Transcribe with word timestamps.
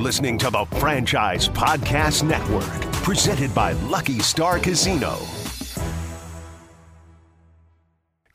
listening 0.00 0.38
to 0.38 0.50
the 0.50 0.64
Franchise 0.78 1.48
Podcast 1.48 2.22
Network, 2.22 2.92
presented 3.02 3.54
by 3.54 3.72
Lucky 3.72 4.20
Star 4.20 4.58
Casino. 4.58 5.18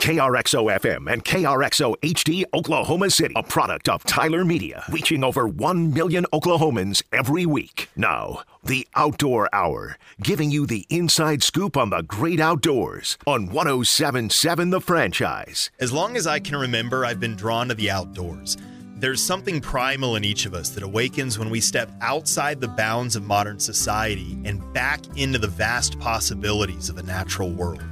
KRXO 0.05 0.77
FM 0.79 1.11
and 1.11 1.25
KRXO 1.25 1.95
HD 1.97 2.43
Oklahoma 2.53 3.09
City, 3.09 3.33
a 3.35 3.41
product 3.41 3.89
of 3.89 4.03
Tyler 4.03 4.45
Media, 4.45 4.83
reaching 4.91 5.23
over 5.23 5.47
1 5.47 5.95
million 5.95 6.27
Oklahomans 6.31 7.01
every 7.11 7.47
week. 7.47 7.89
Now, 7.95 8.43
the 8.63 8.87
Outdoor 8.93 9.49
Hour, 9.51 9.97
giving 10.21 10.51
you 10.51 10.67
the 10.67 10.85
inside 10.91 11.41
scoop 11.41 11.75
on 11.75 11.89
the 11.89 12.03
great 12.03 12.39
outdoors 12.39 13.17
on 13.25 13.47
1077 13.47 14.69
The 14.69 14.79
Franchise. 14.79 15.71
As 15.79 15.91
long 15.91 16.15
as 16.15 16.27
I 16.27 16.39
can 16.39 16.55
remember, 16.55 17.03
I've 17.03 17.19
been 17.19 17.35
drawn 17.35 17.69
to 17.69 17.73
the 17.73 17.89
outdoors. 17.89 18.57
There's 19.05 19.21
something 19.21 19.61
primal 19.61 20.15
in 20.15 20.25
each 20.25 20.47
of 20.47 20.55
us 20.55 20.69
that 20.69 20.81
awakens 20.81 21.37
when 21.37 21.51
we 21.51 21.61
step 21.61 21.91
outside 22.01 22.59
the 22.59 22.67
bounds 22.67 23.15
of 23.15 23.21
modern 23.21 23.59
society 23.59 24.35
and 24.45 24.73
back 24.73 24.99
into 25.15 25.37
the 25.37 25.47
vast 25.47 25.99
possibilities 25.99 26.89
of 26.89 26.97
a 26.97 27.03
natural 27.03 27.51
world. 27.51 27.83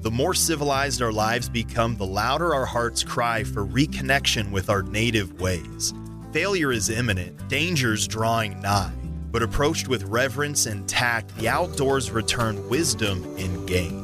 The 0.00 0.10
more 0.10 0.32
civilized 0.32 1.02
our 1.02 1.12
lives 1.12 1.50
become, 1.50 1.98
the 1.98 2.06
louder 2.06 2.54
our 2.54 2.64
hearts 2.64 3.04
cry 3.04 3.44
for 3.44 3.66
reconnection 3.66 4.52
with 4.52 4.70
our 4.70 4.80
native 4.80 5.38
ways. 5.38 5.92
Failure 6.32 6.72
is 6.72 6.88
imminent, 6.88 7.46
danger's 7.50 8.08
drawing 8.08 8.58
nigh, 8.62 8.94
but 9.30 9.42
approached 9.42 9.88
with 9.88 10.04
reverence 10.04 10.64
and 10.64 10.88
tact, 10.88 11.36
the 11.36 11.46
outdoors 11.46 12.10
return 12.10 12.70
wisdom 12.70 13.22
and 13.36 13.68
gain. 13.68 14.02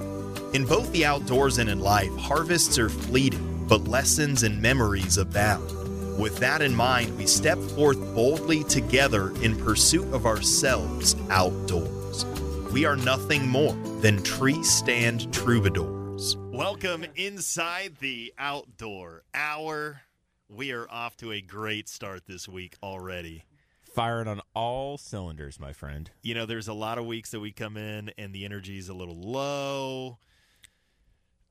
In 0.52 0.66
both 0.66 0.92
the 0.92 1.06
outdoors 1.06 1.56
and 1.56 1.70
in 1.70 1.80
life, 1.80 2.14
harvests 2.18 2.78
are 2.78 2.90
fleeting, 2.90 3.64
but 3.66 3.88
lessons 3.88 4.42
and 4.42 4.60
memories 4.60 5.16
abound. 5.16 5.79
With 6.20 6.36
that 6.40 6.60
in 6.60 6.76
mind, 6.76 7.16
we 7.16 7.24
step 7.24 7.56
forth 7.56 7.98
boldly 8.14 8.62
together 8.64 9.30
in 9.40 9.56
pursuit 9.56 10.12
of 10.12 10.26
ourselves 10.26 11.16
outdoors. 11.30 12.26
We 12.74 12.84
are 12.84 12.94
nothing 12.94 13.48
more 13.48 13.72
than 14.02 14.22
tree 14.22 14.62
stand 14.62 15.32
troubadours. 15.32 16.36
Welcome 16.52 17.06
inside 17.16 17.96
the 18.00 18.34
outdoor 18.38 19.22
hour. 19.32 20.02
We 20.50 20.72
are 20.72 20.86
off 20.90 21.16
to 21.16 21.32
a 21.32 21.40
great 21.40 21.88
start 21.88 22.26
this 22.26 22.46
week 22.46 22.76
already. 22.82 23.46
Firing 23.80 24.28
on 24.28 24.42
all 24.54 24.98
cylinders, 24.98 25.58
my 25.58 25.72
friend. 25.72 26.10
You 26.20 26.34
know, 26.34 26.44
there's 26.44 26.68
a 26.68 26.74
lot 26.74 26.98
of 26.98 27.06
weeks 27.06 27.30
that 27.30 27.40
we 27.40 27.50
come 27.50 27.78
in 27.78 28.10
and 28.18 28.34
the 28.34 28.44
energy 28.44 28.76
is 28.76 28.90
a 28.90 28.94
little 28.94 29.18
low. 29.18 30.18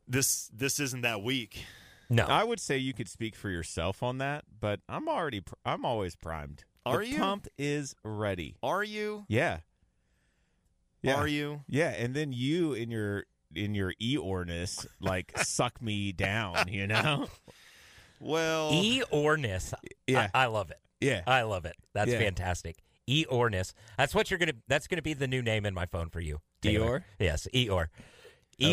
This 0.08 0.48
this 0.54 0.80
isn't 0.80 1.02
that 1.02 1.24
week. 1.24 1.66
No. 2.10 2.26
I 2.26 2.44
would 2.44 2.60
say 2.60 2.78
you 2.78 2.94
could 2.94 3.08
speak 3.08 3.36
for 3.36 3.50
yourself 3.50 4.02
on 4.02 4.18
that, 4.18 4.46
but 4.60 4.80
I'm 4.90 5.08
already 5.08 5.42
pr- 5.42 5.54
I'm 5.64 5.86
always 5.86 6.16
primed. 6.16 6.64
Are 6.86 7.00
the 7.00 7.08
you? 7.08 7.18
pump 7.20 7.48
is 7.58 7.96
ready. 8.04 8.56
Are 8.64 8.84
you? 8.84 9.26
Yeah. 9.28 9.60
Yeah. 11.02 11.16
Are 11.16 11.28
you? 11.28 11.62
Yeah, 11.68 11.90
and 11.90 12.14
then 12.16 12.34
you 12.34 12.74
in 12.74 12.90
your 12.92 13.26
in 13.56 13.74
your 13.76 13.94
Eeyoreness 14.02 14.86
like 15.00 15.38
suck 15.44 15.82
me 15.82 16.12
down, 16.12 16.68
you 16.68 16.88
know? 16.88 17.28
Well, 18.20 18.72
E 18.74 19.02
orness. 19.12 19.74
Yeah. 20.08 20.30
I, 20.34 20.44
I 20.44 20.46
love 20.48 20.72
it. 20.72 20.80
Yeah. 21.00 21.22
I 21.26 21.44
love 21.44 21.66
it. 21.66 21.76
That's 21.94 22.12
Yeah. 22.12 22.20
fantastic. 22.20 22.78
E 23.08 23.26
orness. 23.30 23.74
That's 23.98 24.14
what 24.14 24.30
you're 24.30 24.40
gonna. 24.40 24.54
That's 24.68 24.88
gonna 24.88 25.02
be 25.02 25.14
the 25.14 25.28
new 25.28 25.42
name 25.42 25.66
in 25.66 25.74
my 25.74 25.86
phone 25.86 26.10
for 26.10 26.20
you. 26.20 26.42
Taylor. 26.62 27.00
Eeyore? 27.00 27.04
Yes, 27.20 27.48
Eeyore. 27.54 27.88
I 28.62 28.66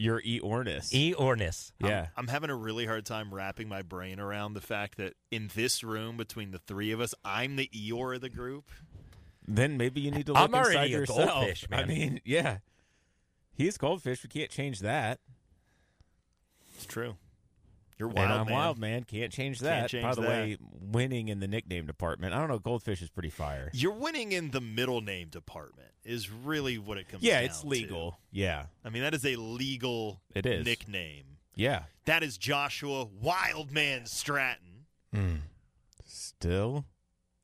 E 0.00 0.08
love 0.10 0.20
it. 0.24 0.42
orness. 0.42 0.92
Your 0.92 0.92
Eeyoreness. 0.92 0.94
E 0.94 1.14
orness. 1.14 1.72
yeah. 1.80 2.06
I'm 2.16 2.28
having 2.28 2.50
a 2.50 2.56
really 2.56 2.86
hard 2.86 3.04
time 3.06 3.32
wrapping 3.34 3.68
my 3.68 3.82
brain 3.82 4.18
around 4.20 4.54
the 4.54 4.60
fact 4.60 4.96
that 4.98 5.14
in 5.30 5.50
this 5.54 5.82
room 5.84 6.16
between 6.16 6.50
the 6.52 6.58
three 6.58 6.92
of 6.92 7.00
us, 7.00 7.14
I'm 7.24 7.56
the 7.56 7.68
Eeyore 7.74 8.14
of 8.16 8.20
the 8.20 8.28
group. 8.30 8.70
then 9.46 9.76
maybe 9.76 10.00
you 10.00 10.10
need 10.10 10.26
to 10.26 10.32
look 10.32 10.42
I'm 10.42 10.54
already 10.54 10.76
inside 10.76 10.86
a 10.86 10.90
yourself. 10.90 11.28
goldfish, 11.30 11.66
I 11.72 11.84
mean, 11.84 12.20
yeah. 12.24 12.58
He's 13.52 13.76
goldfish. 13.76 14.22
We 14.22 14.28
can't 14.30 14.50
change 14.50 14.80
that. 14.80 15.18
It's 16.76 16.86
true. 16.86 17.16
You're 18.00 18.08
and 18.08 18.16
wild, 18.18 18.30
I'm 18.40 18.46
man. 18.46 18.54
wild, 18.54 18.78
man. 18.78 19.04
Can't 19.04 19.30
change 19.32 19.60
Can't 19.60 19.82
that. 19.82 19.90
change 19.90 20.02
By 20.02 20.14
the 20.14 20.22
that. 20.22 20.28
way, 20.30 20.56
winning 20.80 21.28
in 21.28 21.38
the 21.38 21.46
nickname 21.46 21.86
department. 21.86 22.34
I 22.34 22.38
don't 22.38 22.48
know. 22.48 22.58
Goldfish 22.58 23.00
is 23.02 23.10
pretty 23.10 23.30
fire. 23.30 23.70
You're 23.72 23.92
winning 23.92 24.32
in 24.32 24.50
the 24.50 24.60
middle 24.60 25.00
name 25.02 25.28
department. 25.28 25.88
Is 26.02 26.30
really 26.30 26.78
what 26.78 26.96
it 26.96 27.08
comes. 27.08 27.22
To. 27.22 27.28
Yeah, 27.28 27.36
down 27.40 27.44
it's 27.44 27.60
to. 27.60 27.68
legal. 27.68 28.18
Yeah, 28.32 28.64
I 28.84 28.88
mean, 28.88 29.02
that 29.02 29.12
is 29.14 29.24
a 29.26 29.36
legal 29.36 30.22
It 30.34 30.46
is. 30.46 30.64
nickname. 30.64 31.36
yeah. 31.54 31.82
That 32.06 32.22
is 32.22 32.38
Joshua 32.38 33.04
Wildman 33.04 34.06
Stratton. 34.06 34.86
Hmm. 35.14 35.34
Still 36.04 36.86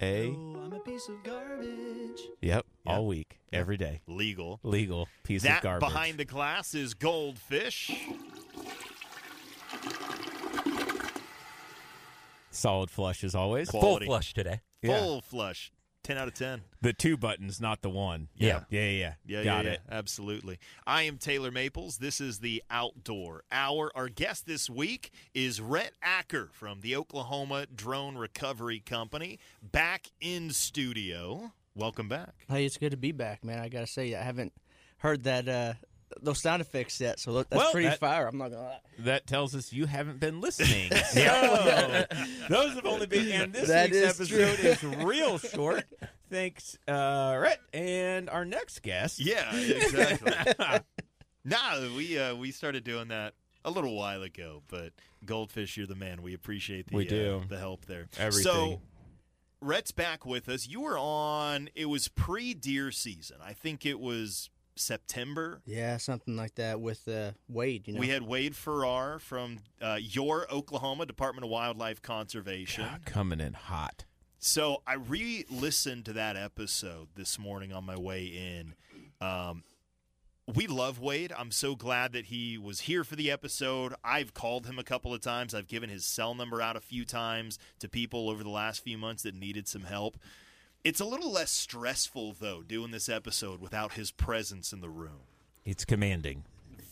a 0.01 0.29
Oh, 0.31 0.61
I'm 0.65 0.73
a 0.73 0.81
piece 0.81 1.09
of 1.09 1.23
garbage. 1.23 2.21
yep. 2.41 2.65
Yeah. 2.85 2.93
All 2.93 3.07
week, 3.07 3.39
every 3.53 3.77
day. 3.77 4.01
Legal. 4.07 4.59
Legal 4.63 5.07
piece 5.23 5.43
that 5.43 5.59
of 5.59 5.63
garbage. 5.63 5.89
behind 5.89 6.19
the 6.19 6.25
glass 6.25 6.75
is 6.75 6.95
Goldfish. 6.95 7.91
Solid 12.57 12.91
flush 12.91 13.23
as 13.25 13.35
always. 13.35 13.69
Qual- 13.71 13.83
Full 13.83 14.01
flush 14.01 14.33
today. 14.35 14.61
Yeah. 14.83 14.99
Full 15.01 15.21
flush. 15.21 15.73
10 16.03 16.17
out 16.19 16.29
of 16.29 16.35
10. 16.35 16.63
The 16.83 16.93
two 16.93 17.17
buttons, 17.17 17.61
not 17.61 17.83
the 17.83 17.91
one. 17.91 18.29
Yeah. 18.37 18.61
Yeah, 18.71 18.83
yeah, 18.83 18.91
yeah. 18.91 19.15
Yeah, 19.27 19.43
Got 19.45 19.65
yeah, 19.65 19.71
it. 19.73 19.81
yeah, 19.91 19.97
absolutely. 19.99 20.59
I 20.87 21.03
am 21.03 21.19
Taylor 21.19 21.51
Maples. 21.51 21.99
This 21.99 22.21
is 22.21 22.39
the 22.39 22.63
Outdoor 22.71 23.43
Hour. 23.51 23.91
Our 23.97 24.09
guest 24.09 24.47
this 24.47 24.71
week 24.71 25.11
is 25.35 25.61
Rhett 25.61 25.95
Acker 26.01 26.49
from 26.53 26.81
the 26.81 26.95
Oklahoma 26.95 27.67
Drone 27.75 28.17
Recovery 28.17 28.79
Company, 28.79 29.41
back 29.63 30.07
in 30.21 30.51
studio. 30.53 31.51
Welcome 31.75 32.09
back. 32.09 32.35
Hey, 32.49 32.65
it's 32.65 32.77
good 32.79 32.91
to 32.93 32.97
be 32.97 33.11
back, 33.11 33.43
man. 33.43 33.59
I 33.59 33.69
gotta 33.69 33.89
say, 33.89 34.15
I 34.15 34.23
haven't 34.23 34.53
heard 34.99 35.25
that 35.25 35.49
uh, 35.49 35.73
those 36.23 36.41
sound 36.41 36.61
effects 36.63 37.01
yet, 37.01 37.19
so 37.21 37.33
that's 37.35 37.51
Well, 37.51 37.71
pretty 37.73 37.89
that- 37.89 37.99
fire. 38.01 38.27
I'm 38.27 38.39
not 38.39 38.51
gonna 38.51 38.63
lie. 38.63 38.79
That 39.01 39.27
tells 39.27 39.55
us 39.55 39.73
you 39.73 39.87
haven't 39.87 40.21
been 40.21 40.41
listening. 40.41 40.91
so, 41.11 42.05
those 42.49 42.75
have 42.75 42.87
only 42.87 43.07
been, 43.07 43.31
and 43.33 43.53
this 43.53 43.69
That 43.69 43.91
week's 43.91 43.97
is 43.97 44.21
episode 44.21 44.79
true. 44.81 44.91
is 44.93 45.05
real 45.05 45.39
short. 45.39 45.85
Thanks, 46.31 46.77
uh, 46.89 47.37
Rhett, 47.41 47.61
and 47.73 48.29
our 48.31 48.45
next 48.45 48.83
guest. 48.83 49.21
Yeah, 49.21 49.55
exactly. 49.55 50.33
nah, 51.45 51.81
we 51.97 52.19
uh, 52.19 52.35
we 52.35 52.51
started 52.51 52.85
doing 52.85 53.09
that 53.09 53.35
a 53.65 53.71
little 53.71 53.95
while 53.97 54.23
ago, 54.23 54.63
but 54.69 54.93
Goldfish, 55.25 55.77
you're 55.77 55.87
the 55.87 55.95
man. 55.95 56.23
We 56.23 56.35
appreciate 56.35 56.89
the 56.89 56.97
We 56.97 57.05
do. 57.07 57.43
uh, 57.45 57.49
the 57.49 57.59
help 57.59 57.87
there. 57.87 58.09
Everything. 58.19 58.43
So, 58.43 58.81
Rhett's 59.61 59.93
back 59.93 60.25
with 60.27 60.49
us. 60.49 60.67
You 60.69 60.81
were 60.81 60.99
on. 60.99 61.69
It 61.75 61.87
was 61.87 62.09
pre 62.09 62.55
deer 62.55 62.91
season. 62.91 63.37
I 63.45 63.53
think 63.53 63.87
it 63.87 63.99
was 64.01 64.51
September. 64.77 65.61
Yeah, 65.67 65.97
something 65.97 66.37
like 66.37 66.55
that 66.57 66.81
with 66.81 67.09
uh, 67.09 67.33
Wade. 67.49 67.89
You 67.89 67.95
know, 67.95 68.01
We 68.01 68.09
had 68.09 68.23
Wade 68.23 68.55
Farrar 68.55 69.19
from 69.19 69.59
uh, 69.81 69.99
your 70.01 70.47
Oklahoma 70.53 71.07
Department 71.07 71.45
of 71.45 71.51
Wildlife 71.51 72.03
Conservation. 72.03 72.85
God, 72.85 73.05
coming 73.05 73.41
in 73.41 73.55
hot. 73.55 74.05
So 74.39 74.83
I 74.87 74.95
re-listened 74.95 76.05
to 76.05 76.13
that 76.13 76.37
episode 76.37 77.09
this 77.15 77.39
morning 77.39 77.73
on 77.73 77.85
my 77.85 77.99
way 77.99 78.27
in. 78.27 78.75
Um, 79.21 79.65
we 80.55 80.69
love 80.69 81.01
Wade. 81.01 81.33
I'm 81.37 81.51
so 81.51 81.75
glad 81.75 82.13
that 82.13 82.27
he 82.27 82.57
was 82.57 82.81
here 82.81 83.03
for 83.03 83.17
the 83.17 83.31
episode. 83.31 83.95
I've 84.05 84.33
called 84.35 84.67
him 84.67 84.79
a 84.79 84.85
couple 84.85 85.13
of 85.13 85.21
times. 85.21 85.55
I've 85.55 85.67
given 85.67 85.91
his 85.91 86.05
cell 86.05 86.35
number 86.35 86.63
out 86.63 86.77
a 86.77 86.81
few 86.81 87.05
times 87.05 87.59
to 87.81 87.89
people 87.89 88.31
over 88.31 88.45
the 88.45 88.51
last 88.51 88.85
few 88.85 88.97
months 88.97 89.25
that 89.25 89.35
needed 89.35 89.67
some 89.67 89.83
help. 89.83 90.17
It's 90.87 91.01
a 91.01 91.05
little 91.05 91.33
less 91.33 91.51
stressful 91.51 92.37
though 92.39 92.63
doing 92.63 92.93
this 92.93 93.09
episode 93.09 93.61
without 93.61 93.95
his 93.95 94.11
presence 94.13 94.73
in 94.73 94.81
the 94.81 94.89
room. 94.89 95.23
It's 95.65 95.85
commanding. 95.85 96.45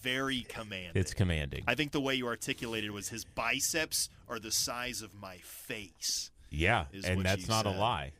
Very 0.02 0.42
commanding. 0.48 1.00
It's 1.00 1.14
commanding. 1.14 1.62
I 1.68 1.74
think 1.76 1.92
the 1.92 2.00
way 2.00 2.14
you 2.16 2.26
articulated 2.26 2.90
was 2.90 3.08
his 3.10 3.24
biceps 3.24 4.08
are 4.28 4.38
the 4.40 4.50
size 4.50 5.00
of 5.00 5.14
my 5.14 5.36
face. 5.38 6.30
yeah, 6.50 6.86
and 7.04 7.22
that's 7.24 7.42
you 7.42 7.48
not 7.48 7.66
a 7.66 7.70
lie. 7.70 8.12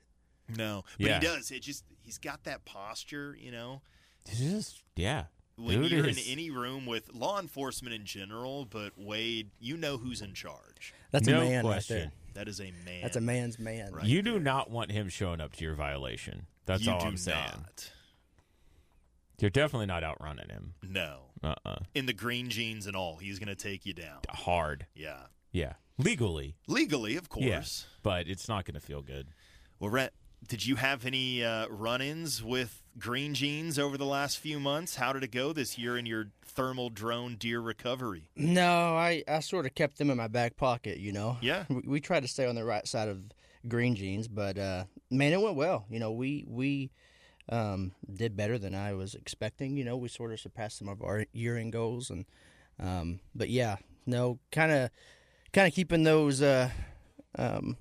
No, 0.57 0.85
but 0.99 1.07
Yeah. 1.09 1.19
he 1.21 1.27
does. 1.27 1.51
It 1.51 1.61
just 1.63 1.85
he's 2.03 2.19
got 2.19 2.45
that 2.45 2.65
posture, 2.65 3.37
you 3.41 3.51
know. 3.51 3.83
It's 4.27 4.39
just 4.39 4.83
yeah. 4.97 5.25
When 5.57 5.83
Dude 5.83 5.91
you're 5.91 6.07
is- 6.07 6.25
in 6.25 6.33
any 6.33 6.51
room 6.51 6.87
with 6.87 7.13
law 7.15 7.41
enforcement 7.41 7.95
in 7.95 8.05
general, 8.07 8.65
but 8.65 8.93
Wade, 8.97 9.51
you 9.61 9.77
know 9.77 9.99
who's 9.99 10.21
in 10.23 10.35
charge. 10.35 10.95
that's 11.11 11.27
no 11.27 11.41
a 11.43 11.45
man 11.45 11.63
question. 11.65 11.97
right 11.97 12.03
there. 12.05 12.13
That 12.35 12.49
is 12.49 12.61
a 12.61 12.73
man. 12.85 13.01
That's 13.03 13.17
a 13.17 13.21
man's 13.21 13.59
man. 13.59 13.93
Right. 13.93 14.05
you 14.05 14.23
do 14.23 14.39
not 14.39 14.71
want 14.71 14.93
him 14.93 15.09
showing 15.09 15.41
up 15.41 15.53
to 15.57 15.65
your 15.65 15.75
violation. 15.75 16.47
That's 16.67 16.85
you 16.85 16.93
all 16.93 17.01
do 17.01 17.07
I'm 17.07 17.17
saying. 17.17 17.39
not. 17.53 17.91
You're 19.41 19.51
definitely 19.51 19.87
not 19.87 20.05
outrunning 20.05 20.49
him. 20.49 20.75
No, 20.83 21.19
Uh 21.43 21.55
uh 21.67 21.77
in 21.95 22.07
the 22.07 22.13
green 22.13 22.49
jeans 22.51 22.87
and 22.87 22.95
all, 22.97 23.17
he's 23.17 23.39
going 23.39 23.49
to 23.49 23.57
take 23.57 23.85
you 23.85 23.93
down. 23.93 24.19
Hard. 24.31 24.87
Yeah, 24.95 25.23
Yeah. 25.53 25.75
Legally. 25.99 26.57
legally, 26.67 27.17
of 27.17 27.29
course. 27.29 27.45
Yes. 27.45 27.87
But 28.03 28.27
it's 28.29 28.49
not 28.49 28.65
going 28.65 28.75
to 28.75 28.81
feel 28.81 29.01
good. 29.03 29.29
Well, 29.79 29.91
Rhett, 29.91 30.13
did 30.49 30.65
you 30.67 30.77
have 30.77 31.05
any 31.07 31.45
uh, 31.45 31.67
run-ins 31.69 32.43
with 32.43 32.83
green 32.99 33.35
jeans 33.35 33.79
over 33.79 33.97
the 33.97 34.07
last 34.07 34.39
few 34.39 34.61
months? 34.61 34.97
How 34.97 35.13
did 35.13 35.23
it 35.23 35.33
go 35.33 35.53
this 35.53 35.79
year 35.79 35.97
in 35.97 36.07
your 36.07 36.29
thermal 36.45 36.91
drone 36.91 37.37
deer 37.37 37.61
recovery? 37.61 38.31
No, 38.37 38.97
I, 38.97 39.25
I 39.27 39.41
sort 39.41 39.67
of 39.67 39.75
kept 39.75 39.99
them 39.99 40.11
in 40.11 40.17
my 40.17 40.29
back 40.29 40.57
pocket. 40.57 40.99
You 40.99 41.13
know. 41.13 41.39
Yeah. 41.41 41.65
We, 41.69 41.83
we 41.87 42.01
try 42.01 42.21
to 42.21 42.29
stay 42.29 42.47
on 42.47 42.55
the 42.55 42.65
right 42.65 42.87
side 42.87 43.09
of 43.09 43.25
green 43.67 43.95
jeans. 43.95 44.29
But 44.29 44.59
uh, 44.59 44.85
man, 45.11 45.33
it 45.33 45.41
went 45.41 45.57
well. 45.57 45.87
You 45.91 45.99
know, 45.99 46.13
we 46.13 46.45
we 46.47 46.91
um, 47.49 47.93
did 48.13 48.37
better 48.37 48.59
than 48.59 48.75
I 48.75 48.95
was 48.95 49.15
expecting. 49.15 49.77
You 49.77 49.85
know, 49.85 49.97
we 49.97 50.09
sort 50.09 50.33
of 50.33 50.41
surpassed 50.41 50.79
some 50.79 50.89
of 50.89 51.03
our 51.03 51.27
year 51.33 51.57
end 51.57 51.73
goals, 51.73 52.11
and 52.11 52.25
um, 52.79 53.21
but 53.35 53.51
yeah, 53.51 53.77
no, 54.07 54.39
kind 54.51 54.73
of 54.73 54.91
kind 55.53 55.69
of 55.69 55.75
keeping 55.75 56.03
those 56.05 56.43
uh, 56.43 56.71
um, 57.39 57.77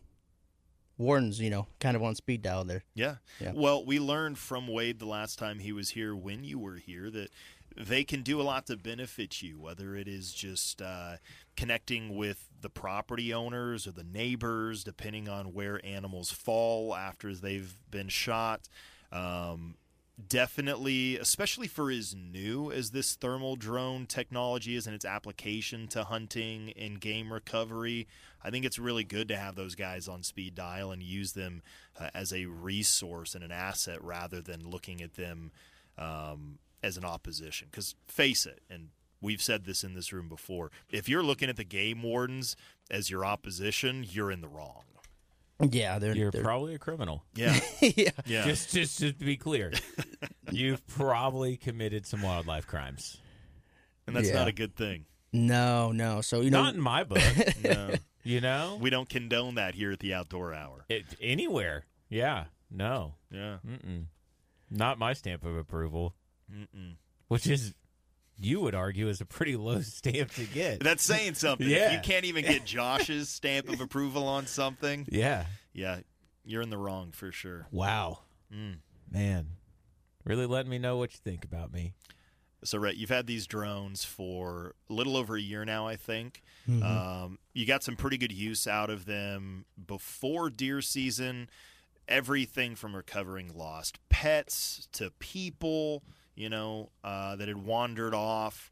wardens, 1.03 1.39
you 1.39 1.49
know, 1.49 1.67
kind 1.79 1.95
of 1.95 2.03
on 2.03 2.15
speed 2.15 2.41
dial 2.41 2.63
there. 2.63 2.83
Yeah. 2.95 3.15
Yeah. 3.39 3.51
Well, 3.53 3.85
we 3.85 3.99
learned 3.99 4.37
from 4.37 4.67
Wade 4.67 4.99
the 4.99 5.05
last 5.05 5.37
time 5.37 5.59
he 5.59 5.71
was 5.71 5.89
here, 5.91 6.15
when 6.15 6.43
you 6.43 6.57
were 6.57 6.77
here, 6.77 7.11
that 7.11 7.29
they 7.75 8.03
can 8.03 8.21
do 8.21 8.39
a 8.39 8.43
lot 8.43 8.67
to 8.67 8.77
benefit 8.77 9.41
you, 9.41 9.59
whether 9.59 9.95
it 9.95 10.07
is 10.07 10.33
just 10.33 10.81
uh, 10.81 11.17
connecting 11.55 12.15
with 12.15 12.49
the 12.61 12.69
property 12.69 13.33
owners 13.33 13.87
or 13.87 13.91
the 13.91 14.03
neighbors, 14.03 14.83
depending 14.83 15.27
on 15.27 15.53
where 15.53 15.83
animals 15.85 16.31
fall 16.31 16.95
after 16.95 17.35
they've 17.35 17.75
been 17.89 18.09
shot. 18.09 18.67
Um, 19.11 19.75
definitely, 20.27 21.17
especially 21.17 21.67
for 21.67 21.89
as 21.89 22.15
new 22.15 22.71
as 22.71 22.91
this 22.91 23.15
thermal 23.15 23.55
drone 23.55 24.05
technology 24.05 24.75
is 24.75 24.85
and 24.85 24.95
its 24.95 25.05
application 25.05 25.87
to 25.87 26.03
hunting 26.03 26.73
and 26.77 26.99
game 26.99 27.33
recovery, 27.33 28.07
I 28.43 28.49
think 28.49 28.65
it's 28.65 28.79
really 28.79 29.03
good 29.03 29.27
to 29.29 29.37
have 29.37 29.55
those 29.55 29.75
guys 29.75 30.07
on 30.07 30.23
speed 30.23 30.55
dial 30.55 30.91
and 30.91 31.01
use 31.01 31.33
them 31.33 31.63
uh, 31.99 32.09
as 32.13 32.31
a 32.31 32.45
resource 32.45 33.35
and 33.35 33.43
an 33.43 33.51
asset 33.51 34.03
rather 34.03 34.41
than 34.41 34.69
looking 34.69 35.01
at 35.01 35.15
them 35.15 35.51
um, 35.97 36.59
as 36.83 36.97
an 36.97 37.05
opposition. 37.05 37.67
Because 37.71 37.95
face 38.05 38.45
it, 38.45 38.61
and 38.69 38.89
we've 39.21 39.41
said 39.41 39.65
this 39.65 39.83
in 39.83 39.93
this 39.93 40.13
room 40.13 40.29
before, 40.29 40.71
if 40.89 41.09
you're 41.09 41.23
looking 41.23 41.49
at 41.49 41.57
the 41.57 41.63
game 41.63 42.03
wardens 42.03 42.55
as 42.91 43.09
your 43.09 43.25
opposition, 43.25 44.05
you're 44.07 44.31
in 44.31 44.41
the 44.41 44.47
wrong. 44.47 44.83
Yeah, 45.59 45.99
they're, 45.99 46.15
You're 46.15 46.31
they're 46.31 46.43
probably 46.43 46.73
a 46.75 46.79
criminal. 46.79 47.23
Yeah, 47.35 47.57
yeah. 47.81 48.09
yeah. 48.25 48.45
Just, 48.45 48.73
just 48.73 48.99
to 48.99 49.13
be 49.13 49.37
clear, 49.37 49.71
you've 50.51 50.85
probably 50.87 51.57
committed 51.57 52.05
some 52.05 52.21
wildlife 52.21 52.67
crimes. 52.67 53.17
and 54.07 54.15
that's 54.15 54.27
Yeah. 54.29 54.35
not 54.35 54.47
a 54.47 54.51
good 54.51 54.75
thing. 54.75 55.05
No, 55.31 55.91
no. 55.91 56.21
So 56.21 56.41
you 56.41 56.49
know, 56.51 56.63
Not 56.63 56.73
in 56.75 56.81
my 56.81 57.03
book. 57.03 57.19
No. 57.63 57.91
you 58.23 58.41
know, 58.41 58.77
we 58.81 58.89
don't 58.89 59.07
condone 59.09 59.55
that 59.55 59.73
here 59.75 59.91
at 59.91 59.99
the 59.99 60.13
Outdoor 60.13 60.53
Hour. 60.53 60.85
it, 60.89 61.05
anywhere. 61.21 61.85
Yeah. 62.09 62.45
No. 62.69 63.15
Yeah. 63.31 63.57
Mm-mm. 63.67 64.05
Not 64.69 64.97
my 64.99 65.13
stamp 65.13 65.43
of 65.45 65.55
approval. 65.55 66.13
Mm-mm. 66.51 66.95
Which 67.29 67.47
is, 67.47 67.73
you 68.39 68.61
would 68.61 68.75
argue, 68.75 69.07
is 69.09 69.21
a 69.21 69.25
pretty 69.25 69.55
low 69.55 69.81
stamp 69.81 70.31
to 70.31 70.45
get. 70.45 70.79
That's 70.79 71.03
saying 71.03 71.35
something. 71.35 71.67
Yeah. 71.67 71.93
You 71.93 71.99
can't 71.99 72.25
even 72.25 72.45
get 72.45 72.65
Josh's 72.65 73.29
stamp 73.29 73.69
of 73.69 73.81
approval 73.81 74.27
on 74.27 74.47
something, 74.47 75.07
yeah. 75.11 75.45
yeah, 75.73 75.99
you're 76.45 76.61
in 76.61 76.69
the 76.69 76.77
wrong 76.77 77.11
for 77.11 77.31
sure. 77.31 77.67
Wow. 77.71 78.19
Mm. 78.53 78.77
Man. 79.11 79.47
Really 80.25 80.45
letting 80.45 80.71
me 80.71 80.79
know 80.79 80.97
what 80.97 81.13
you 81.13 81.19
think 81.23 81.43
about 81.43 81.73
me. 81.73 81.93
So, 82.63 82.77
Rhett, 82.77 82.95
you've 82.95 83.09
had 83.09 83.27
these 83.27 83.45
drones 83.45 84.05
for 84.05 84.73
a 84.89 84.93
little 84.93 85.17
over 85.17 85.35
a 85.35 85.41
year 85.41 85.65
now, 85.65 85.85
I 85.85 85.97
think. 85.97 86.41
Mm-hmm. 86.69 86.83
Um, 86.83 87.39
you 87.53 87.65
got 87.65 87.83
some 87.83 87.97
pretty 87.97 88.17
good 88.17 88.31
use 88.31 88.67
out 88.67 88.89
of 88.89 89.05
them 89.05 89.65
before 89.85 90.49
deer 90.49 90.81
season. 90.81 91.49
Everything 92.07 92.75
from 92.75 92.95
recovering 92.95 93.51
lost 93.53 93.99
pets 94.09 94.87
to 94.93 95.11
people, 95.19 96.03
you 96.35 96.49
know, 96.49 96.91
uh, 97.03 97.35
that 97.35 97.47
had 97.47 97.57
wandered 97.65 98.13
off. 98.13 98.71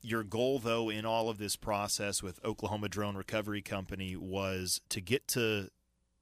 Your 0.00 0.22
goal, 0.22 0.58
though, 0.58 0.88
in 0.88 1.04
all 1.04 1.28
of 1.28 1.38
this 1.38 1.56
process 1.56 2.22
with 2.22 2.38
Oklahoma 2.44 2.88
Drone 2.88 3.16
Recovery 3.16 3.62
Company 3.62 4.14
was 4.16 4.80
to 4.90 5.00
get 5.00 5.26
to 5.28 5.70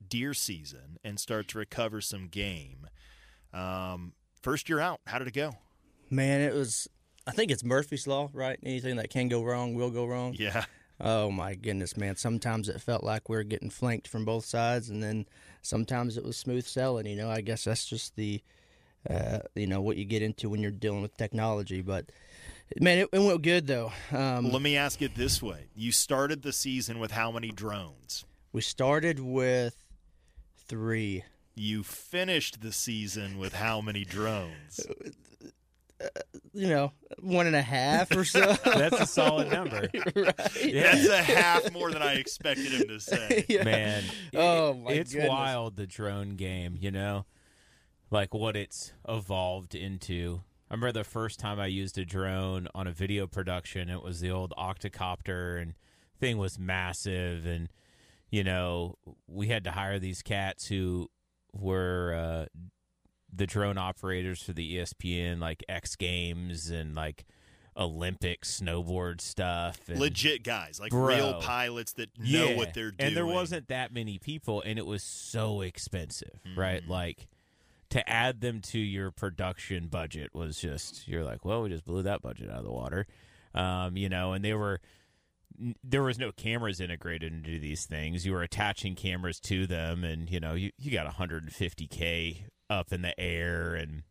deer 0.06 0.32
season 0.34 0.98
and 1.04 1.20
start 1.20 1.48
to 1.48 1.58
recover 1.58 2.00
some 2.00 2.28
game. 2.28 2.86
Um, 3.52 4.14
first 4.42 4.68
year 4.68 4.80
out, 4.80 5.00
how 5.06 5.18
did 5.18 5.28
it 5.28 5.34
go? 5.34 5.56
man, 6.10 6.40
it 6.40 6.54
was. 6.54 6.88
I 7.26 7.32
think 7.32 7.50
it's 7.50 7.64
Murphy's 7.64 8.06
law, 8.06 8.30
right? 8.32 8.58
Anything 8.62 8.96
that 8.96 9.10
can 9.10 9.28
go 9.28 9.42
wrong 9.42 9.74
will 9.74 9.90
go 9.90 10.06
wrong. 10.06 10.34
Yeah. 10.38 10.64
Oh 10.98 11.30
my 11.30 11.54
goodness, 11.54 11.94
man! 11.96 12.16
Sometimes 12.16 12.70
it 12.70 12.80
felt 12.80 13.04
like 13.04 13.28
we 13.28 13.36
were 13.36 13.42
getting 13.42 13.68
flanked 13.68 14.08
from 14.08 14.24
both 14.24 14.46
sides, 14.46 14.88
and 14.88 15.02
then 15.02 15.26
sometimes 15.60 16.16
it 16.16 16.24
was 16.24 16.38
smooth 16.38 16.64
sailing. 16.64 17.06
You 17.06 17.16
know, 17.16 17.28
I 17.28 17.42
guess 17.42 17.64
that's 17.64 17.84
just 17.84 18.16
the, 18.16 18.42
uh, 19.10 19.38
you 19.54 19.66
know, 19.66 19.80
what 19.80 19.96
you 19.96 20.04
get 20.04 20.22
into 20.22 20.48
when 20.48 20.60
you're 20.60 20.70
dealing 20.70 21.02
with 21.02 21.16
technology. 21.16 21.82
But 21.82 22.06
man, 22.80 22.98
it, 22.98 23.08
it 23.12 23.18
went 23.20 23.42
good 23.42 23.66
though. 23.66 23.92
Um, 24.12 24.50
Let 24.50 24.62
me 24.62 24.76
ask 24.76 25.00
it 25.02 25.14
this 25.14 25.42
way: 25.42 25.66
You 25.74 25.92
started 25.92 26.42
the 26.42 26.52
season 26.52 26.98
with 26.98 27.12
how 27.12 27.30
many 27.30 27.50
drones? 27.50 28.24
we 28.52 28.60
started 28.62 29.20
with 29.20 29.76
three. 30.66 31.24
You 31.54 31.82
finished 31.82 32.60
the 32.60 32.72
season 32.72 33.38
with 33.38 33.54
how 33.54 33.80
many 33.80 34.04
drones? 34.04 34.80
You 36.52 36.68
know, 36.68 36.92
one 37.20 37.46
and 37.46 37.56
a 37.56 37.62
half 37.62 38.14
or 38.14 38.24
so. 38.24 38.52
That's 38.64 39.00
a 39.00 39.06
solid 39.06 39.50
number. 39.52 39.88
right? 40.14 40.64
Yeah. 40.64 40.94
That's 40.94 41.08
a 41.08 41.22
half 41.22 41.72
more 41.72 41.90
than 41.90 42.02
I 42.02 42.14
expected 42.14 42.66
him 42.72 42.88
to 42.88 43.00
say. 43.00 43.44
Yeah. 43.48 43.64
Man, 43.64 44.04
Oh, 44.34 44.70
it- 44.72 44.78
my 44.78 44.90
it's 44.92 45.12
goodness. 45.12 45.28
wild 45.30 45.76
the 45.76 45.86
drone 45.86 46.36
game, 46.36 46.76
you 46.78 46.90
know? 46.90 47.24
Like 48.10 48.32
what 48.34 48.56
it's 48.56 48.92
evolved 49.08 49.74
into. 49.74 50.42
I 50.70 50.74
remember 50.74 50.92
the 50.92 51.04
first 51.04 51.38
time 51.40 51.58
I 51.60 51.66
used 51.66 51.96
a 51.98 52.04
drone 52.04 52.68
on 52.74 52.86
a 52.86 52.92
video 52.92 53.26
production, 53.26 53.88
it 53.88 54.02
was 54.02 54.20
the 54.20 54.30
old 54.30 54.52
octocopter 54.58 55.60
and 55.60 55.74
thing 56.18 56.38
was 56.38 56.58
massive 56.58 57.46
and 57.46 57.68
you 58.30 58.42
know, 58.42 58.96
we 59.28 59.46
had 59.48 59.62
to 59.64 59.70
hire 59.70 59.98
these 60.00 60.22
cats 60.22 60.66
who 60.66 61.08
were 61.52 62.14
uh 62.14 62.46
the 63.32 63.46
drone 63.46 63.76
operators 63.78 64.42
for 64.42 64.52
the 64.52 64.76
ESPN 64.76 65.40
like 65.40 65.62
X 65.68 65.94
Games 65.96 66.70
and 66.70 66.94
like 66.94 67.24
Olympic 67.76 68.42
snowboard 68.42 69.20
stuff 69.20 69.78
and 69.88 70.00
Legit 70.00 70.42
guys, 70.42 70.80
like 70.80 70.90
Bro. 70.90 71.06
real 71.08 71.40
pilots 71.40 71.92
that 71.94 72.08
know 72.18 72.52
what 72.56 72.72
they're 72.72 72.90
doing. 72.92 73.08
And 73.08 73.16
there 73.16 73.26
wasn't 73.26 73.68
that 73.68 73.92
many 73.92 74.18
people, 74.18 74.62
and 74.62 74.78
it 74.78 74.86
was 74.86 75.02
so 75.02 75.60
expensive, 75.60 76.40
Mm-hmm. 76.48 76.58
right? 76.58 76.88
Like 76.88 77.26
to 77.90 78.08
add 78.08 78.40
them 78.40 78.60
to 78.60 78.78
your 78.78 79.10
production 79.10 79.86
budget 79.88 80.34
was 80.34 80.58
just 80.58 81.06
you're 81.06 81.24
like, 81.24 81.44
well, 81.44 81.62
we 81.62 81.68
just 81.68 81.84
blew 81.84 82.02
that 82.02 82.22
budget 82.22 82.50
out 82.50 82.58
of 82.58 82.64
the 82.64 82.72
water, 82.72 83.06
um, 83.54 83.96
you 83.96 84.08
know. 84.08 84.32
And 84.32 84.44
they 84.44 84.54
were 84.54 84.80
there 85.82 86.02
was 86.02 86.18
no 86.18 86.32
cameras 86.32 86.80
integrated 86.80 87.32
into 87.32 87.58
these 87.58 87.86
things. 87.86 88.26
You 88.26 88.32
were 88.32 88.42
attaching 88.42 88.94
cameras 88.94 89.40
to 89.40 89.66
them, 89.66 90.04
and 90.04 90.30
you 90.30 90.40
know, 90.40 90.54
you 90.54 90.70
you 90.78 90.90
got 90.90 91.06
150k 91.06 92.42
up 92.68 92.92
in 92.92 93.02
the 93.02 93.18
air, 93.18 93.74
and 93.74 94.02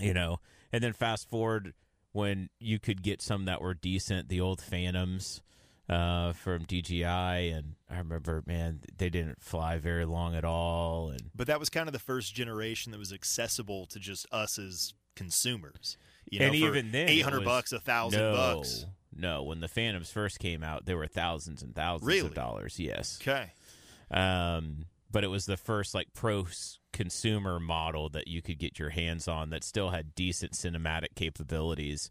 you 0.00 0.14
know, 0.14 0.38
and 0.72 0.82
then 0.82 0.92
fast 0.92 1.28
forward 1.28 1.74
when 2.12 2.48
you 2.60 2.78
could 2.78 3.02
get 3.02 3.20
some 3.20 3.44
that 3.44 3.60
were 3.60 3.74
decent, 3.74 4.28
the 4.28 4.40
old 4.40 4.60
Phantoms 4.60 5.42
uh, 5.88 6.32
from 6.32 6.64
DJI, 6.64 7.02
and 7.04 7.74
I 7.90 7.98
remember, 7.98 8.42
man, 8.46 8.80
they 8.96 9.10
didn't 9.10 9.42
fly 9.42 9.78
very 9.78 10.04
long 10.04 10.34
at 10.34 10.44
all, 10.44 11.10
and 11.10 11.30
But 11.34 11.46
that 11.48 11.60
was 11.60 11.68
kind 11.68 11.88
of 11.88 11.92
the 11.92 11.98
first 11.98 12.34
generation 12.34 12.92
that 12.92 12.98
was 12.98 13.12
accessible 13.12 13.86
to 13.86 13.98
just 13.98 14.26
us 14.32 14.58
as 14.58 14.94
consumers. 15.14 15.96
You 16.30 16.38
know, 16.40 16.46
and 16.46 16.54
for 16.54 16.66
even 16.68 16.90
then, 16.92 17.08
eight 17.08 17.20
hundred 17.20 17.44
bucks, 17.44 17.72
a 17.72 17.78
thousand 17.80 18.20
no, 18.20 18.32
bucks. 18.34 18.86
No, 19.16 19.42
when 19.42 19.60
the 19.60 19.68
Phantoms 19.68 20.10
first 20.10 20.38
came 20.38 20.64
out, 20.64 20.86
there 20.86 20.96
were 20.96 21.06
thousands 21.06 21.62
and 21.62 21.74
thousands 21.74 22.08
Really? 22.08 22.26
of 22.28 22.34
dollars. 22.34 22.80
Yes, 22.80 23.18
Okay. 23.20 23.52
um, 24.10 24.86
but 25.10 25.22
it 25.22 25.28
was 25.28 25.44
the 25.46 25.56
first 25.56 25.94
like 25.94 26.08
pro 26.14 26.46
consumer 26.92 27.60
model 27.60 28.08
that 28.08 28.26
you 28.26 28.40
could 28.42 28.58
get 28.58 28.78
your 28.78 28.90
hands 28.90 29.28
on 29.28 29.50
that 29.50 29.62
still 29.64 29.90
had 29.90 30.14
decent 30.14 30.52
cinematic 30.52 31.14
capabilities. 31.14 32.10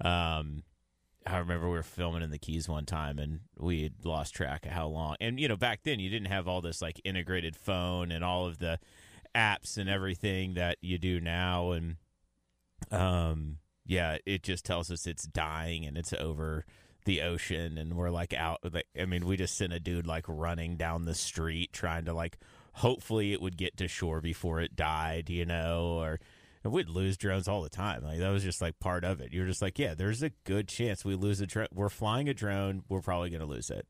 Um, 0.00 0.62
I 1.28 1.38
remember 1.38 1.66
we 1.66 1.76
were 1.76 1.82
filming 1.82 2.22
in 2.22 2.30
the 2.30 2.38
Keys 2.38 2.68
one 2.68 2.86
time 2.86 3.18
and 3.18 3.40
we 3.58 3.82
had 3.82 4.04
lost 4.04 4.34
track 4.34 4.64
of 4.66 4.72
how 4.72 4.88
long. 4.88 5.16
And 5.20 5.38
you 5.38 5.48
know, 5.48 5.56
back 5.56 5.80
then 5.84 6.00
you 6.00 6.08
didn't 6.08 6.28
have 6.28 6.48
all 6.48 6.60
this 6.60 6.80
like 6.80 7.00
integrated 7.04 7.56
phone 7.56 8.10
and 8.10 8.24
all 8.24 8.46
of 8.46 8.58
the 8.58 8.78
apps 9.34 9.76
and 9.76 9.88
everything 9.88 10.54
that 10.54 10.78
you 10.80 10.98
do 10.98 11.20
now. 11.20 11.72
And 11.72 11.96
um, 12.90 13.58
yeah, 13.84 14.18
it 14.26 14.42
just 14.42 14.64
tells 14.64 14.90
us 14.90 15.06
it's 15.06 15.24
dying 15.24 15.84
and 15.84 15.98
it's 15.98 16.12
over 16.12 16.64
the 17.04 17.22
ocean 17.22 17.78
and 17.78 17.94
we're 17.94 18.10
like 18.10 18.34
out 18.34 18.58
like 18.70 18.86
I 19.00 19.06
mean 19.06 19.24
we 19.24 19.38
just 19.38 19.56
sent 19.56 19.72
a 19.72 19.80
dude 19.80 20.06
like 20.06 20.26
running 20.28 20.76
down 20.76 21.06
the 21.06 21.14
street 21.14 21.72
trying 21.72 22.04
to 22.04 22.12
like 22.12 22.36
hopefully 22.74 23.32
it 23.32 23.40
would 23.40 23.56
get 23.56 23.76
to 23.78 23.88
shore 23.88 24.20
before 24.20 24.60
it 24.60 24.76
died, 24.76 25.30
you 25.30 25.46
know, 25.46 25.98
or 26.00 26.20
and 26.64 26.72
we'd 26.72 26.88
lose 26.88 27.16
drones 27.16 27.48
all 27.48 27.62
the 27.62 27.68
time. 27.68 28.02
Like 28.02 28.18
that 28.18 28.30
was 28.30 28.42
just 28.42 28.60
like 28.60 28.78
part 28.78 29.04
of 29.04 29.20
it. 29.20 29.32
You're 29.32 29.46
just 29.46 29.62
like, 29.62 29.78
yeah, 29.78 29.94
there's 29.94 30.22
a 30.22 30.30
good 30.44 30.68
chance 30.68 31.04
we 31.04 31.14
lose 31.14 31.40
a 31.40 31.46
drone. 31.46 31.68
We're 31.72 31.88
flying 31.88 32.28
a 32.28 32.34
drone, 32.34 32.82
we're 32.88 33.00
probably 33.00 33.30
going 33.30 33.40
to 33.40 33.46
lose 33.46 33.70
it. 33.70 33.86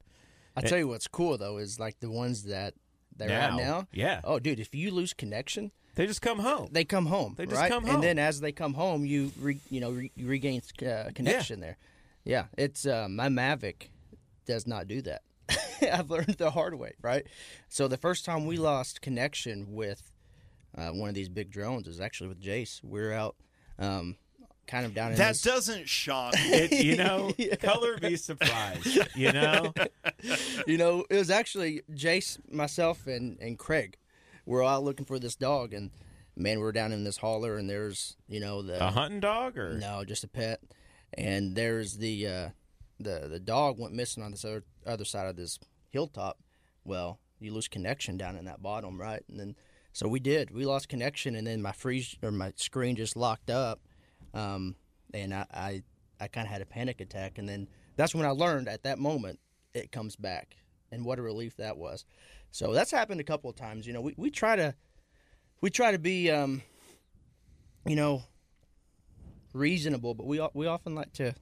I 0.57 0.63
tell 0.63 0.79
you 0.79 0.89
what's 0.89 1.07
cool 1.07 1.39
though 1.39 1.59
is 1.59 1.79
like 1.79 2.01
the 2.01 2.11
ones 2.11 2.45
that 2.45 2.75
they're 3.17 3.29
now, 3.29 3.49
at 3.49 3.55
now. 3.57 3.87
yeah, 3.93 4.21
Oh, 4.25 4.39
dude, 4.39 4.61
if 4.61 4.75
you 4.75 4.91
lose 4.91 5.13
connection, 5.13 5.71
they 5.95 6.07
just 6.07 6.23
come 6.23 6.39
home. 6.39 6.69
they 6.73 6.85
come 6.85 7.07
home. 7.07 7.35
They 7.37 7.47
just 7.47 7.61
right? 7.61 7.71
come 7.71 7.85
home. 7.85 7.97
and 7.97 8.03
then 8.03 8.19
as 8.19 8.41
they 8.41 8.53
come 8.53 8.75
home, 8.75 9.05
you 9.05 9.33
re, 9.41 9.59
you 9.71 9.81
know 9.81 9.91
re, 9.91 10.13
you 10.15 10.27
regain 10.27 10.63
uh, 10.87 11.11
connection 11.15 11.61
there. 11.61 11.77
Yeah, 12.25 12.47
it's 12.57 12.87
uh, 12.87 13.09
my 13.09 13.29
Mavic 13.29 13.89
does 14.47 14.67
not 14.67 14.87
do 14.87 15.03
that. 15.03 15.23
I've 15.93 16.11
learned 16.11 16.37
the 16.39 16.51
hard 16.51 16.75
way, 16.75 16.93
right? 17.03 17.27
So 17.69 17.89
the 17.89 17.97
first 17.97 18.25
time 18.25 18.47
we 18.47 18.57
lost 18.57 19.01
connection 19.01 19.75
with 19.75 20.13
uh, 20.79 20.91
one 20.91 21.09
of 21.09 21.15
these 21.15 21.29
big 21.29 21.51
drones 21.51 21.89
is 21.89 22.01
actually 22.01 22.29
with 22.29 22.41
Jace. 22.41 22.83
We're 22.85 23.13
out, 23.13 23.37
um, 23.79 24.17
kind 24.67 24.87
of 24.87 24.95
down 24.95 25.13
in 25.13 25.19
That 25.19 25.31
this, 25.31 25.43
doesn't 25.43 25.89
shock. 25.89 26.35
It, 26.39 26.73
you 26.73 26.97
know, 26.97 27.33
color 27.61 27.99
me 28.01 28.17
surprised. 28.17 28.99
You 29.17 29.33
know, 29.33 29.73
you 30.67 30.79
know, 30.79 31.05
it 31.11 31.17
was 31.17 31.31
actually 31.31 31.83
Jace, 31.93 32.39
myself, 32.53 33.07
and 33.07 33.39
and 33.41 33.59
Craig. 33.59 33.97
We're 34.47 34.63
all 34.63 34.83
looking 34.83 35.05
for 35.05 35.19
this 35.19 35.35
dog, 35.35 35.75
and 35.75 35.91
man, 36.37 36.61
we're 36.61 36.73
down 36.73 36.93
in 36.93 37.05
this 37.05 37.19
hauler, 37.19 37.57
and 37.57 37.69
there's 37.69 38.17
you 38.29 38.41
know 38.41 38.63
the 38.63 38.85
a 38.85 38.91
hunting 38.91 39.21
dog 39.21 39.59
or 39.59 39.79
no, 39.79 40.05
just 40.05 40.25
a 40.25 40.29
pet, 40.29 40.61
and 41.15 41.57
there's 41.57 41.97
the 41.97 42.27
uh, 42.27 42.49
the 43.01 43.27
the 43.29 43.41
dog 43.41 43.79
went 43.79 43.95
missing 43.95 44.23
on 44.23 44.31
this 44.31 44.45
other 44.45 44.65
other 44.87 45.05
side 45.05 45.27
of 45.27 45.37
this 45.37 45.59
hilltop. 45.91 46.39
Well, 46.85 47.19
you 47.41 47.53
lose 47.53 47.69
connection 47.69 48.17
down 48.17 48.37
in 48.37 48.45
that 48.45 48.63
bottom, 48.63 49.01
right? 49.01 49.23
And 49.29 49.39
then 49.39 49.57
so 49.99 50.07
we 50.07 50.21
did. 50.21 50.53
We 50.53 50.65
lost 50.65 50.89
connection, 50.89 51.35
and 51.35 51.45
then 51.45 51.61
my 51.61 51.73
freeze 51.73 52.17
or 52.23 52.31
my 52.31 52.53
screen 52.55 52.95
just 52.95 53.17
locked 53.17 53.51
up, 53.51 53.81
um, 54.33 54.77
and 55.13 55.35
I 55.35 55.45
I, 55.53 55.83
I 56.21 56.29
kind 56.29 56.47
of 56.47 56.53
had 56.53 56.63
a 56.63 56.67
panic 56.67 57.01
attack, 57.01 57.37
and 57.39 57.49
then 57.49 57.67
that's 57.97 58.15
when 58.15 58.25
I 58.25 58.31
learned 58.31 58.69
at 58.69 58.85
that 58.85 59.01
moment 59.01 59.41
it 59.75 59.91
comes 59.91 60.15
back, 60.15 60.57
and 60.93 61.05
what 61.05 61.19
a 61.19 61.23
relief 61.23 61.57
that 61.57 61.77
was. 61.77 62.05
So 62.53 62.73
that's 62.73 62.93
happened 62.93 63.21
a 63.21 63.25
couple 63.25 63.51
of 63.51 63.57
times. 63.57 63.89
You 63.89 63.93
know, 63.93 64.01
we, 64.01 64.15
we 64.17 64.31
try 64.31 64.55
to 64.55 64.73
we 65.63 65.69
try 65.69 65.91
to 65.91 65.99
be 65.99 66.31
um, 66.31 66.63
you 67.85 67.97
know 67.97 68.23
reasonable, 69.53 70.15
but 70.15 70.27
we 70.29 70.41
we 70.55 70.69
often 70.69 70.95
like 70.95 71.13
to 71.15 71.35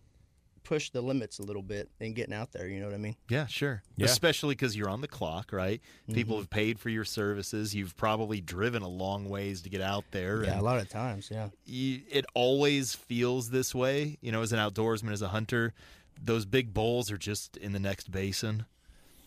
push 0.66 0.90
the 0.90 1.00
limits 1.00 1.38
a 1.38 1.42
little 1.42 1.62
bit 1.62 1.88
in 2.00 2.12
getting 2.12 2.34
out 2.34 2.50
there. 2.50 2.66
You 2.66 2.80
know 2.80 2.86
what 2.86 2.94
I 2.94 2.98
mean? 2.98 3.16
Yeah, 3.28 3.46
sure. 3.46 3.82
Yeah. 3.96 4.06
Especially 4.06 4.54
because 4.54 4.76
you're 4.76 4.88
on 4.88 5.00
the 5.00 5.08
clock, 5.08 5.52
right? 5.52 5.80
People 6.12 6.34
mm-hmm. 6.34 6.42
have 6.42 6.50
paid 6.50 6.80
for 6.80 6.90
your 6.90 7.04
services. 7.04 7.74
You've 7.74 7.96
probably 7.96 8.40
driven 8.40 8.82
a 8.82 8.88
long 8.88 9.28
ways 9.28 9.62
to 9.62 9.70
get 9.70 9.80
out 9.80 10.04
there. 10.10 10.44
Yeah, 10.44 10.60
a 10.60 10.62
lot 10.62 10.80
of 10.80 10.88
times. 10.88 11.30
Yeah. 11.32 11.48
you, 11.64 12.00
it 12.10 12.26
always 12.34 12.94
feels 12.94 13.50
this 13.50 13.74
way. 13.74 14.18
You 14.20 14.32
know, 14.32 14.42
as 14.42 14.52
an 14.52 14.58
outdoorsman, 14.58 15.12
as 15.12 15.22
a 15.22 15.28
hunter, 15.28 15.72
those 16.20 16.44
big 16.44 16.74
bulls 16.74 17.10
are 17.12 17.18
just 17.18 17.56
in 17.56 17.72
the 17.72 17.80
next 17.80 18.10
basin. 18.10 18.66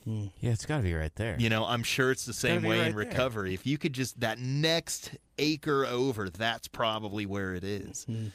Hmm. 0.03 0.27
yeah, 0.39 0.51
it's 0.51 0.65
got 0.65 0.77
to 0.77 0.83
be 0.83 0.93
right 0.93 1.13
there. 1.15 1.35
You 1.39 1.49
know, 1.49 1.65
I'm 1.65 1.83
sure 1.83 2.11
it's 2.11 2.25
the 2.25 2.33
same 2.33 2.61
be 2.61 2.69
way 2.69 2.79
in 2.79 2.95
right 2.95 3.05
there. 3.05 3.11
recovery. 3.11 3.53
If 3.53 3.65
you 3.65 3.77
could 3.77 3.93
just 3.93 4.19
that 4.21 4.39
next 4.39 5.11
acre 5.37 5.85
over, 5.85 6.29
that's 6.29 6.67
probably 6.67 7.25
where 7.25 7.53
it 7.53 7.63
is. 7.63 8.05
Hmm. 8.05 8.27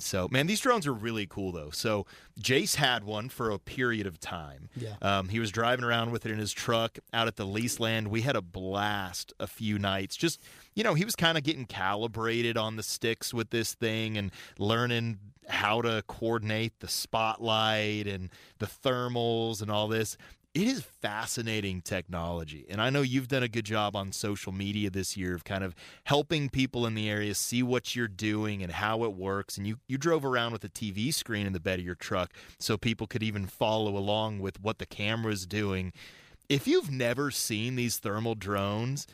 So, 0.00 0.28
man, 0.30 0.46
these 0.46 0.60
drones 0.60 0.86
are 0.86 0.92
really 0.92 1.26
cool, 1.26 1.52
though. 1.52 1.70
So, 1.70 2.06
Jace 2.40 2.76
had 2.76 3.04
one 3.04 3.28
for 3.28 3.50
a 3.50 3.58
period 3.58 4.06
of 4.06 4.18
time. 4.18 4.68
Yeah. 4.76 4.94
Um, 5.02 5.28
he 5.28 5.38
was 5.38 5.50
driving 5.50 5.84
around 5.84 6.10
with 6.10 6.26
it 6.26 6.32
in 6.32 6.38
his 6.38 6.52
truck 6.52 6.98
out 7.12 7.26
at 7.26 7.36
the 7.36 7.46
lease 7.46 7.78
land. 7.78 8.08
We 8.08 8.22
had 8.22 8.36
a 8.36 8.42
blast 8.42 9.32
a 9.38 9.46
few 9.46 9.78
nights. 9.78 10.16
Just, 10.16 10.40
you 10.74 10.82
know, 10.82 10.94
he 10.94 11.04
was 11.04 11.16
kind 11.16 11.36
of 11.36 11.44
getting 11.44 11.66
calibrated 11.66 12.56
on 12.56 12.76
the 12.76 12.82
sticks 12.82 13.34
with 13.34 13.50
this 13.50 13.74
thing 13.74 14.16
and 14.16 14.30
learning 14.58 15.18
how 15.48 15.82
to 15.82 16.02
coordinate 16.06 16.78
the 16.80 16.88
spotlight 16.88 18.06
and 18.06 18.30
the 18.58 18.66
thermals 18.66 19.60
and 19.60 19.70
all 19.70 19.88
this. 19.88 20.16
It 20.52 20.66
is 20.66 20.82
fascinating 20.82 21.80
technology. 21.80 22.66
And 22.68 22.82
I 22.82 22.90
know 22.90 23.02
you've 23.02 23.28
done 23.28 23.44
a 23.44 23.48
good 23.48 23.64
job 23.64 23.94
on 23.94 24.10
social 24.10 24.50
media 24.50 24.90
this 24.90 25.16
year 25.16 25.32
of 25.36 25.44
kind 25.44 25.62
of 25.62 25.76
helping 26.04 26.48
people 26.48 26.86
in 26.86 26.94
the 26.94 27.08
area 27.08 27.36
see 27.36 27.62
what 27.62 27.94
you're 27.94 28.08
doing 28.08 28.60
and 28.60 28.72
how 28.72 29.04
it 29.04 29.12
works. 29.12 29.56
And 29.56 29.66
you, 29.66 29.76
you 29.86 29.96
drove 29.96 30.24
around 30.24 30.50
with 30.50 30.64
a 30.64 30.68
TV 30.68 31.14
screen 31.14 31.46
in 31.46 31.52
the 31.52 31.60
bed 31.60 31.78
of 31.78 31.84
your 31.84 31.94
truck 31.94 32.32
so 32.58 32.76
people 32.76 33.06
could 33.06 33.22
even 33.22 33.46
follow 33.46 33.96
along 33.96 34.40
with 34.40 34.60
what 34.60 34.78
the 34.78 34.86
camera's 34.86 35.46
doing. 35.46 35.92
If 36.48 36.66
you've 36.66 36.90
never 36.90 37.30
seen 37.30 37.76
these 37.76 37.98
thermal 37.98 38.34
drones, 38.34 39.06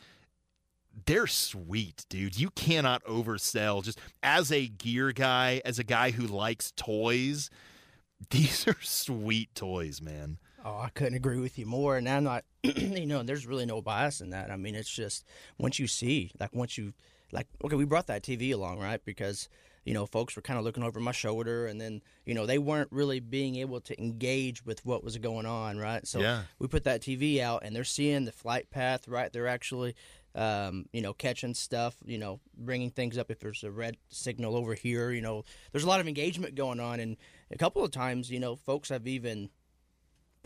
they're 1.05 1.27
sweet, 1.27 2.03
dude. 2.09 2.39
You 2.39 2.49
cannot 2.49 3.03
oversell. 3.03 3.83
Just 3.83 3.99
as 4.23 4.51
a 4.51 4.67
gear 4.67 5.11
guy, 5.11 5.61
as 5.63 5.77
a 5.77 5.83
guy 5.83 6.09
who 6.09 6.25
likes 6.25 6.73
toys, 6.75 7.51
these 8.31 8.67
are 8.67 8.77
sweet 8.81 9.53
toys, 9.53 10.01
man. 10.01 10.39
Oh, 10.63 10.79
I 10.79 10.89
couldn't 10.89 11.13
agree 11.15 11.39
with 11.39 11.57
you 11.59 11.65
more. 11.65 11.97
And 11.97 12.09
I'm 12.09 12.23
not, 12.23 12.43
you 12.63 13.05
know, 13.05 13.23
there's 13.23 13.45
really 13.45 13.65
no 13.65 13.81
bias 13.81 14.21
in 14.21 14.31
that. 14.31 14.51
I 14.51 14.57
mean, 14.57 14.75
it's 14.75 14.89
just 14.89 15.23
once 15.57 15.79
you 15.79 15.87
see, 15.87 16.31
like, 16.39 16.53
once 16.53 16.77
you, 16.77 16.93
like, 17.31 17.47
okay, 17.63 17.75
we 17.75 17.85
brought 17.85 18.07
that 18.07 18.23
TV 18.23 18.53
along, 18.53 18.79
right? 18.79 19.03
Because, 19.05 19.49
you 19.85 19.93
know, 19.93 20.05
folks 20.05 20.35
were 20.35 20.41
kind 20.41 20.57
of 20.57 20.65
looking 20.65 20.83
over 20.83 20.99
my 20.99 21.11
shoulder 21.11 21.67
and 21.67 21.79
then, 21.79 22.01
you 22.25 22.33
know, 22.33 22.45
they 22.45 22.57
weren't 22.57 22.91
really 22.91 23.19
being 23.19 23.55
able 23.57 23.79
to 23.81 24.01
engage 24.01 24.65
with 24.65 24.83
what 24.85 25.03
was 25.03 25.17
going 25.17 25.45
on, 25.45 25.77
right? 25.77 26.05
So 26.07 26.21
Yeah. 26.21 26.43
we 26.59 26.67
put 26.67 26.83
that 26.85 27.01
TV 27.01 27.39
out 27.39 27.61
and 27.63 27.75
they're 27.75 27.83
seeing 27.83 28.25
the 28.25 28.31
flight 28.31 28.69
path, 28.71 29.07
right? 29.07 29.31
They're 29.31 29.47
actually, 29.47 29.95
um, 30.35 30.87
you 30.91 31.01
know, 31.01 31.13
catching 31.13 31.53
stuff, 31.53 31.95
you 32.05 32.17
know, 32.17 32.39
bringing 32.57 32.89
things 32.89 33.17
up 33.17 33.29
if 33.29 33.39
there's 33.39 33.63
a 33.63 33.71
red 33.71 33.97
signal 34.09 34.55
over 34.55 34.73
here, 34.73 35.11
you 35.11 35.21
know, 35.21 35.43
there's 35.71 35.83
a 35.83 35.87
lot 35.87 35.99
of 35.99 36.07
engagement 36.07 36.55
going 36.55 36.79
on. 36.79 36.99
And 36.99 37.15
a 37.51 37.57
couple 37.57 37.83
of 37.83 37.91
times, 37.91 38.31
you 38.31 38.39
know, 38.39 38.55
folks 38.55 38.89
have 38.89 39.07
even, 39.07 39.49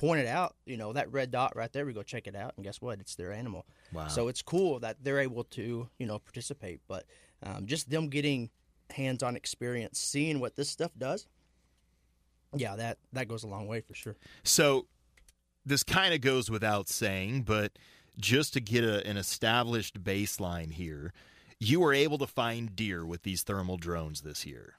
pointed 0.01 0.25
out, 0.25 0.55
you 0.65 0.77
know, 0.77 0.93
that 0.93 1.11
red 1.11 1.29
dot 1.29 1.55
right 1.55 1.71
there, 1.71 1.85
we 1.85 1.93
go 1.93 2.01
check 2.01 2.25
it 2.25 2.35
out, 2.35 2.53
and 2.55 2.65
guess 2.65 2.81
what? 2.81 2.99
It's 2.99 3.13
their 3.13 3.31
animal. 3.31 3.67
Wow. 3.93 4.07
So 4.07 4.29
it's 4.29 4.41
cool 4.41 4.79
that 4.79 4.97
they're 5.03 5.19
able 5.19 5.43
to, 5.43 5.87
you 5.99 6.07
know, 6.07 6.17
participate. 6.17 6.81
But 6.87 7.05
um, 7.43 7.67
just 7.67 7.87
them 7.87 8.09
getting 8.09 8.49
hands-on 8.89 9.35
experience, 9.35 9.99
seeing 9.99 10.39
what 10.39 10.55
this 10.55 10.69
stuff 10.69 10.89
does, 10.97 11.27
yeah, 12.55 12.75
that 12.75 12.97
that 13.13 13.27
goes 13.27 13.43
a 13.43 13.47
long 13.47 13.67
way 13.67 13.81
for 13.81 13.93
sure. 13.93 14.15
So 14.43 14.87
this 15.67 15.83
kind 15.83 16.15
of 16.15 16.21
goes 16.21 16.49
without 16.49 16.89
saying, 16.89 17.43
but 17.43 17.77
just 18.19 18.53
to 18.53 18.59
get 18.59 18.83
a, 18.83 19.05
an 19.07 19.17
established 19.17 20.03
baseline 20.03 20.73
here, 20.73 21.13
you 21.59 21.79
were 21.79 21.93
able 21.93 22.17
to 22.17 22.27
find 22.27 22.75
deer 22.75 23.05
with 23.05 23.21
these 23.21 23.43
thermal 23.43 23.77
drones 23.77 24.21
this 24.21 24.47
year. 24.47 24.73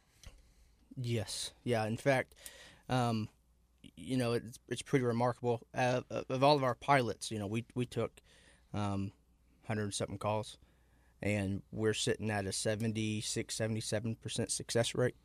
Yes, 1.00 1.52
yeah. 1.62 1.87
In 1.87 1.97
fact, 1.97 2.35
um, 2.88 3.29
you 3.97 4.17
know, 4.17 4.33
it's 4.33 4.59
it's 4.69 4.83
pretty 4.83 5.05
remarkable. 5.05 5.63
Uh, 5.75 6.03
of 6.11 6.43
all 6.43 6.57
of 6.57 6.65
our 6.65 6.75
pilots, 6.75 7.31
you 7.31 7.39
know, 7.39 7.47
we 7.47 7.65
we 7.75 7.87
took 7.87 8.21
um, 8.73 9.13
hundred 9.67 9.93
something 9.95 10.19
calls, 10.19 10.59
and 11.23 11.63
we're 11.71 11.95
sitting 11.95 12.31
at 12.31 12.47
a 12.47 12.53
76, 12.53 13.55
77 13.55 14.17
percent 14.17 14.51
success 14.51 14.95
rate. 14.95 15.17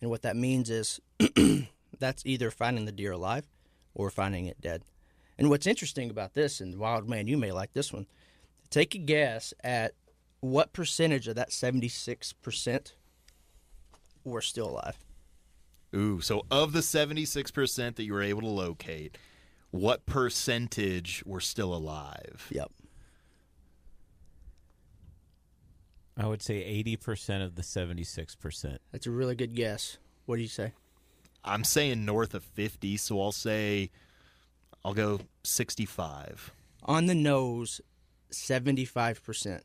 And 0.00 0.10
what 0.10 0.22
that 0.22 0.36
means 0.36 0.70
is 0.70 1.00
that's 1.98 2.26
either 2.26 2.50
finding 2.50 2.84
the 2.84 2.92
deer 2.92 3.12
alive 3.12 3.46
or 3.94 4.10
finding 4.10 4.46
it 4.46 4.60
dead. 4.60 4.82
And 5.38 5.48
what's 5.50 5.66
interesting 5.66 6.10
about 6.10 6.34
this, 6.34 6.60
and 6.60 6.76
Wild 6.78 7.08
Man, 7.08 7.26
you 7.26 7.36
may 7.36 7.52
like 7.52 7.72
this 7.72 7.92
one. 7.92 8.06
Take 8.70 8.94
a 8.94 8.98
guess 8.98 9.54
at 9.62 9.92
what 10.40 10.72
percentage 10.72 11.28
of 11.28 11.36
that 11.36 11.52
seventy 11.52 11.88
six 11.88 12.32
percent 12.32 12.94
were 14.24 14.42
still 14.42 14.70
alive. 14.70 15.05
Ooh, 15.96 16.20
so 16.20 16.44
of 16.50 16.72
the 16.72 16.80
76% 16.80 17.94
that 17.96 18.04
you 18.04 18.12
were 18.12 18.22
able 18.22 18.42
to 18.42 18.48
locate, 18.48 19.16
what 19.70 20.04
percentage 20.04 21.22
were 21.24 21.40
still 21.40 21.74
alive? 21.74 22.46
Yep. 22.50 22.70
I 26.18 26.26
would 26.26 26.40
say 26.40 26.56
eighty 26.64 26.96
percent 26.96 27.42
of 27.42 27.56
the 27.56 27.62
seventy-six 27.62 28.34
percent. 28.34 28.80
That's 28.90 29.06
a 29.06 29.10
really 29.10 29.34
good 29.34 29.54
guess. 29.54 29.98
What 30.24 30.36
do 30.36 30.42
you 30.42 30.48
say? 30.48 30.72
I'm 31.44 31.62
saying 31.62 32.04
north 32.06 32.34
of 32.34 32.42
50, 32.42 32.96
so 32.96 33.20
I'll 33.20 33.32
say 33.32 33.90
I'll 34.84 34.94
go 34.94 35.20
65. 35.44 36.52
On 36.84 37.04
the 37.06 37.14
nose, 37.14 37.82
seventy-five 38.30 39.22
percent. 39.22 39.62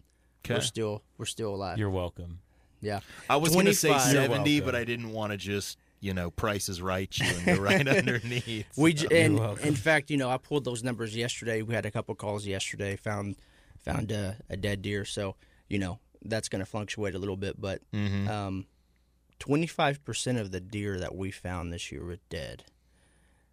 We're 0.50 0.59
still 0.59 1.03
we're 1.17 1.25
still 1.25 1.55
alive. 1.55 1.77
You're 1.77 1.89
welcome. 1.89 2.39
yeah. 2.81 3.00
I 3.29 3.38
was 3.38 3.53
going 3.53 3.67
to 3.67 3.73
say 3.73 3.97
70, 3.97 4.59
but. 4.61 4.75
I 4.75 4.83
didn't 4.83 5.13
want 5.13 5.31
to 5.31 5.38
just, 5.38 5.77
you 6.01 6.13
know, 6.13 6.29
price 6.31 6.67
is 6.67 6.81
right 6.81 7.10
you 7.17 7.25
and 7.27 7.46
go 7.46 7.55
right 7.62 7.88
underneath. 7.88 8.67
We 8.75 8.93
j- 8.93 9.08
and 9.25 9.39
in 9.63 9.75
fact, 9.75 10.10
you 10.12 10.17
know, 10.17 10.29
I 10.29 10.38
pulled 10.38 10.65
those 10.65 10.84
numbers 10.84 11.15
yesterday. 11.15 11.62
We 11.62 11.74
had 11.74 11.86
a 11.86 11.91
couple 11.91 12.13
calls 12.15 12.46
yesterday. 12.46 12.96
Found 12.98 13.36
found 13.86 14.12
a, 14.12 14.36
a 14.50 14.58
dead 14.58 14.81
deer. 14.81 15.05
So 15.05 15.36
you 15.70 15.79
know 15.79 16.00
that's 16.24 16.50
going 16.50 16.60
to 16.60 16.65
fluctuate 16.65 17.15
a 17.15 17.20
little 17.20 17.38
bit, 17.38 17.60
but 17.62 17.81
Mhm. 17.93 18.27
um, 18.27 18.65
twenty-five 19.39 20.03
percent 20.03 20.38
of 20.38 20.51
the 20.51 20.60
deer 20.60 21.00
that 21.00 21.15
we 21.15 21.31
found 21.31 21.72
this 21.72 21.91
year 21.91 22.03
were 22.03 22.17
dead. 22.29 22.63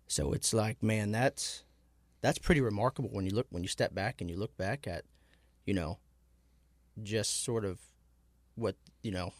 So 0.06 0.32
it's 0.32 0.52
like, 0.54 0.82
man, 0.82 1.12
that's 1.12 1.64
that's 2.22 2.38
pretty 2.38 2.60
remarkable 2.60 3.10
when 3.10 3.24
you 3.26 3.32
look 3.34 3.46
when 3.50 3.62
you 3.62 3.68
step 3.68 3.94
back 3.94 4.20
and 4.20 4.28
you 4.30 4.36
look 4.36 4.56
back 4.56 4.86
at, 4.88 5.04
you 5.66 5.74
know, 5.74 5.98
just 7.02 7.42
sort 7.44 7.64
of 7.64 7.78
what 8.54 8.74
you 9.02 9.10
know. 9.10 9.32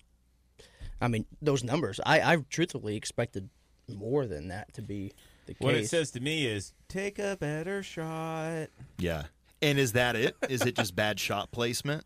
I 1.01 1.09
mean, 1.09 1.27
those 1.41 1.63
numbers. 1.65 2.01
I, 2.05 2.21
I 2.21 2.37
truthfully 2.51 2.97
expected 2.97 3.49
more 3.89 4.27
than 4.27 4.49
that 4.49 4.73
to 4.75 4.83
be 4.83 5.13
the 5.47 5.55
case. 5.55 5.65
What 5.65 5.75
it 5.75 5.89
says 5.89 6.11
to 6.13 6.21
me 6.21 6.47
is 6.47 6.73
take 6.89 7.19
a 7.19 7.37
better 7.39 7.83
shot. 7.83 8.69
Yeah. 8.99 9.25
And 9.63 9.79
is 9.79 9.93
that 9.93 10.17
it? 10.17 10.37
Is 10.49 10.63
it 10.63 10.77
just 10.77 10.95
bad 10.95 11.19
shot 11.19 11.51
placement? 11.51 12.05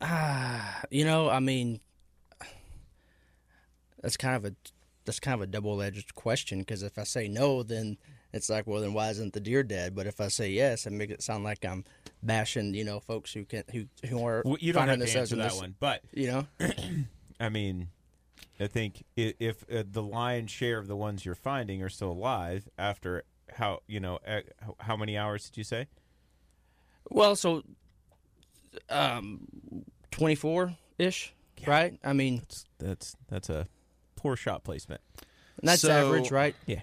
Ah, 0.00 0.82
you 0.90 1.04
know, 1.04 1.28
I 1.28 1.40
mean, 1.40 1.80
that's 4.02 4.16
kind 4.16 4.36
of 4.36 4.44
a 4.44 4.54
that's 5.04 5.20
kind 5.20 5.34
of 5.34 5.40
a 5.40 5.46
double 5.46 5.80
edged 5.80 6.14
question 6.14 6.58
because 6.60 6.82
if 6.82 6.98
I 6.98 7.04
say 7.04 7.28
no, 7.28 7.62
then 7.62 7.96
it's 8.32 8.50
like, 8.50 8.66
well, 8.66 8.82
then 8.82 8.92
why 8.92 9.08
isn't 9.08 9.32
the 9.32 9.40
deer 9.40 9.62
dead? 9.62 9.94
But 9.94 10.06
if 10.06 10.20
I 10.20 10.28
say 10.28 10.50
yes, 10.50 10.86
it 10.86 10.92
makes 10.92 11.12
it 11.14 11.22
sound 11.22 11.44
like 11.44 11.64
I'm 11.64 11.84
bashing, 12.22 12.74
you 12.74 12.84
know, 12.84 13.00
folks 13.00 13.32
who 13.32 13.44
can 13.44 13.64
who 13.72 13.86
who 14.06 14.24
are 14.26 14.42
Well, 14.44 14.58
you 14.60 14.72
don't 14.72 14.82
have 14.82 14.90
finding 14.90 15.06
to 15.06 15.12
this 15.12 15.16
answer 15.16 15.36
that 15.36 15.44
mis- 15.44 15.60
one, 15.60 15.74
but 15.80 16.02
You 16.12 16.26
know, 16.28 16.46
I 17.40 17.48
mean, 17.48 17.88
I 18.60 18.66
think 18.66 19.04
i- 19.16 19.34
if 19.38 19.64
uh, 19.70 19.84
the 19.90 20.02
lion's 20.02 20.50
share 20.50 20.78
of 20.78 20.86
the 20.88 20.96
ones 20.96 21.24
you're 21.24 21.34
finding 21.34 21.82
are 21.82 21.88
still 21.88 22.10
alive 22.12 22.68
after 22.78 23.24
how 23.56 23.80
you 23.86 24.00
know 24.00 24.18
uh, 24.26 24.40
how- 24.60 24.76
how 24.80 24.96
many 24.96 25.16
hours 25.16 25.48
did 25.48 25.56
you 25.56 25.64
say? 25.64 25.86
well, 27.10 27.34
so 27.36 27.62
um, 28.90 29.40
twenty 30.10 30.34
four 30.34 30.76
ish, 30.98 31.32
right? 31.66 31.98
I 32.04 32.12
mean, 32.12 32.38
That's 32.38 32.64
that's 32.78 33.16
that's 33.28 33.50
a 33.50 33.66
poor 34.16 34.36
shot 34.36 34.64
placement. 34.64 35.00
that's 35.62 35.82
So- 35.82 35.90
average, 35.90 36.30
right? 36.30 36.54
Yeah. 36.66 36.80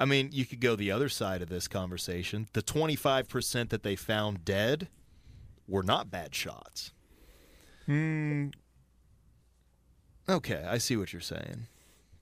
I 0.00 0.04
mean, 0.04 0.30
you 0.32 0.46
could 0.46 0.60
go 0.60 0.76
the 0.76 0.92
other 0.92 1.08
side 1.08 1.42
of 1.42 1.48
this 1.48 1.66
conversation. 1.66 2.46
The 2.52 2.62
25% 2.62 3.70
that 3.70 3.82
they 3.82 3.96
found 3.96 4.44
dead 4.44 4.86
were 5.66 5.82
not 5.82 6.08
bad 6.08 6.36
shots. 6.36 6.92
Hmm. 7.86 8.50
Okay, 10.28 10.64
I 10.68 10.78
see 10.78 10.96
what 10.96 11.12
you're 11.12 11.22
saying. 11.22 11.66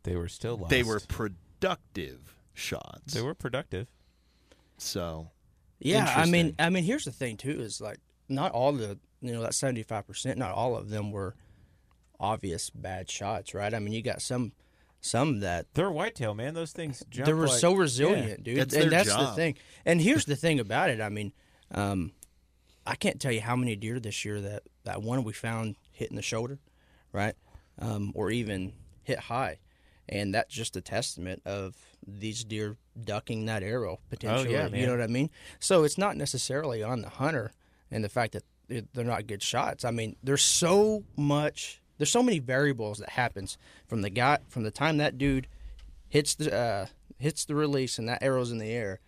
They 0.05 0.17
were 0.17 0.29
still 0.29 0.57
lost. 0.57 0.71
They 0.71 0.83
were 0.83 1.01
productive 1.01 2.37
shots. 2.55 3.13
they 3.13 3.23
were 3.23 3.35
productive. 3.35 3.89
So, 4.79 5.31
Yeah, 5.81 6.13
I 6.15 6.27
mean, 6.27 6.55
I 6.59 6.71
mean, 6.71 6.85
here's 6.85 7.05
the 7.05 7.13
thing 7.13 7.37
too: 7.37 7.61
is 7.61 7.81
like 7.81 7.99
not 8.29 8.53
all 8.53 8.73
the 8.73 8.99
you 9.21 9.33
know 9.33 9.43
that 9.43 9.55
seventy 9.55 9.83
five 9.83 10.07
percent, 10.07 10.39
not 10.39 10.53
all 10.53 10.77
of 10.77 10.91
them 10.91 11.11
were 11.11 11.35
obvious 12.21 12.71
bad 12.71 13.11
shots, 13.11 13.55
right? 13.55 13.75
I 13.75 13.79
mean, 13.79 13.93
you 13.93 14.03
got 14.03 14.23
some 14.23 14.53
some 15.01 15.41
that 15.41 15.67
They're 15.75 15.91
whitetail, 15.91 16.35
man. 16.35 16.55
Those 16.55 16.73
things 16.73 17.03
jump 17.11 17.27
they 17.27 17.33
were 17.33 17.47
like- 17.49 17.59
so 17.59 17.73
yeah. 17.73 17.79
resilient, 17.79 18.45
dude. 18.45 18.59
It's 18.59 18.75
and 18.75 18.85
their 18.85 18.91
that's 18.91 19.15
the 19.15 19.33
thing. 19.35 19.57
And 19.85 20.01
here's 20.01 20.25
the 20.25 20.37
thing 20.37 20.61
about 20.61 20.91
it. 20.91 21.01
I 21.01 21.09
mean, 21.09 21.33
um, 21.71 22.13
I 22.87 22.95
can't 22.95 23.21
tell 23.21 23.33
you 23.33 23.41
how 23.41 23.57
many 23.57 23.77
deer 23.77 23.99
this 24.01 24.25
year 24.25 24.41
that 24.41 24.63
that 24.85 25.03
one 25.03 25.25
we 25.25 25.33
found 25.33 25.77
hit 25.93 26.11
in 26.11 26.17
the 26.17 26.23
shoulder, 26.23 26.59
right, 27.13 27.35
um, 27.79 28.13
or 28.15 28.31
even 28.31 28.73
hit 29.03 29.19
high, 29.19 29.59
and 30.09 30.35
that's 30.35 30.53
just 30.55 30.77
a 30.77 30.81
testament 30.81 31.43
of 31.45 31.75
these 32.07 32.45
deer 32.45 32.77
ducking 33.05 33.47
that 33.47 33.63
arrow 33.63 33.99
potentially. 34.09 34.53
yeah, 34.53 34.69
you 34.69 34.87
know 34.87 34.93
what 34.93 35.03
I 35.03 35.09
mean? 35.09 35.31
So 35.59 35.85
it's 35.85 35.99
not 35.99 36.17
necessarily 36.17 36.83
on 36.83 37.03
the 37.03 37.09
hunter 37.09 37.53
and 37.91 38.05
the 38.05 38.09
fact 38.09 38.33
that 38.33 38.45
they're 38.69 39.05
not 39.05 39.27
good 39.27 39.43
shots. 39.43 39.85
I 39.85 39.91
mean, 39.91 40.17
there's 40.23 40.43
so 40.43 41.05
much. 41.17 41.81
There's 41.99 42.11
so 42.11 42.23
many 42.23 42.41
variables 42.41 42.99
that 42.99 43.11
happens 43.11 43.57
from 43.87 44.03
the 44.03 44.11
guy 44.11 44.39
from 44.49 44.65
the 44.65 44.71
time 44.71 44.99
that 44.99 45.19
dude 45.19 45.47
hits 46.09 46.35
the 46.35 46.55
uh, 46.55 46.87
hits 47.19 47.45
the 47.45 47.55
release 47.55 47.99
and 47.99 48.09
that 48.09 48.23
arrow's 48.23 48.51
in 48.53 48.59
the 48.59 48.71
air, 48.71 49.01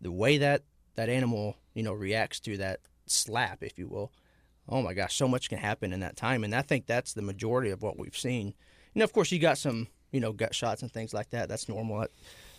the 0.00 0.12
way 0.12 0.38
that 0.38 0.62
that 0.94 1.08
animal 1.08 1.56
you 1.74 1.82
know 1.82 1.92
reacts 1.92 2.40
to 2.40 2.56
that 2.58 2.80
slap, 3.06 3.62
if 3.62 3.78
you 3.78 3.88
will. 3.88 4.12
Oh 4.68 4.82
my 4.82 4.94
gosh, 4.94 5.16
so 5.16 5.28
much 5.28 5.48
can 5.48 5.58
happen 5.58 5.92
in 5.92 6.00
that 6.00 6.16
time, 6.16 6.42
and 6.42 6.54
I 6.54 6.62
think 6.62 6.86
that's 6.86 7.12
the 7.12 7.22
majority 7.22 7.70
of 7.70 7.82
what 7.82 7.98
we've 7.98 8.16
seen. 8.16 8.48
You 8.94 9.00
know, 9.00 9.04
of 9.04 9.12
course, 9.12 9.30
you 9.30 9.38
got 9.38 9.58
some 9.58 9.88
you 10.10 10.20
know 10.20 10.32
gut 10.32 10.54
shots 10.54 10.82
and 10.82 10.92
things 10.92 11.14
like 11.14 11.30
that. 11.30 11.48
That's 11.48 11.68
normal, 11.68 12.06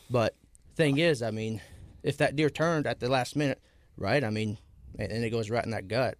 but 0.09 0.35
thing 0.75 0.99
is, 0.99 1.21
I 1.21 1.31
mean, 1.31 1.61
if 2.03 2.17
that 2.17 2.35
deer 2.35 2.49
turned 2.49 2.87
at 2.87 2.99
the 2.99 3.09
last 3.09 3.35
minute, 3.35 3.61
right? 3.97 4.23
I 4.23 4.29
mean, 4.29 4.57
and, 4.97 5.11
and 5.11 5.23
it 5.25 5.31
goes 5.31 5.49
right 5.49 5.65
in 5.65 5.71
that 5.71 5.87
gut. 5.87 6.17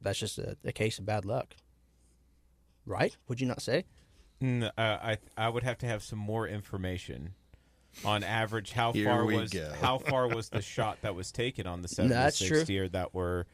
That's 0.00 0.18
just 0.18 0.38
a, 0.38 0.56
a 0.64 0.72
case 0.72 0.98
of 1.00 1.06
bad 1.06 1.24
luck, 1.24 1.56
right? 2.84 3.16
Would 3.28 3.40
you 3.40 3.48
not 3.48 3.60
say? 3.60 3.84
Mm, 4.40 4.66
uh, 4.66 4.70
I 4.76 5.18
I 5.36 5.48
would 5.48 5.62
have 5.64 5.78
to 5.78 5.86
have 5.86 6.02
some 6.02 6.18
more 6.18 6.46
information 6.46 7.34
on 8.04 8.22
average. 8.22 8.72
How 8.72 8.92
Here 8.92 9.06
far 9.06 9.24
was 9.24 9.50
go. 9.50 9.72
how 9.80 9.98
far 9.98 10.28
was 10.34 10.50
the 10.50 10.62
shot 10.62 10.98
that 11.02 11.14
was 11.14 11.32
taken 11.32 11.66
on 11.66 11.82
the 11.82 11.88
seventy 11.88 12.14
That's 12.14 12.38
six 12.38 12.64
deer 12.64 12.88
that 12.90 13.14
were? 13.14 13.46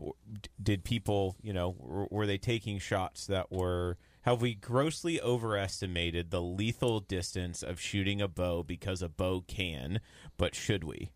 W- 0.00 0.14
d- 0.42 0.50
Did 0.62 0.84
people 0.84 1.36
you 1.42 1.52
know 1.52 1.74
were, 1.78 2.06
were 2.10 2.26
they 2.26 2.38
taking 2.38 2.78
shots 2.78 3.26
that 3.26 3.50
were? 3.50 3.96
Have 4.22 4.42
we 4.42 4.54
grossly 4.54 5.20
overestimated 5.20 6.30
the 6.30 6.42
lethal 6.42 7.00
distance 7.00 7.62
of 7.62 7.80
shooting 7.80 8.20
a 8.20 8.28
bow 8.28 8.62
because 8.62 9.00
a 9.00 9.08
bow 9.08 9.42
can, 9.46 10.00
but 10.36 10.54
should 10.54 10.84
we? 10.84 11.12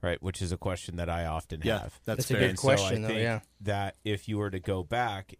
Right, 0.00 0.22
which 0.22 0.40
is 0.40 0.52
a 0.52 0.56
question 0.56 0.94
that 0.96 1.10
I 1.10 1.26
often 1.26 1.60
yeah, 1.64 1.80
have. 1.80 2.00
that's, 2.04 2.28
That's 2.28 2.30
a 2.30 2.34
good 2.34 2.42
And 2.50 2.58
question, 2.58 2.96
so 2.96 3.02
though, 3.02 3.08
I 3.08 3.08
think 3.08 3.20
yeah. 3.20 3.40
that 3.62 3.96
if 4.04 4.28
you 4.28 4.38
were 4.38 4.48
to 4.50 4.60
go 4.60 4.84
back 4.84 5.34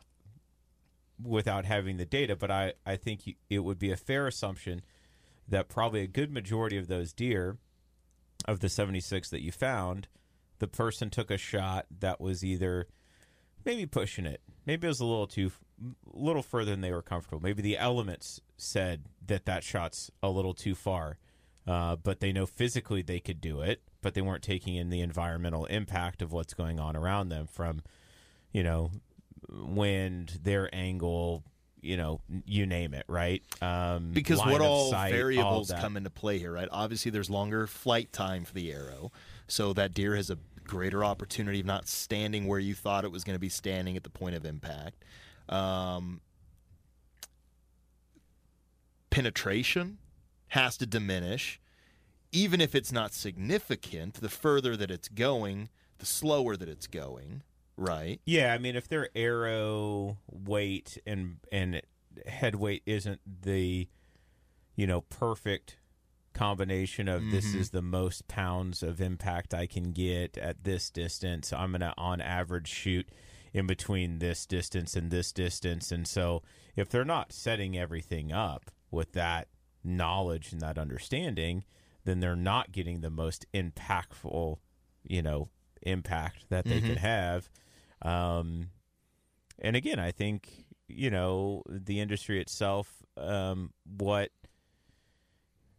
without 1.22 1.64
having 1.64 1.96
the 1.96 2.04
data, 2.04 2.36
but 2.36 2.50
I, 2.50 2.72
I 2.84 2.96
think 2.96 3.26
you, 3.26 3.34
it 3.48 3.60
would 3.60 3.78
be 3.78 3.90
a 3.92 3.96
fair 3.96 4.26
assumption 4.26 4.82
that 5.46 5.68
probably 5.68 6.00
a 6.02 6.06
good 6.08 6.32
majority 6.32 6.76
of 6.76 6.88
those 6.88 7.12
deer, 7.12 7.56
of 8.46 8.60
the 8.60 8.68
76 8.68 9.30
that 9.30 9.42
you 9.42 9.50
found, 9.52 10.08
the 10.58 10.68
person 10.68 11.10
took 11.10 11.30
a 11.30 11.38
shot 11.38 11.86
that 12.00 12.20
was 12.20 12.44
either 12.44 12.86
maybe 13.64 13.86
pushing 13.86 14.26
it, 14.26 14.40
maybe 14.66 14.86
it 14.86 14.90
was 14.90 15.00
a 15.00 15.04
little 15.04 15.26
too, 15.26 15.52
a 15.82 16.18
little 16.18 16.42
further 16.42 16.70
than 16.70 16.80
they 16.80 16.92
were 16.92 17.02
comfortable. 17.02 17.40
Maybe 17.40 17.62
the 17.62 17.78
elements 17.78 18.40
said 18.56 19.04
that 19.26 19.46
that 19.46 19.62
shot's 19.62 20.10
a 20.22 20.30
little 20.30 20.54
too 20.54 20.74
far, 20.74 21.18
uh, 21.66 21.96
but 21.96 22.20
they 22.20 22.32
know 22.32 22.46
physically 22.46 23.02
they 23.02 23.20
could 23.20 23.40
do 23.40 23.60
it, 23.60 23.82
but 24.00 24.14
they 24.14 24.20
weren't 24.20 24.42
taking 24.42 24.74
in 24.74 24.90
the 24.90 25.00
environmental 25.00 25.66
impact 25.66 26.22
of 26.22 26.32
what's 26.32 26.54
going 26.54 26.78
on 26.80 26.96
around 26.96 27.28
them 27.28 27.46
from, 27.46 27.82
you 28.52 28.62
know, 28.62 28.90
wind, 29.48 30.38
their 30.42 30.74
angle, 30.74 31.44
you 31.80 31.96
know, 31.96 32.20
you 32.46 32.66
name 32.66 32.94
it, 32.94 33.04
right? 33.08 33.42
Um, 33.62 34.10
because 34.12 34.38
what 34.38 34.60
all 34.60 34.90
sight, 34.90 35.12
variables 35.12 35.68
that. 35.68 35.80
come 35.80 35.96
into 35.96 36.10
play 36.10 36.38
here, 36.38 36.52
right? 36.52 36.68
Obviously, 36.70 37.10
there's 37.10 37.30
longer 37.30 37.66
flight 37.66 38.12
time 38.12 38.44
for 38.44 38.54
the 38.54 38.72
arrow, 38.72 39.12
so 39.48 39.72
that 39.72 39.94
deer 39.94 40.14
has 40.14 40.30
a 40.30 40.38
greater 40.64 41.04
opportunity 41.04 41.60
of 41.60 41.66
not 41.66 41.88
standing 41.88 42.46
where 42.46 42.58
you 42.58 42.74
thought 42.74 43.04
it 43.04 43.10
was 43.10 43.24
going 43.24 43.34
to 43.34 43.40
be 43.40 43.48
standing 43.48 43.96
at 43.96 44.04
the 44.04 44.10
point 44.10 44.36
of 44.36 44.44
impact. 44.44 45.04
Um, 45.48 46.20
penetration 49.10 49.98
has 50.48 50.76
to 50.76 50.86
diminish, 50.86 51.60
even 52.30 52.60
if 52.60 52.74
it's 52.74 52.92
not 52.92 53.14
significant. 53.14 54.14
The 54.14 54.28
further 54.28 54.76
that 54.76 54.90
it's 54.90 55.08
going, 55.08 55.70
the 55.98 56.06
slower 56.06 56.56
that 56.56 56.68
it's 56.68 56.86
going, 56.86 57.42
right? 57.76 58.20
Yeah, 58.26 58.52
I 58.52 58.58
mean, 58.58 58.76
if 58.76 58.86
their 58.86 59.08
arrow 59.16 60.18
weight 60.30 60.98
and 61.06 61.38
and 61.50 61.80
head 62.26 62.56
weight 62.56 62.82
isn't 62.84 63.20
the, 63.42 63.88
you 64.76 64.86
know, 64.86 65.00
perfect 65.00 65.76
combination 66.38 67.08
of 67.08 67.30
this 67.30 67.54
is 67.54 67.70
the 67.70 67.82
most 67.82 68.28
pounds 68.28 68.82
of 68.82 69.00
impact 69.00 69.52
I 69.52 69.66
can 69.66 69.92
get 69.92 70.38
at 70.38 70.64
this 70.64 70.90
distance, 70.90 71.52
I'm 71.52 71.72
gonna 71.72 71.94
on 71.96 72.20
average 72.20 72.68
shoot 72.68 73.08
in 73.52 73.66
between 73.66 74.18
this 74.18 74.46
distance 74.46 74.94
and 74.94 75.10
this 75.10 75.32
distance, 75.32 75.90
and 75.90 76.06
so 76.06 76.42
if 76.76 76.88
they're 76.88 77.04
not 77.04 77.32
setting 77.32 77.76
everything 77.76 78.32
up 78.32 78.70
with 78.90 79.12
that 79.12 79.48
knowledge 79.82 80.52
and 80.52 80.60
that 80.60 80.78
understanding, 80.78 81.64
then 82.04 82.20
they're 82.20 82.36
not 82.36 82.72
getting 82.72 83.00
the 83.00 83.10
most 83.10 83.46
impactful, 83.52 84.58
you 85.02 85.22
know, 85.22 85.48
impact 85.82 86.44
that 86.48 86.64
they 86.64 86.80
can 86.80 86.96
have. 86.96 87.50
Um, 88.02 88.70
and 89.58 89.76
again, 89.76 89.98
I 89.98 90.12
think 90.12 90.66
you 90.88 91.10
know 91.10 91.62
the 91.68 92.00
industry 92.00 92.40
itself, 92.40 93.02
um, 93.16 93.72
what 93.84 94.30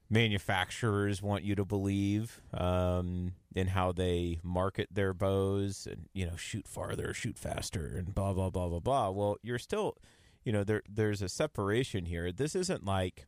manufacturers 0.10 1.22
want 1.22 1.44
you 1.44 1.56
to 1.56 1.66
believe 1.66 2.42
um, 2.54 3.34
in 3.56 3.68
how 3.68 3.92
they 3.92 4.40
market 4.44 4.88
their 4.92 5.14
bows, 5.14 5.88
and 5.90 6.10
you 6.14 6.26
know, 6.26 6.36
shoot 6.36 6.68
farther, 6.68 7.14
shoot 7.14 7.38
faster, 7.38 7.96
and 7.98 8.16
blah 8.16 8.34
blah 8.34 8.50
blah 8.50 8.68
blah 8.68 8.80
blah. 8.80 9.10
Well, 9.10 9.38
you're 9.42 9.60
still, 9.60 9.98
you 10.44 10.52
know, 10.52 10.64
there 10.64 10.82
there's 10.90 11.22
a 11.22 11.30
separation 11.30 12.06
here. 12.06 12.32
This 12.32 12.56
isn't 12.56 12.86
like 12.86 13.28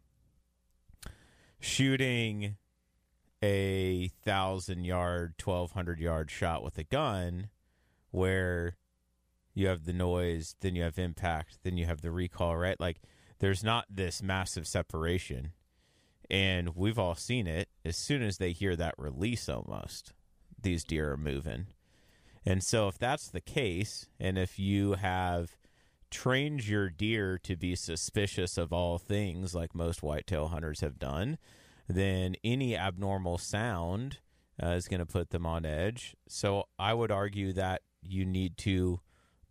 shooting 1.60 2.56
a 3.44 4.10
thousand 4.24 4.86
yard, 4.86 5.36
twelve 5.38 5.72
hundred 5.72 6.00
yard 6.00 6.32
shot 6.32 6.64
with 6.64 6.78
a 6.78 6.84
gun, 6.84 7.50
where 8.12 8.78
you 9.54 9.68
have 9.68 9.86
the 9.86 9.94
noise, 9.94 10.56
then 10.62 10.76
you 10.76 10.84
have 10.84 10.98
impact, 10.98 11.60
then 11.64 11.78
you 11.78 11.86
have 11.86 12.02
the 12.02 12.12
recall, 12.12 12.56
right? 12.58 12.80
Like 12.80 13.02
there's 13.40 13.64
not 13.64 13.86
this 13.90 14.24
massive 14.24 14.66
separation. 14.68 15.52
And 16.32 16.78
we've 16.78 16.98
all 16.98 17.16
seen 17.16 17.46
it. 17.46 17.68
As 17.84 17.98
soon 17.98 18.24
as 18.24 18.38
they 18.38 18.54
hear 18.54 18.78
that 18.78 18.96
release 18.98 19.50
almost, 19.50 20.14
these 20.60 20.86
deer 20.86 21.12
are 21.12 21.18
moving. 21.18 21.68
And 22.46 22.64
so 22.64 22.88
if 22.88 22.98
that's 22.98 23.28
the 23.28 23.42
case, 23.42 24.08
and 24.18 24.38
if 24.38 24.58
you 24.58 24.94
have 24.94 25.58
trained 26.10 26.66
your 26.66 26.90
deer 26.90 27.38
to 27.44 27.58
be 27.58 27.76
suspicious 27.76 28.58
of 28.58 28.72
all 28.72 28.98
things 28.98 29.54
like 29.54 29.76
most 29.76 30.02
whitetail 30.02 30.48
hunters 30.48 30.80
have 30.80 30.98
done, 30.98 31.38
then 31.90 32.36
any 32.46 32.78
abnormal 32.78 33.38
sound 33.38 34.20
uh, 34.64 34.68
is 34.68 34.88
going 34.88 35.02
to 35.02 35.06
put 35.06 35.32
them 35.32 35.46
on 35.46 35.66
edge. 35.66 36.16
So 36.30 36.70
I 36.80 36.94
would 36.94 37.12
argue 37.12 37.52
that 37.54 37.82
you 38.02 38.26
need 38.26 38.58
to 38.60 39.02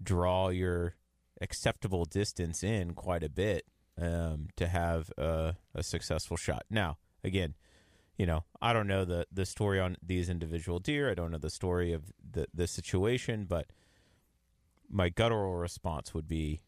draw 0.02 0.48
your 0.48 0.94
acceptable 1.42 2.06
distance 2.06 2.64
in 2.64 2.94
quite 2.94 3.22
a 3.22 3.28
bit 3.28 3.64
um, 4.00 4.48
to 4.56 4.66
have 4.66 5.10
a, 5.18 5.56
a 5.74 5.82
successful 5.82 6.36
shot. 6.36 6.64
Now, 6.70 6.98
again, 7.22 7.54
you 8.16 8.26
know, 8.26 8.44
I 8.60 8.72
don't 8.72 8.86
know 8.86 9.04
the 9.04 9.26
the 9.32 9.46
story 9.46 9.80
on 9.80 9.96
these 10.02 10.28
individual 10.28 10.78
deer. 10.78 11.10
I 11.10 11.14
don't 11.14 11.30
know 11.30 11.38
the 11.38 11.50
story 11.50 11.92
of 11.92 12.12
the 12.32 12.46
the 12.52 12.66
situation, 12.66 13.46
but 13.46 13.66
my 14.90 15.08
guttural 15.08 15.54
response 15.54 16.12
would 16.12 16.28
be, 16.28 16.60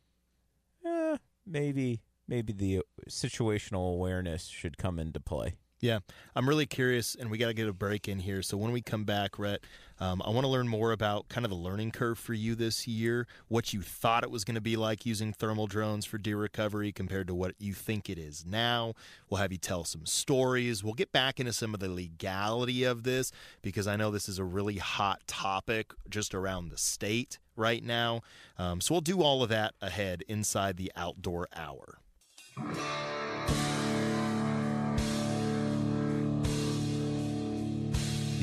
eh, 0.87 1.17
maybe 1.47 2.01
maybe 2.27 2.53
the 2.53 2.81
situational 3.09 3.93
awareness 3.93 4.47
should 4.47 4.79
come 4.79 4.99
into 4.99 5.21
play. 5.21 5.57
Yeah, 5.83 5.99
I'm 6.37 6.49
really 6.49 6.65
curious, 6.65 7.17
and 7.17 7.29
we 7.29 7.39
got 7.39 7.49
to 7.49 7.55
get 7.55 7.67
a 7.67 7.73
break 7.73 8.07
in 8.07 8.21
here. 8.21 8.41
So 8.41 8.57
when 8.57 8.71
we 8.71 8.83
come 8.83 9.03
back, 9.03 9.37
Rhett, 9.37 9.65
um, 9.99 10.23
I 10.25 10.31
want 10.31 10.45
to 10.45 10.49
learn 10.49 10.69
more 10.69 10.93
about 10.93 11.29
kind 11.29 11.45
of 11.45 11.51
the 11.51 11.57
learning 11.57 11.91
curve 11.91 12.21
for 12.21 12.35
you 12.35 12.55
this 12.55 12.87
year, 12.87 13.27
what 13.49 13.73
you 13.73 13.83
thought 13.83 14.23
it 14.23 14.31
was 14.31 14.45
going 14.45 14.55
to 14.55 14.61
be 14.61 14.77
like 14.77 15.05
using 15.05 15.33
thermal 15.33 15.67
drones 15.67 16.07
for 16.07 16.19
deer 16.19 16.37
recovery 16.37 16.93
compared 16.93 17.27
to 17.27 17.35
what 17.35 17.57
you 17.59 17.75
think 17.75 18.09
it 18.09 18.17
is 18.17 18.47
now. 18.47 18.95
We'll 19.29 19.41
have 19.41 19.51
you 19.51 19.59
tell 19.59 19.83
some 19.83 20.07
stories. 20.07 20.85
We'll 20.85 20.95
get 20.95 21.11
back 21.11 21.41
into 21.41 21.53
some 21.53 21.75
of 21.75 21.81
the 21.81 21.89
legality 21.89 22.85
of 22.85 23.03
this 23.03 23.33
because 23.61 23.89
I 23.89 23.97
know 23.97 24.13
this 24.13 24.29
is 24.29 24.39
a 24.39 24.45
really 24.45 24.77
hot 24.77 25.27
topic 25.27 25.93
just 26.09 26.33
around 26.33 26.69
the 26.69 26.79
state 26.79 27.41
right 27.57 27.83
now. 27.83 28.21
Um, 28.57 28.81
so 28.81 28.95
we'll 28.95 29.01
do 29.01 29.21
all 29.21 29.43
of 29.43 29.49
that 29.49 29.75
ahead 29.81 30.23
inside 30.29 30.77
the 30.77 30.93
outdoor 30.95 31.49
hour. 31.57 31.99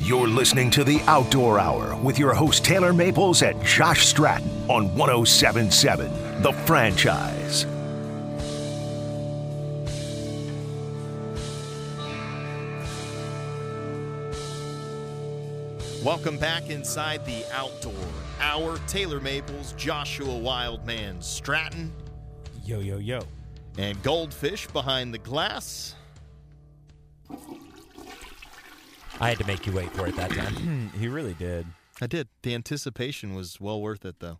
You're 0.02 0.28
listening 0.28 0.70
to 0.70 0.82
the 0.82 0.98
Outdoor 1.02 1.58
Hour 1.60 1.94
with 1.96 2.18
your 2.18 2.32
host 2.32 2.64
Taylor 2.64 2.94
Maples 2.94 3.42
and 3.42 3.62
Josh 3.62 4.06
Stratton 4.06 4.48
on 4.68 4.94
1077 4.94 6.42
The 6.42 6.52
Franchise. 6.64 7.66
Welcome 16.02 16.38
back 16.38 16.70
inside 16.70 17.26
the 17.26 17.44
outdoor 17.52 17.92
hour. 18.40 18.78
Taylor 18.86 19.20
Maples, 19.20 19.74
Joshua 19.76 20.34
Wildman 20.34 21.20
Stratton, 21.20 21.92
Yo 22.64 22.80
yo 22.80 22.96
yo. 22.98 23.20
and 23.76 24.02
Goldfish 24.02 24.66
behind 24.68 25.12
the 25.12 25.18
glass. 25.18 25.94
I 29.20 29.28
had 29.28 29.38
to 29.38 29.46
make 29.46 29.66
you 29.66 29.72
wait 29.72 29.92
for 29.92 30.06
it 30.06 30.16
that 30.16 30.30
time. 30.30 30.90
he 30.98 31.06
really 31.06 31.34
did. 31.34 31.66
I 32.00 32.06
did. 32.06 32.28
The 32.42 32.54
anticipation 32.54 33.34
was 33.34 33.60
well 33.60 33.80
worth 33.80 34.04
it, 34.06 34.16
though. 34.20 34.38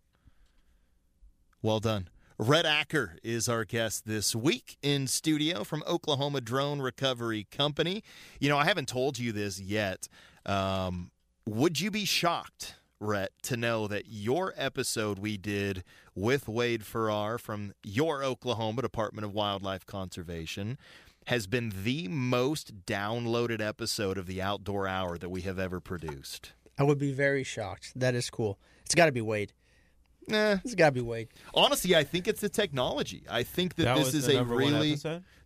Well 1.61 1.81
done. 1.81 2.09
Rhett 2.39 2.65
Acker 2.65 3.19
is 3.23 3.47
our 3.51 3.67
guest 3.67 4.07
this 4.07 4.35
week 4.35 4.79
in 4.83 5.07
studio 5.07 5.63
from 5.65 5.85
Oklahoma 5.87 6.41
Drone 6.41 6.81
Recovery 6.81 7.47
Company. 7.51 8.03
You 8.39 8.49
know, 8.49 8.57
I 8.57 8.65
haven't 8.65 8.89
told 8.89 9.19
you 9.19 9.33
this 9.33 9.61
yet. 9.61 10.09
Um, 10.47 11.11
would 11.45 11.79
you 11.79 11.91
be 11.91 12.07
shocked, 12.07 12.77
Rhett, 12.99 13.33
to 13.43 13.59
know 13.59 13.87
that 13.87 14.05
your 14.09 14.55
episode 14.57 15.19
we 15.19 15.37
did 15.37 15.85
with 16.15 16.49
Wade 16.49 16.87
Farrar 16.87 17.37
from 17.37 17.75
your 17.85 18.25
Oklahoma 18.25 18.81
Department 18.81 19.27
of 19.27 19.35
Wildlife 19.35 19.85
Conservation 19.85 20.79
has 21.31 21.47
been 21.47 21.73
the 21.85 22.09
most 22.09 22.87
downloaded 22.87 23.61
episode 23.61 24.19
of 24.19 24.27
the 24.27 24.43
Outdoor 24.43 24.89
Hour 24.89 25.17
that 25.17 25.29
we 25.29 25.43
have 25.43 25.61
ever 25.61 25.79
produced? 25.79 26.55
I 26.77 26.83
would 26.83 26.99
be 26.99 27.13
very 27.13 27.45
shocked. 27.45 27.93
That 27.95 28.17
is 28.17 28.29
cool. 28.31 28.59
It's 28.85 28.97
got 28.97 29.07
to 29.07 29.13
be 29.13 29.21
Wade. 29.21 29.53
Nah, 30.27 30.57
It's 30.65 30.75
got 30.75 30.87
to 30.87 30.93
be 30.93 31.01
Wade. 31.01 31.29
Honestly, 31.55 31.95
I 31.95 32.03
think 32.03 32.27
it's 32.27 32.41
the 32.41 32.49
technology. 32.49 33.23
I 33.31 33.45
think 33.45 33.77
that, 33.77 33.85
That 33.85 33.97
this 33.99 34.13
is 34.13 34.27
a 34.29 34.43
really 34.45 34.97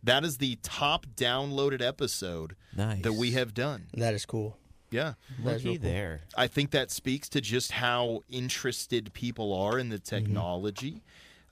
that 0.03 0.25
is 0.25 0.39
the 0.39 0.57
top 0.63 1.05
downloaded 1.17 1.83
episode 1.83 2.57
Nice. 2.75 3.03
that 3.03 3.13
we 3.13 3.33
have 3.33 3.53
done. 3.53 3.89
That 3.93 4.15
is 4.15 4.25
cool. 4.25 4.57
Yeah. 4.91 5.15
That 5.45 5.57
is 5.57 5.65
real 5.67 5.75
cool. 5.75 5.83
there. 5.83 6.23
I 6.35 6.47
think 6.47 6.71
that 6.71 6.91
speaks 6.93 7.29
to 7.29 7.43
just 7.43 7.73
how 7.73 8.23
interested 8.31 9.13
people 9.13 9.53
are 9.53 9.79
in 9.79 9.91
the 9.91 9.99
technology. 9.99 11.03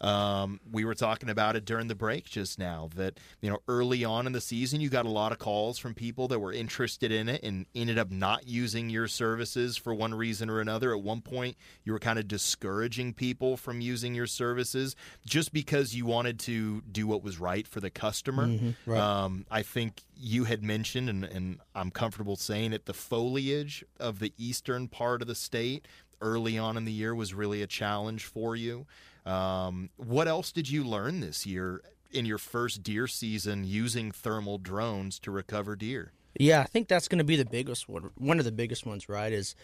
Um, 0.03 0.59
we 0.71 0.85
were 0.85 0.95
talking 0.95 1.31
about 1.31 1.55
it 1.55 1.65
during 1.65 1.87
the 1.87 1.95
break 1.95 2.25
just 2.29 2.59
now 2.59 2.91
that 2.97 3.21
you 3.41 3.49
know 3.49 3.61
early 3.69 4.05
on 4.05 4.27
in 4.27 4.33
the 4.33 4.41
season 4.41 4.81
you 4.81 4.89
got 4.89 5.07
a 5.07 5.11
lot 5.11 5.31
of 5.31 5.39
calls 5.39 5.79
from 5.79 5.95
people 5.95 6.27
that 6.29 6.41
were 6.41 6.53
interested 6.53 7.13
in 7.13 7.29
it 7.29 7.43
and 7.45 7.67
ended 7.75 7.99
up 7.99 8.11
not 8.11 8.49
using 8.49 8.91
your 8.91 9.07
services 9.07 9.77
for 9.77 9.95
one 9.95 10.13
reason 10.15 10.51
or 10.51 10.61
another. 10.61 10.93
At 10.93 11.03
one 11.03 11.21
point, 11.21 11.57
you 11.85 11.93
were 11.93 12.01
kind 12.01 12.19
of 12.19 12.27
discouraging 12.27 13.15
people 13.15 13.57
from 13.57 13.81
using 13.81 14.15
your 14.15 14.27
services 14.27 14.97
just 15.25 15.53
because 15.53 15.95
you 15.95 16.05
wanted 16.05 16.41
to 16.41 16.83
do 16.83 17.07
what 17.07 17.23
was 17.23 17.39
right 17.39 17.67
for 17.67 17.81
the 17.81 17.91
customer. 17.91 18.49
right. 18.87 19.01
Um, 19.01 19.47
I 19.51 19.63
think 19.63 20.03
you 20.17 20.45
had 20.45 20.63
mentioned, 20.63 21.09
and, 21.09 21.25
and 21.25 21.59
I'm 21.75 21.91
comfortable 21.91 22.37
saying 22.37 22.73
it, 22.73 22.87
the 22.87 22.95
foliage 22.95 23.85
of 24.01 24.19
the 24.19 24.33
eastern 24.37 24.89
part 24.89 25.23
of 25.23 25.29
the 25.29 25.35
state 25.35 25.87
early 26.21 26.57
on 26.57 26.77
in 26.77 26.85
the 26.85 26.93
year 26.93 27.15
was 27.15 27.35
really 27.35 27.63
a 27.63 27.67
challenge 27.67 28.25
for 28.25 28.57
you. 28.57 28.87
Um, 29.25 29.91
what 29.97 30.29
else 30.29 30.53
did 30.53 30.69
you 30.69 30.85
learn 30.85 31.21
this 31.21 31.47
year 31.47 31.83
in 32.11 32.27
your 32.27 32.39
first 32.39 32.83
deer 32.83 33.07
season 33.07 33.65
using 33.65 34.11
thermal 34.11 34.59
drones 34.59 35.19
to 35.21 35.31
recover 35.31 35.77
deer? 35.77 36.13
Yeah, 36.39 36.61
I 36.61 36.65
think 36.65 36.89
that's 36.89 37.09
going 37.09 37.19
to 37.19 37.25
be 37.25 37.37
the 37.37 37.45
biggest 37.45 37.89
one. 37.89 38.11
One 38.17 38.39
of 38.39 38.45
the 38.45 38.53
biggest 38.53 38.87
ones, 38.87 39.09
right? 39.09 39.33
Is 39.33 39.55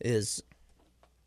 is 0.00 0.42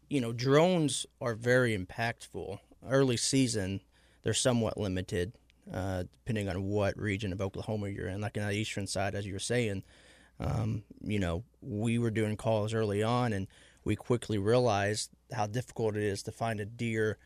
you 0.09 0.21
know 0.21 0.33
drones 0.33 1.05
are 1.21 1.35
very 1.35 1.77
impactful. 1.77 2.59
Early 2.87 3.17
season, 3.17 3.81
they're 4.23 4.33
somewhat 4.33 4.77
limited, 4.77 5.33
uh, 5.73 6.03
depending 6.25 6.49
on 6.49 6.63
what 6.63 6.97
region 6.97 7.33
of 7.33 7.41
Oklahoma 7.41 7.89
you're 7.89 8.07
in. 8.07 8.21
Like 8.21 8.37
in 8.37 8.45
the 8.45 8.53
eastern 8.53 8.87
side, 8.87 9.15
as 9.15 9.25
you 9.25 9.33
were 9.33 9.39
saying, 9.39 9.83
um, 10.39 10.83
you 11.01 11.19
know, 11.19 11.43
we 11.61 11.97
were 11.97 12.11
doing 12.11 12.35
calls 12.37 12.73
early 12.73 13.01
on, 13.01 13.33
and 13.33 13.47
we 13.83 13.95
quickly 13.95 14.37
realized 14.37 15.11
how 15.33 15.47
difficult 15.47 15.95
it 15.95 16.03
is 16.03 16.23
to 16.23 16.31
find 16.31 16.59
a 16.59 16.65
deer 16.65 17.17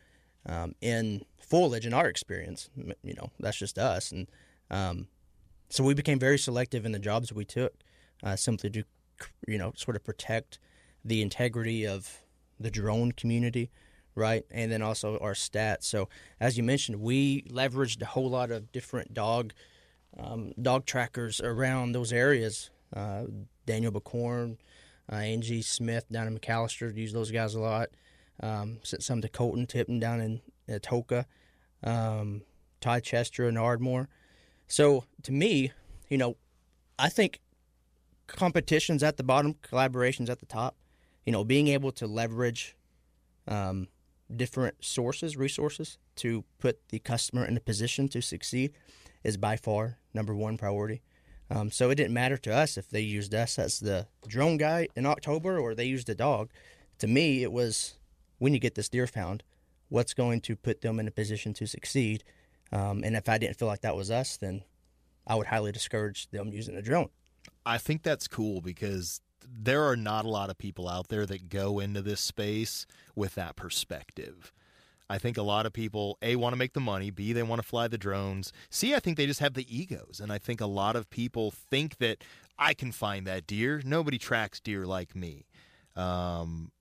um, 0.46 0.74
in 0.80 1.24
foliage. 1.40 1.86
In 1.86 1.94
our 1.94 2.06
experience, 2.06 2.70
you 3.02 3.14
know, 3.14 3.30
that's 3.38 3.58
just 3.58 3.78
us, 3.78 4.12
and 4.12 4.28
um, 4.70 5.08
so 5.68 5.82
we 5.82 5.94
became 5.94 6.18
very 6.18 6.38
selective 6.38 6.84
in 6.84 6.92
the 6.92 6.98
jobs 6.98 7.32
we 7.32 7.44
took, 7.44 7.74
uh, 8.22 8.36
simply 8.36 8.70
to, 8.70 8.84
you 9.48 9.58
know, 9.58 9.72
sort 9.76 9.96
of 9.96 10.04
protect 10.04 10.58
the 11.04 11.20
integrity 11.20 11.86
of 11.86 12.20
the 12.60 12.70
drone 12.70 13.12
community, 13.12 13.70
right? 14.14 14.44
And 14.50 14.70
then 14.70 14.82
also 14.82 15.18
our 15.18 15.32
stats. 15.32 15.84
So 15.84 16.08
as 16.40 16.56
you 16.56 16.62
mentioned, 16.62 17.00
we 17.00 17.42
leveraged 17.42 18.00
a 18.02 18.06
whole 18.06 18.30
lot 18.30 18.50
of 18.50 18.72
different 18.72 19.14
dog 19.14 19.52
um, 20.16 20.52
dog 20.62 20.86
trackers 20.86 21.40
around 21.40 21.90
those 21.90 22.12
areas. 22.12 22.70
Uh, 22.94 23.24
Daniel 23.66 23.90
Bacorn, 23.90 24.58
uh, 25.10 25.16
Angie 25.16 25.60
Smith 25.62 26.04
down 26.08 26.28
in 26.28 26.38
McAlester 26.38 26.96
use 26.96 27.12
those 27.12 27.32
guys 27.32 27.56
a 27.56 27.60
lot. 27.60 27.88
Um, 28.40 28.78
sent 28.82 29.02
some 29.02 29.20
to 29.22 29.28
Colton 29.28 29.66
Tipton 29.66 30.00
down 30.00 30.20
in 30.20 30.40
Atoka, 30.68 31.26
um, 31.82 32.42
Ty 32.80 33.00
Chester 33.00 33.46
and 33.46 33.58
Ardmore. 33.58 34.08
So 34.66 35.04
to 35.22 35.32
me, 35.32 35.72
you 36.08 36.18
know, 36.18 36.36
I 36.98 37.08
think 37.08 37.40
competitions 38.26 39.02
at 39.02 39.16
the 39.16 39.22
bottom, 39.22 39.54
collaborations 39.54 40.28
at 40.28 40.40
the 40.40 40.46
top. 40.46 40.76
You 41.24 41.32
know, 41.32 41.44
being 41.44 41.68
able 41.68 41.92
to 41.92 42.06
leverage 42.06 42.76
um, 43.48 43.88
different 44.34 44.84
sources, 44.84 45.36
resources 45.36 45.98
to 46.16 46.44
put 46.58 46.88
the 46.88 46.98
customer 46.98 47.44
in 47.44 47.56
a 47.56 47.60
position 47.60 48.08
to 48.08 48.20
succeed 48.20 48.72
is 49.22 49.36
by 49.36 49.56
far 49.56 49.98
number 50.12 50.34
one 50.34 50.56
priority. 50.56 51.02
Um, 51.50 51.70
so 51.70 51.90
it 51.90 51.96
didn't 51.96 52.14
matter 52.14 52.36
to 52.38 52.54
us 52.54 52.76
if 52.76 52.88
they 52.88 53.00
used 53.00 53.34
us 53.34 53.58
as 53.58 53.80
the 53.80 54.06
drone 54.26 54.56
guy 54.56 54.88
in 54.96 55.06
October 55.06 55.58
or 55.58 55.74
they 55.74 55.84
used 55.84 56.08
a 56.08 56.14
dog. 56.14 56.50
To 56.98 57.06
me, 57.06 57.42
it 57.42 57.52
was 57.52 57.94
when 58.38 58.54
you 58.54 58.60
get 58.60 58.74
this 58.74 58.88
deer 58.88 59.06
found, 59.06 59.42
what's 59.88 60.14
going 60.14 60.40
to 60.42 60.56
put 60.56 60.80
them 60.80 60.98
in 60.98 61.08
a 61.08 61.10
position 61.10 61.54
to 61.54 61.66
succeed. 61.66 62.24
Um, 62.72 63.02
and 63.04 63.16
if 63.16 63.28
I 63.28 63.38
didn't 63.38 63.58
feel 63.58 63.68
like 63.68 63.82
that 63.82 63.96
was 63.96 64.10
us, 64.10 64.36
then 64.36 64.64
I 65.26 65.34
would 65.34 65.46
highly 65.46 65.72
discourage 65.72 66.28
them 66.30 66.52
using 66.52 66.76
a 66.76 66.82
drone. 66.82 67.10
I 67.64 67.78
think 67.78 68.02
that's 68.02 68.28
cool 68.28 68.60
because 68.60 69.20
there 69.46 69.84
are 69.84 69.96
not 69.96 70.24
a 70.24 70.30
lot 70.30 70.50
of 70.50 70.58
people 70.58 70.88
out 70.88 71.08
there 71.08 71.26
that 71.26 71.48
go 71.48 71.78
into 71.78 72.02
this 72.02 72.20
space 72.20 72.86
with 73.14 73.34
that 73.34 73.56
perspective. 73.56 74.52
I 75.08 75.18
think 75.18 75.36
a 75.36 75.42
lot 75.42 75.66
of 75.66 75.72
people 75.72 76.18
a 76.22 76.36
want 76.36 76.54
to 76.54 76.58
make 76.58 76.72
the 76.72 76.80
money, 76.80 77.10
b 77.10 77.32
they 77.32 77.42
want 77.42 77.60
to 77.60 77.66
fly 77.66 77.88
the 77.88 77.98
drones. 77.98 78.52
C 78.70 78.94
I 78.94 79.00
think 79.00 79.16
they 79.16 79.26
just 79.26 79.40
have 79.40 79.54
the 79.54 79.76
egos 79.76 80.20
and 80.20 80.32
I 80.32 80.38
think 80.38 80.60
a 80.60 80.66
lot 80.66 80.96
of 80.96 81.10
people 81.10 81.50
think 81.50 81.98
that 81.98 82.24
I 82.58 82.72
can 82.72 82.90
find 82.90 83.26
that 83.26 83.46
deer. 83.46 83.82
Nobody 83.84 84.18
tracks 84.18 84.60
deer 84.60 84.86
like 84.86 85.14
me. 85.14 85.46
Um, 85.94 86.72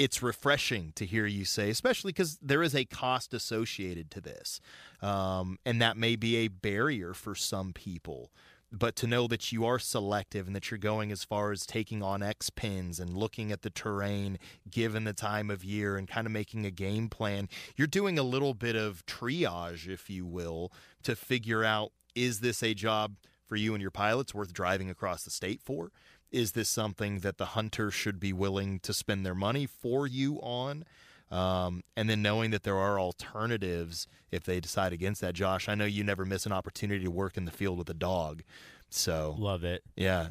it's 0.00 0.22
refreshing 0.22 0.92
to 0.96 1.04
hear 1.04 1.26
you 1.26 1.44
say, 1.44 1.68
especially 1.68 2.10
because 2.10 2.38
there 2.40 2.62
is 2.62 2.74
a 2.74 2.86
cost 2.86 3.34
associated 3.34 4.10
to 4.10 4.22
this. 4.22 4.58
Um, 5.02 5.58
and 5.66 5.82
that 5.82 5.98
may 5.98 6.16
be 6.16 6.36
a 6.36 6.48
barrier 6.48 7.12
for 7.12 7.34
some 7.34 7.74
people. 7.74 8.32
But 8.72 8.96
to 8.96 9.06
know 9.06 9.26
that 9.26 9.52
you 9.52 9.66
are 9.66 9.78
selective 9.78 10.46
and 10.46 10.56
that 10.56 10.70
you're 10.70 10.78
going 10.78 11.12
as 11.12 11.22
far 11.22 11.52
as 11.52 11.66
taking 11.66 12.02
on 12.02 12.22
X 12.22 12.48
pins 12.48 12.98
and 12.98 13.14
looking 13.14 13.52
at 13.52 13.60
the 13.60 13.68
terrain 13.68 14.38
given 14.70 15.04
the 15.04 15.12
time 15.12 15.50
of 15.50 15.62
year 15.62 15.98
and 15.98 16.08
kind 16.08 16.26
of 16.26 16.32
making 16.32 16.64
a 16.64 16.70
game 16.70 17.10
plan, 17.10 17.46
you're 17.76 17.86
doing 17.86 18.18
a 18.18 18.22
little 18.22 18.54
bit 18.54 18.76
of 18.76 19.04
triage, 19.04 19.86
if 19.86 20.08
you 20.08 20.24
will, 20.24 20.72
to 21.02 21.14
figure 21.14 21.62
out 21.62 21.92
is 22.14 22.40
this 22.40 22.62
a 22.62 22.72
job 22.72 23.16
for 23.44 23.56
you 23.56 23.74
and 23.74 23.82
your 23.82 23.90
pilots 23.90 24.34
worth 24.34 24.54
driving 24.54 24.88
across 24.88 25.24
the 25.24 25.30
state 25.30 25.60
for? 25.60 25.90
Is 26.30 26.52
this 26.52 26.68
something 26.68 27.20
that 27.20 27.38
the 27.38 27.46
hunter 27.46 27.90
should 27.90 28.20
be 28.20 28.32
willing 28.32 28.78
to 28.80 28.92
spend 28.92 29.24
their 29.26 29.34
money 29.34 29.66
for 29.66 30.06
you 30.06 30.36
on? 30.42 30.84
Um, 31.30 31.82
and 31.96 32.10
then 32.10 32.22
knowing 32.22 32.50
that 32.50 32.64
there 32.64 32.76
are 32.76 32.98
alternatives 32.98 34.08
if 34.32 34.44
they 34.44 34.58
decide 34.60 34.92
against 34.92 35.20
that. 35.20 35.34
Josh, 35.34 35.68
I 35.68 35.74
know 35.74 35.84
you 35.84 36.02
never 36.02 36.24
miss 36.24 36.44
an 36.44 36.52
opportunity 36.52 37.04
to 37.04 37.10
work 37.10 37.36
in 37.36 37.44
the 37.44 37.52
field 37.52 37.78
with 37.78 37.88
a 37.88 37.94
dog. 37.94 38.42
So, 38.88 39.36
Love 39.38 39.62
it. 39.62 39.82
yeah. 39.96 40.28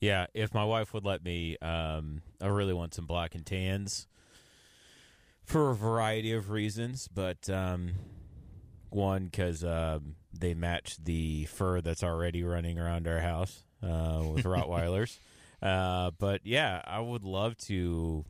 Yeah, 0.00 0.26
if 0.32 0.54
my 0.54 0.64
wife 0.64 0.94
would 0.94 1.04
let 1.04 1.24
me, 1.24 1.58
um, 1.58 2.22
I 2.40 2.46
really 2.46 2.72
want 2.72 2.94
some 2.94 3.04
black 3.04 3.34
and 3.34 3.44
tans 3.44 4.06
for 5.44 5.70
a 5.70 5.74
variety 5.74 6.32
of 6.32 6.50
reasons. 6.50 7.08
But 7.12 7.50
um, 7.50 7.94
one, 8.90 9.24
because 9.24 9.64
um, 9.64 10.14
they 10.40 10.54
match 10.54 10.96
the 11.02 11.44
fur 11.46 11.80
that's 11.80 12.02
already 12.02 12.42
running 12.42 12.78
around 12.78 13.06
our 13.06 13.20
house 13.20 13.62
uh, 13.82 14.22
with 14.34 14.44
Rottweilers. 14.44 15.18
uh, 15.62 16.10
but 16.18 16.40
yeah, 16.44 16.82
I 16.84 17.00
would 17.00 17.24
love 17.24 17.56
to 17.66 18.24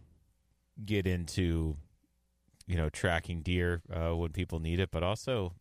get 0.84 1.06
into, 1.06 1.76
you 2.66 2.76
know, 2.76 2.88
tracking 2.88 3.42
deer 3.42 3.82
uh, 3.92 4.14
when 4.16 4.32
people 4.32 4.60
need 4.60 4.80
it, 4.80 4.90
but 4.90 5.02
also 5.02 5.54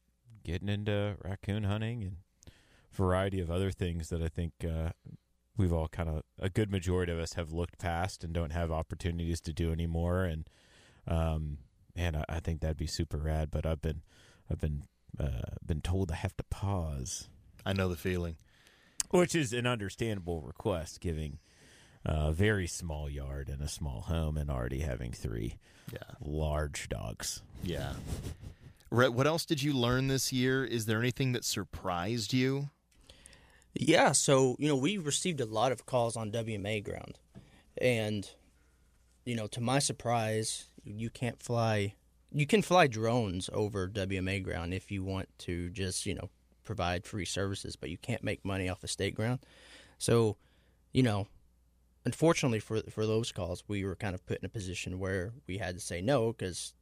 getting 0.44 0.70
into 0.70 1.16
raccoon 1.24 1.64
hunting 1.64 2.04
and 2.04 2.18
variety 2.92 3.40
of 3.40 3.52
other 3.52 3.72
things 3.72 4.10
that 4.10 4.22
I 4.22 4.28
think 4.28 4.54
uh, 4.64 4.92
we've 5.58 5.74
all 5.74 5.88
kind 5.88 6.10
of 6.10 6.24
a 6.40 6.50
good 6.50 6.72
majority 6.72 7.12
of 7.12 7.20
us 7.20 7.34
have 7.34 7.52
looked 7.52 7.78
past 7.78 8.24
and 8.24 8.34
don't 8.34 8.52
have 8.52 8.72
opportunities 8.72 9.42
to 9.42 9.54
do 9.54 9.72
anymore. 9.72 10.24
And 10.24 10.50
um, 11.08 11.58
man, 11.96 12.16
I, 12.16 12.24
I 12.30 12.40
think 12.40 12.62
that'd 12.62 12.78
be 12.78 12.88
super 12.88 13.18
rad. 13.18 13.52
But 13.52 13.66
I've 13.66 13.82
been 13.82 14.02
I've 14.50 14.60
been 14.60 14.84
uh, 15.20 15.56
been 15.66 15.82
told 15.82 16.12
I 16.12 16.16
have 16.16 16.36
to 16.38 16.44
pause, 16.46 17.28
I 17.66 17.74
know 17.74 17.90
the 17.90 17.96
feeling. 17.96 18.38
which 19.10 19.34
is 19.36 19.54
an 19.54 19.66
understandable 19.66 20.42
request, 20.42 21.00
giving 21.02 21.40
a 22.06 22.32
very 22.32 22.68
small 22.68 23.10
yard 23.10 23.50
and 23.50 23.62
a 23.62 23.68
small 23.68 24.02
home, 24.02 24.38
and 24.38 24.50
already 24.50 24.80
having 24.80 25.12
three 25.12 25.58
Yeah. 25.92 26.00
large 26.22 26.90
dogs. 26.90 27.42
Yeah. 27.64 27.94
Rhett, 28.90 29.14
what 29.14 29.28
else 29.28 29.46
did 29.46 29.62
you 29.62 29.74
learn 29.74 30.08
this 30.08 30.32
year? 30.34 30.64
Is 30.66 30.86
there 30.86 31.00
anything 31.00 31.32
that 31.34 31.44
surprised 31.46 32.32
you? 32.34 32.70
Yeah, 33.74 34.12
so 34.14 34.56
you 34.60 34.68
know 34.68 34.76
we 34.76 34.98
received 34.98 35.40
a 35.42 35.46
lot 35.46 35.72
of 35.72 35.86
calls 35.86 36.16
on 36.18 36.32
WMA 36.32 36.84
ground, 36.84 37.20
and 37.80 38.30
you 39.26 39.36
know 39.36 39.48
to 39.48 39.62
my 39.62 39.80
surprise, 39.80 40.66
you 40.84 41.10
can't 41.10 41.42
fly. 41.42 41.94
You 42.32 42.46
can 42.46 42.62
fly 42.62 42.88
drones 42.88 43.50
over 43.54 43.88
WMA 43.88 44.44
ground 44.44 44.74
if 44.74 44.92
you 44.92 45.04
want 45.04 45.30
to 45.40 45.70
just 45.70 46.06
you 46.06 46.16
know 46.16 46.30
provide 46.63 47.06
free 47.06 47.26
services, 47.26 47.76
but 47.76 47.90
you 47.90 47.98
can't 47.98 48.24
make 48.24 48.44
money 48.44 48.68
off 48.68 48.84
of 48.84 48.92
state 48.92 49.16
ground. 49.16 49.40
So, 49.98 50.36
you 50.92 51.02
know, 51.02 51.28
unfortunately 52.06 52.60
for 52.60 52.82
for 52.90 53.06
those 53.06 53.32
calls, 53.32 53.63
we 53.68 53.84
were 53.84 53.96
kind 53.96 54.13
of 54.13 54.26
put 54.26 54.40
in 54.40 54.46
a 54.46 54.50
position 54.50 55.00
where 55.00 55.34
we 55.48 55.58
had 55.58 55.76
to 55.76 55.82
say 55.82 56.02
no 56.02 56.34
because 56.34 56.74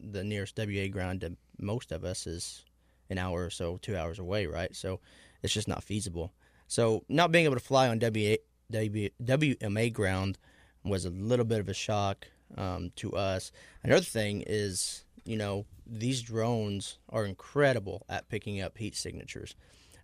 the 0.00 0.24
nearest 0.24 0.58
WA 0.58 0.88
ground 0.88 1.20
to 1.22 1.36
most 1.58 1.92
of 1.92 2.04
us 2.04 2.26
is 2.26 2.64
an 3.10 3.18
hour 3.18 3.44
or 3.44 3.50
so, 3.50 3.78
two 3.82 3.96
hours 3.96 4.18
away, 4.18 4.46
right? 4.46 4.74
So 4.74 5.00
it's 5.42 5.52
just 5.52 5.68
not 5.68 5.84
feasible. 5.84 6.32
So 6.66 7.04
not 7.08 7.32
being 7.32 7.44
able 7.44 7.56
to 7.56 7.60
fly 7.60 7.88
on 7.88 7.98
WA, 8.00 8.36
W, 8.70 9.10
WMA 9.22 9.92
ground 9.92 10.38
was 10.84 11.04
a 11.04 11.10
little 11.10 11.44
bit 11.44 11.60
of 11.60 11.68
a 11.68 11.74
shock 11.74 12.26
um, 12.56 12.92
to 12.96 13.12
us. 13.12 13.52
Another 13.82 14.04
thing 14.04 14.42
is, 14.46 15.04
you 15.24 15.36
know, 15.36 15.66
these 15.86 16.22
drones 16.22 16.98
are 17.10 17.24
incredible 17.24 18.04
at 18.08 18.28
picking 18.28 18.60
up 18.60 18.78
heat 18.78 18.96
signatures, 18.96 19.54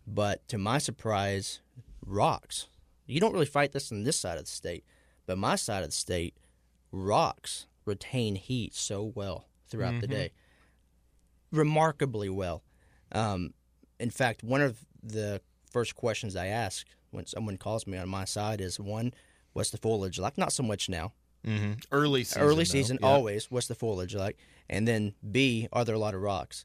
but 0.07 0.47
to 0.49 0.59
my 0.59 0.79
surprise, 0.79 1.61
rocks. 2.05 2.67
You 3.07 3.21
don't 3.21 3.33
really 3.33 3.47
fight 3.47 3.73
this 3.73 3.91
on 3.91 4.05
this 4.05 4.19
side 4.19 4.39
of 4.39 4.45
the 4.45 4.51
state, 4.51 4.85
but 5.27 5.39
my 5.39 5.57
side 5.57 5.83
of 5.83 5.89
the 5.91 5.95
state, 5.95 6.37
rocks 6.93 7.67
retain 7.85 8.35
heat 8.37 8.75
so 8.75 9.13
well 9.15 9.47
throughout 9.69 10.01
the 10.01 10.07
day, 10.07 10.33
remarkably 11.53 12.29
well. 12.29 12.63
Um, 13.13 13.55
in 13.99 14.11
fact, 14.11 14.43
one 14.43 14.61
of 14.61 14.85
the 15.03 15.41
first 15.71 15.95
questions 15.95 16.37
I 16.37 16.47
ask 16.47 16.87
when 17.11 17.27
someone 17.27 17.57
calls 17.57 17.87
me 17.87 17.99
on 17.99 18.09
my 18.09 18.25
side 18.25 18.61
is 18.61 18.79
one, 18.79 19.13
what's 19.53 19.71
the 19.71 19.79
foliage 19.79 20.19
like? 20.19 20.39
Not 20.39 20.53
so 20.53 20.63
much 20.63 20.89
now. 20.89 21.13
Mm-hmm. 21.47 21.73
Early 21.91 22.25
season. 22.25 22.43
Early 22.43 22.65
season, 22.65 22.99
always. 23.03 23.51
What's 23.51 23.67
the 23.69 23.75
foliage 23.75 24.15
like? 24.15 24.39
And 24.69 24.87
then 24.87 25.15
B, 25.31 25.69
are 25.73 25.85
there 25.85 25.95
a 25.95 25.99
lot 25.99 26.15
of 26.15 26.21
rocks? 26.21 26.65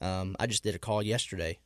Um, 0.00 0.36
I 0.38 0.46
just 0.46 0.62
did 0.62 0.74
a 0.74 0.78
call 0.78 1.02
yesterday. 1.02 1.58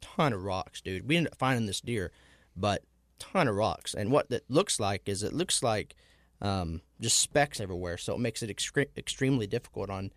Ton 0.00 0.32
of 0.32 0.42
rocks, 0.42 0.80
dude. 0.80 1.08
We 1.08 1.16
ended 1.16 1.32
up 1.32 1.38
finding 1.38 1.66
this 1.66 1.80
deer, 1.80 2.10
but 2.56 2.82
ton 3.18 3.48
of 3.48 3.54
rocks. 3.54 3.94
And 3.94 4.10
what 4.10 4.30
that 4.30 4.48
looks 4.48 4.80
like 4.80 5.08
is 5.08 5.22
it 5.22 5.32
looks 5.32 5.62
like 5.62 5.94
um, 6.40 6.80
just 7.00 7.18
specks 7.18 7.60
everywhere. 7.60 7.96
So 7.96 8.14
it 8.14 8.18
makes 8.18 8.42
it 8.42 8.54
extre- 8.54 8.88
extremely 8.96 9.46
difficult 9.46 9.90
on 9.90 10.12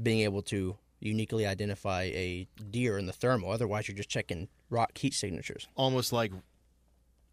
being 0.00 0.20
able 0.20 0.42
to 0.42 0.76
uniquely 1.00 1.46
identify 1.46 2.02
a 2.02 2.46
deer 2.70 2.98
in 2.98 3.06
the 3.06 3.12
thermal. 3.12 3.50
Otherwise, 3.50 3.88
you're 3.88 3.96
just 3.96 4.08
checking 4.08 4.48
rock 4.68 4.96
heat 4.98 5.14
signatures. 5.14 5.68
Almost 5.76 6.12
like 6.12 6.32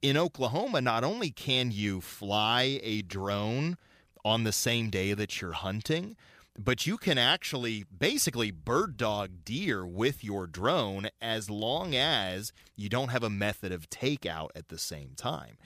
in 0.00 0.16
Oklahoma, 0.16 0.80
not 0.80 1.02
only 1.02 1.30
can 1.30 1.70
you 1.72 2.00
fly 2.00 2.80
a 2.82 3.02
drone 3.02 3.76
on 4.24 4.44
the 4.44 4.52
same 4.52 4.90
day 4.90 5.14
that 5.14 5.40
you're 5.40 5.52
hunting, 5.52 6.16
but 6.58 6.86
you 6.86 6.98
can 6.98 7.18
actually 7.18 7.84
basically 7.96 8.50
bird 8.50 8.96
dog 8.96 9.44
deer 9.44 9.86
with 9.86 10.24
your 10.24 10.46
drone 10.46 11.08
as 11.22 11.48
long 11.48 11.94
as 11.94 12.52
you 12.76 12.88
don't 12.88 13.10
have 13.10 13.22
a 13.22 13.30
method 13.30 13.70
of 13.70 13.88
takeout 13.88 14.48
at 14.56 14.68
the 14.68 14.78
same 14.78 15.12
time. 15.16 15.56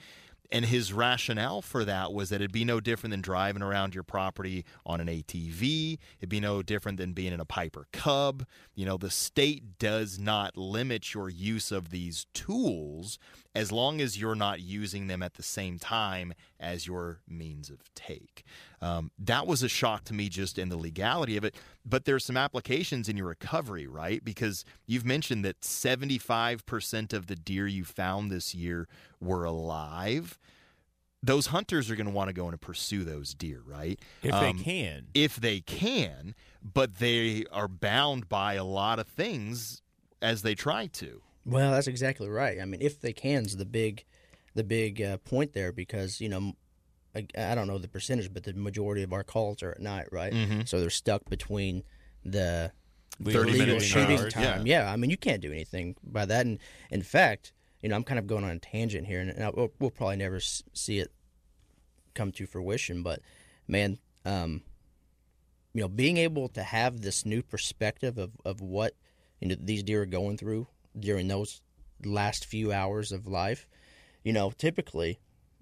And 0.51 0.65
his 0.65 0.93
rationale 0.93 1.63
for 1.63 1.83
that 1.83 2.13
was 2.13 2.29
that 2.29 2.35
it'd 2.35 2.51
be 2.51 2.63
no 2.63 2.79
different 2.79 3.09
than 3.09 3.21
driving 3.21 3.63
around 3.63 3.95
your 3.95 4.03
property 4.03 4.65
on 4.85 5.01
an 5.01 5.07
ATV. 5.07 5.97
It'd 6.19 6.29
be 6.29 6.39
no 6.39 6.61
different 6.61 6.99
than 6.99 7.13
being 7.13 7.33
in 7.33 7.39
a 7.39 7.45
Piper 7.45 7.87
Cub. 7.91 8.45
You 8.75 8.85
know, 8.85 8.97
the 8.97 9.09
state 9.09 9.79
does 9.79 10.19
not 10.19 10.55
limit 10.55 11.15
your 11.15 11.27
use 11.27 11.71
of 11.71 11.89
these 11.89 12.27
tools 12.35 13.17
as 13.55 13.71
long 13.71 14.01
as 14.01 14.17
you're 14.19 14.33
not 14.35 14.61
using 14.61 15.05
them 15.07 15.21
at 15.21 15.35
the 15.35 15.43
same 15.43 15.77
time 15.77 16.33
as 16.59 16.87
your 16.87 17.19
means 17.27 17.69
of 17.69 17.93
take. 17.93 18.43
Um, 18.81 19.11
that 19.19 19.45
was 19.45 19.61
a 19.61 19.69
shock 19.69 20.05
to 20.05 20.13
me 20.13 20.27
just 20.27 20.57
in 20.57 20.69
the 20.69 20.77
legality 20.77 21.37
of 21.37 21.43
it. 21.43 21.55
But 21.85 22.05
there's 22.05 22.25
some 22.25 22.35
applications 22.37 23.07
in 23.07 23.15
your 23.15 23.27
recovery, 23.27 23.85
right? 23.85 24.23
Because 24.23 24.65
you've 24.87 25.05
mentioned 25.05 25.45
that 25.45 25.61
75% 25.61 27.13
of 27.13 27.27
the 27.27 27.35
deer 27.35 27.67
you 27.67 27.83
found 27.83 28.31
this 28.31 28.55
year 28.55 28.87
were 29.21 29.43
alive. 29.43 30.39
Those 31.21 31.47
hunters 31.47 31.89
are 31.89 31.95
going 31.95 32.07
to 32.07 32.11
want 32.11 32.29
to 32.29 32.33
go 32.33 32.47
and 32.49 32.59
pursue 32.59 33.03
those 33.03 33.33
deer, 33.33 33.61
right? 33.65 33.99
if 34.23 34.33
Um, 34.33 34.57
they 34.57 34.63
can. 34.63 35.07
if 35.13 35.35
they 35.37 35.61
can, 35.61 36.35
but 36.61 36.95
they 36.95 37.45
are 37.51 37.67
bound 37.67 38.27
by 38.27 38.55
a 38.55 38.63
lot 38.65 38.99
of 38.99 39.07
things 39.07 39.81
as 40.21 40.41
they 40.41 40.55
try 40.55 40.87
to. 40.87 41.21
Well, 41.45 41.71
that's 41.71 41.87
exactly 41.87 42.29
right. 42.29 42.59
I 42.61 42.65
mean, 42.65 42.81
if 42.81 43.01
they 43.01 43.13
can's 43.13 43.57
the 43.57 43.65
big, 43.65 44.05
the 44.55 44.63
big 44.63 45.01
uh, 45.01 45.17
point 45.17 45.53
there 45.53 45.71
because 45.71 46.21
you 46.21 46.29
know, 46.29 46.53
I, 47.15 47.27
I 47.37 47.53
don't 47.55 47.67
know 47.67 47.77
the 47.77 47.87
percentage, 47.87 48.33
but 48.33 48.43
the 48.43 48.53
majority 48.53 49.03
of 49.03 49.11
our 49.13 49.23
calls 49.23 49.61
are 49.63 49.71
at 49.71 49.79
night, 49.79 50.07
right? 50.11 50.31
Mhm. 50.33 50.67
So 50.67 50.79
they're 50.79 50.89
stuck 50.89 51.29
between 51.29 51.83
the 52.23 52.71
Legal 53.19 53.43
30 53.43 53.51
legal 53.59 53.79
shooting 53.79 54.19
hours, 54.19 54.33
time. 54.33 54.65
Yeah. 54.65 54.91
I 54.91 54.95
mean, 54.95 55.09
you 55.11 55.17
can't 55.17 55.41
do 55.41 55.51
anything 55.51 55.95
by 56.03 56.25
that. 56.25 56.45
And 56.47 56.57
in 56.89 57.03
fact, 57.03 57.53
you 57.81 57.89
know, 57.89 57.95
I'm 57.95 58.03
kind 58.03 58.17
of 58.17 58.25
going 58.25 58.43
on 58.43 58.49
a 58.51 58.59
tangent 58.59 59.05
here, 59.05 59.19
and, 59.19 59.29
and 59.29 59.43
I, 59.43 59.49
we'll, 59.49 59.71
we'll 59.79 59.91
probably 59.91 60.15
never 60.15 60.37
s- 60.37 60.63
see 60.73 60.97
it 60.99 61.11
come 62.15 62.31
to 62.31 62.47
fruition. 62.47 63.03
But 63.03 63.19
man, 63.67 63.99
um, 64.25 64.63
you 65.73 65.81
know, 65.81 65.87
being 65.89 66.17
able 66.17 66.47
to 66.49 66.63
have 66.63 67.01
this 67.01 67.25
new 67.25 67.43
perspective 67.43 68.17
of, 68.17 68.31
of 68.45 68.61
what 68.61 68.93
you 69.41 69.49
know 69.49 69.55
these 69.59 69.83
deer 69.83 70.03
are 70.03 70.05
going 70.07 70.37
through 70.37 70.67
during 70.99 71.27
those 71.27 71.61
last 72.03 72.45
few 72.45 72.71
hours 72.71 73.11
of 73.11 73.27
life, 73.27 73.67
you 74.23 74.33
know, 74.33 74.51
typically, 74.51 75.19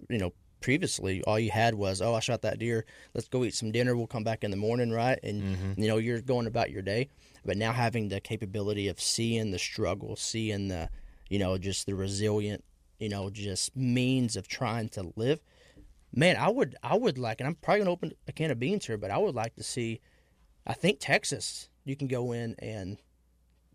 you 0.09 0.17
know, 0.17 0.33
previously 0.61 1.23
all 1.23 1.39
you 1.39 1.51
had 1.51 1.75
was, 1.75 2.01
oh, 2.01 2.15
I 2.15 2.19
shot 2.19 2.43
that 2.43 2.59
deer. 2.59 2.85
Let's 3.13 3.27
go 3.27 3.43
eat 3.43 3.55
some 3.55 3.71
dinner. 3.71 3.95
We'll 3.95 4.07
come 4.07 4.23
back 4.23 4.43
in 4.43 4.51
the 4.51 4.57
morning, 4.57 4.91
right? 4.91 5.19
And 5.23 5.43
mm-hmm. 5.43 5.81
you 5.81 5.87
know, 5.87 5.97
you're 5.97 6.21
going 6.21 6.47
about 6.47 6.71
your 6.71 6.81
day. 6.81 7.09
But 7.43 7.57
now 7.57 7.71
having 7.73 8.09
the 8.09 8.19
capability 8.19 8.87
of 8.87 9.01
seeing 9.01 9.51
the 9.51 9.59
struggle, 9.59 10.15
seeing 10.15 10.67
the, 10.67 10.89
you 11.29 11.39
know, 11.39 11.57
just 11.57 11.87
the 11.87 11.95
resilient, 11.95 12.63
you 12.99 13.09
know, 13.09 13.29
just 13.31 13.75
means 13.75 14.35
of 14.35 14.47
trying 14.47 14.89
to 14.89 15.11
live. 15.15 15.41
Man, 16.13 16.37
I 16.37 16.49
would, 16.49 16.75
I 16.83 16.95
would 16.95 17.17
like, 17.17 17.39
and 17.39 17.47
I'm 17.47 17.55
probably 17.55 17.79
gonna 17.79 17.91
open 17.91 18.11
a 18.27 18.31
can 18.31 18.51
of 18.51 18.59
beans 18.59 18.85
here, 18.85 18.97
but 18.97 19.11
I 19.11 19.17
would 19.17 19.35
like 19.35 19.55
to 19.55 19.63
see. 19.63 20.01
I 20.67 20.73
think 20.73 20.99
Texas, 20.99 21.69
you 21.85 21.95
can 21.95 22.07
go 22.07 22.31
in 22.33 22.55
and 22.59 22.97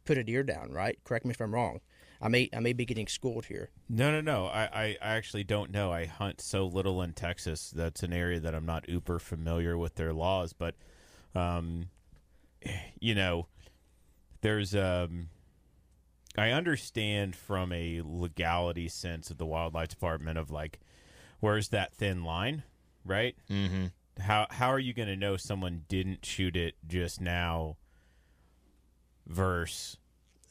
put 0.07 0.19
a 0.19 0.25
deer 0.25 0.43
down, 0.43 0.71
right? 0.73 0.99
Correct 1.05 1.25
me 1.25 1.33
if 1.33 1.41
I'm 1.41 1.55
wrong. 1.55 1.81
I 2.21 2.29
may, 2.29 2.49
I 2.57 2.61
may 2.61 2.73
be 2.73 2.87
getting 2.87 3.07
schooled 3.09 3.45
here. 3.45 3.69
No, 3.91 4.11
no, 4.11 4.23
no. 4.23 4.47
I, 4.47 4.63
I, 4.63 4.97
I 5.03 5.17
actually 5.17 5.45
don't 5.45 5.71
know. 5.71 5.93
I 5.93 6.07
hunt 6.07 6.41
so 6.41 6.65
little 6.67 7.03
in 7.03 7.13
Texas. 7.13 7.71
That's 7.77 8.03
an 8.03 8.15
area 8.15 8.41
that 8.41 8.55
I'm 8.55 8.65
not 8.65 8.89
uber 8.89 9.19
familiar 9.19 9.77
with 9.77 9.97
their 9.97 10.15
laws. 10.15 10.55
But, 10.55 10.77
um, 11.35 11.91
you 12.99 13.15
know, 13.15 13.49
there's 14.41 14.75
um, 14.75 15.29
I 16.39 16.51
understand 16.51 17.35
from 17.35 17.73
a 17.73 18.03
legality 18.05 18.89
sense 18.89 19.31
of 19.31 19.39
the 19.39 19.47
wildlife 19.47 19.89
department 19.89 20.39
of 20.39 20.51
like, 20.51 20.81
where's 21.41 21.69
that 21.69 21.95
thin 21.95 22.25
line, 22.25 22.63
right? 23.05 23.37
Mm-hmm. 23.51 23.87
How 24.21 24.47
how 24.51 24.69
are 24.69 24.79
you 24.79 24.95
going 24.95 25.09
to 25.09 25.17
know 25.17 25.37
someone 25.37 25.83
didn't 25.89 26.25
shoot 26.25 26.57
it 26.57 26.75
just 26.87 27.21
now? 27.21 27.77
Versus 29.27 29.97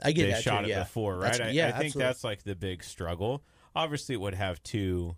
I 0.04 0.12
get 0.12 0.32
they 0.32 0.42
shot 0.42 0.60
too, 0.62 0.66
it 0.66 0.70
yeah. 0.70 0.80
before, 0.80 1.20
That's- 1.20 1.40
right? 1.40 1.50
I, 1.50 1.52
yeah, 1.52 1.68
I 1.68 1.72
think 1.72 1.86
absolutely. 1.86 2.04
that's 2.04 2.24
like 2.24 2.44
the 2.44 2.56
big 2.56 2.84
struggle. 2.84 3.44
Obviously, 3.76 4.16
it 4.16 4.22
would 4.22 4.36
have 4.36 4.62
two 4.64 5.16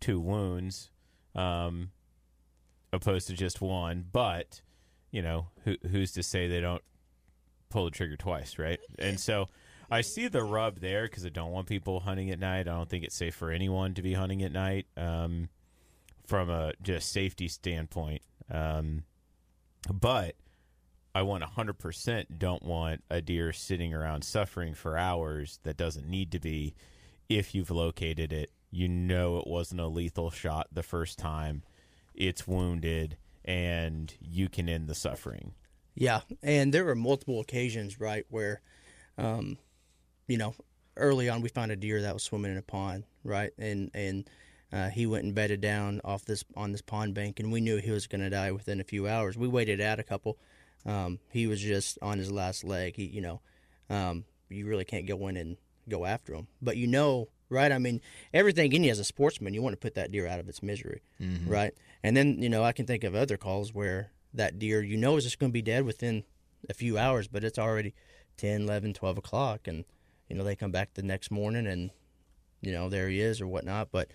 two 0.00 0.20
wounds, 0.20 0.90
um, 1.34 1.90
opposed 2.92 3.28
to 3.28 3.34
just 3.34 3.60
one. 3.60 4.04
But 4.10 4.60
you 5.10 5.22
know, 5.22 5.48
who, 5.64 5.76
who's 5.90 6.12
to 6.12 6.22
say 6.22 6.46
they 6.48 6.60
don't 6.60 6.82
pull 7.70 7.84
the 7.86 7.90
trigger 7.90 8.16
twice, 8.16 8.58
right? 8.58 8.78
And 8.98 9.18
so 9.18 9.48
I 9.90 10.00
see 10.00 10.28
the 10.28 10.42
rub 10.42 10.80
there 10.80 11.04
because 11.04 11.24
I 11.24 11.28
don't 11.28 11.52
want 11.52 11.66
people 11.66 12.00
hunting 12.00 12.30
at 12.30 12.38
night. 12.38 12.60
I 12.60 12.72
don't 12.72 12.88
think 12.88 13.04
it's 13.04 13.16
safe 13.16 13.34
for 13.34 13.50
anyone 13.50 13.94
to 13.94 14.02
be 14.02 14.14
hunting 14.14 14.42
at 14.42 14.52
night 14.52 14.86
um, 14.96 15.48
from 16.26 16.50
a 16.50 16.72
just 16.82 17.12
safety 17.12 17.48
standpoint. 17.48 18.22
Um, 18.50 19.04
but 19.92 20.34
I 21.16 21.22
want 21.22 21.42
100% 21.42 22.26
don't 22.36 22.62
want 22.62 23.02
a 23.08 23.22
deer 23.22 23.50
sitting 23.50 23.94
around 23.94 24.22
suffering 24.22 24.74
for 24.74 24.98
hours 24.98 25.60
that 25.62 25.78
doesn't 25.78 26.06
need 26.06 26.30
to 26.32 26.38
be. 26.38 26.74
If 27.30 27.54
you've 27.54 27.70
located 27.70 28.34
it, 28.34 28.50
you 28.70 28.86
know 28.86 29.38
it 29.38 29.46
wasn't 29.46 29.80
a 29.80 29.86
lethal 29.86 30.30
shot 30.30 30.66
the 30.70 30.82
first 30.82 31.18
time, 31.18 31.62
it's 32.14 32.46
wounded, 32.46 33.16
and 33.46 34.12
you 34.20 34.50
can 34.50 34.68
end 34.68 34.88
the 34.88 34.94
suffering. 34.94 35.54
Yeah, 35.94 36.20
and 36.42 36.74
there 36.74 36.84
were 36.84 36.94
multiple 36.94 37.40
occasions, 37.40 37.98
right, 37.98 38.26
where, 38.28 38.60
um, 39.16 39.56
you 40.28 40.36
know, 40.36 40.54
early 40.98 41.30
on 41.30 41.40
we 41.40 41.48
found 41.48 41.72
a 41.72 41.76
deer 41.76 42.02
that 42.02 42.12
was 42.12 42.24
swimming 42.24 42.52
in 42.52 42.58
a 42.58 42.62
pond, 42.62 43.04
right, 43.24 43.52
and 43.58 43.90
and 43.94 44.28
uh, 44.70 44.90
he 44.90 45.06
went 45.06 45.24
and 45.24 45.34
bedded 45.34 45.62
down 45.62 46.02
off 46.04 46.26
this 46.26 46.44
on 46.54 46.72
this 46.72 46.82
pond 46.82 47.14
bank, 47.14 47.40
and 47.40 47.50
we 47.50 47.62
knew 47.62 47.78
he 47.78 47.90
was 47.90 48.06
going 48.06 48.20
to 48.20 48.28
die 48.28 48.52
within 48.52 48.82
a 48.82 48.84
few 48.84 49.08
hours. 49.08 49.38
We 49.38 49.48
waited 49.48 49.80
out 49.80 49.98
a 49.98 50.02
couple. 50.04 50.36
Um, 50.86 51.18
he 51.30 51.46
was 51.46 51.60
just 51.60 51.98
on 52.00 52.18
his 52.18 52.30
last 52.30 52.64
leg. 52.64 52.94
He, 52.96 53.04
you 53.06 53.20
know, 53.20 53.40
um, 53.90 54.24
you 54.48 54.66
really 54.66 54.84
can't 54.84 55.06
go 55.06 55.26
in 55.28 55.36
and 55.36 55.56
go 55.88 56.04
after 56.04 56.32
him, 56.34 56.46
but 56.62 56.76
you 56.76 56.86
know, 56.86 57.28
right? 57.48 57.72
I 57.72 57.78
mean, 57.78 58.00
everything 58.32 58.72
in 58.72 58.84
you 58.84 58.90
as 58.90 58.98
a 59.00 59.04
sportsman, 59.04 59.52
you 59.54 59.62
want 59.62 59.72
to 59.72 59.78
put 59.78 59.94
that 59.96 60.10
deer 60.12 60.26
out 60.26 60.40
of 60.40 60.48
its 60.48 60.62
misery, 60.62 61.02
right? 61.48 61.74
And 62.02 62.16
then 62.16 62.40
you 62.40 62.48
know, 62.48 62.62
I 62.62 62.72
can 62.72 62.86
think 62.86 63.02
of 63.04 63.14
other 63.14 63.36
calls 63.36 63.74
where 63.74 64.10
that 64.34 64.58
deer 64.58 64.82
you 64.82 64.96
know 64.96 65.16
is 65.16 65.24
just 65.24 65.38
going 65.38 65.50
to 65.50 65.54
be 65.54 65.62
dead 65.62 65.84
within 65.84 66.24
a 66.68 66.74
few 66.74 66.98
hours, 66.98 67.26
but 67.28 67.42
it's 67.44 67.58
already 67.58 67.94
10, 68.36 68.62
11, 68.62 68.92
12 68.94 69.18
o'clock, 69.18 69.66
and 69.66 69.84
you 70.28 70.36
know 70.36 70.44
they 70.44 70.56
come 70.56 70.70
back 70.70 70.94
the 70.94 71.02
next 71.02 71.30
morning 71.30 71.66
and 71.66 71.90
you 72.60 72.72
know 72.72 72.88
there 72.88 73.08
he 73.08 73.20
is 73.20 73.40
or 73.40 73.46
whatnot. 73.46 73.88
But 73.90 74.10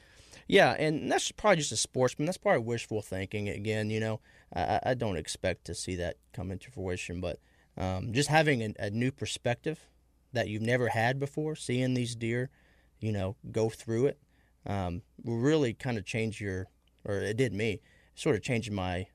yeah, 0.48 0.72
and 0.78 1.12
that's 1.12 1.32
probably 1.32 1.58
just 1.58 1.72
a 1.72 1.78
sportsman. 1.78 2.26
That's 2.26 2.38
probably 2.38 2.64
wishful 2.64 3.02
thinking. 3.02 3.50
Again, 3.50 3.90
you 3.90 4.00
know, 4.00 4.20
I, 4.54 4.80
I 4.88 4.94
don't 4.94 5.18
expect 5.18 5.66
to 5.66 5.76
see 5.76 5.96
that 5.96 6.18
come 6.34 6.52
into 6.52 6.72
fruition, 6.72 7.22
but 7.22 7.40
um, 7.78 8.14
just 8.14 8.30
having 8.30 8.62
a, 8.62 8.74
a 8.80 8.90
new 8.90 9.12
perspective 9.12 9.88
that 10.34 10.48
you've 10.48 10.62
never 10.62 10.90
had 10.90 11.20
before, 11.20 11.56
seeing 11.56 11.94
these 11.94 12.16
deer, 12.16 12.50
you 13.00 13.12
know, 13.12 13.36
go 13.52 13.70
through 13.70 14.08
it, 14.08 14.20
um, 14.66 15.02
will 15.24 15.38
really 15.38 15.74
kind 15.74 15.98
of 15.98 16.06
change 16.06 16.40
your, 16.40 16.68
or 17.06 17.16
it 17.16 17.38
did 17.38 17.54
me, 17.54 17.82
sort 18.16 18.36
of 18.36 18.42
changed 18.42 18.72
my 18.72 19.08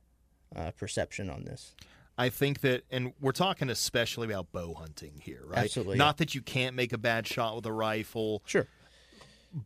uh, 0.55 0.71
perception 0.73 1.31
on 1.31 1.45
this. 1.45 1.75
I 2.19 2.31
think 2.31 2.61
that, 2.63 2.85
and 2.91 3.13
we're 3.21 3.33
talking 3.33 3.69
especially 3.69 4.27
about 4.27 4.51
bow 4.51 4.75
hunting 4.75 5.21
here, 5.23 5.43
right? 5.47 5.65
Absolutely, 5.65 5.99
Not 5.99 6.17
that 6.19 6.35
you 6.35 6.41
can't 6.41 6.75
make 6.75 6.93
a 6.93 6.99
bad 6.99 7.27
shot 7.27 7.57
with 7.57 7.67
a 7.67 7.73
rifle, 7.73 8.43
Sure. 8.47 8.67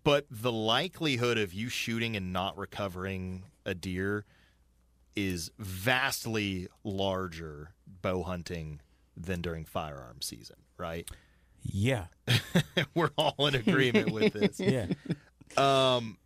But 0.05 0.25
the 0.31 0.53
likelihood 0.53 1.37
of 1.37 1.53
you 1.53 1.69
shooting 1.69 2.17
and 2.17 2.33
not 2.33 2.57
recovering 2.57 3.45
a 3.67 3.75
deer 3.75 4.25
is 5.17 5.51
vastly 5.59 6.69
larger 6.85 7.73
bow 8.01 8.23
hunting 8.23 8.81
than 9.17 9.41
during 9.41 9.65
firearm 9.65 10.23
season, 10.23 10.57
right? 10.79 11.11
Yeah. 11.63 12.07
we're 12.95 13.11
all 13.19 13.47
in 13.47 13.57
agreement 13.57 14.13
with 14.13 14.33
this. 14.33 14.61
Yeah. 14.71 14.87
Um, 15.57 16.19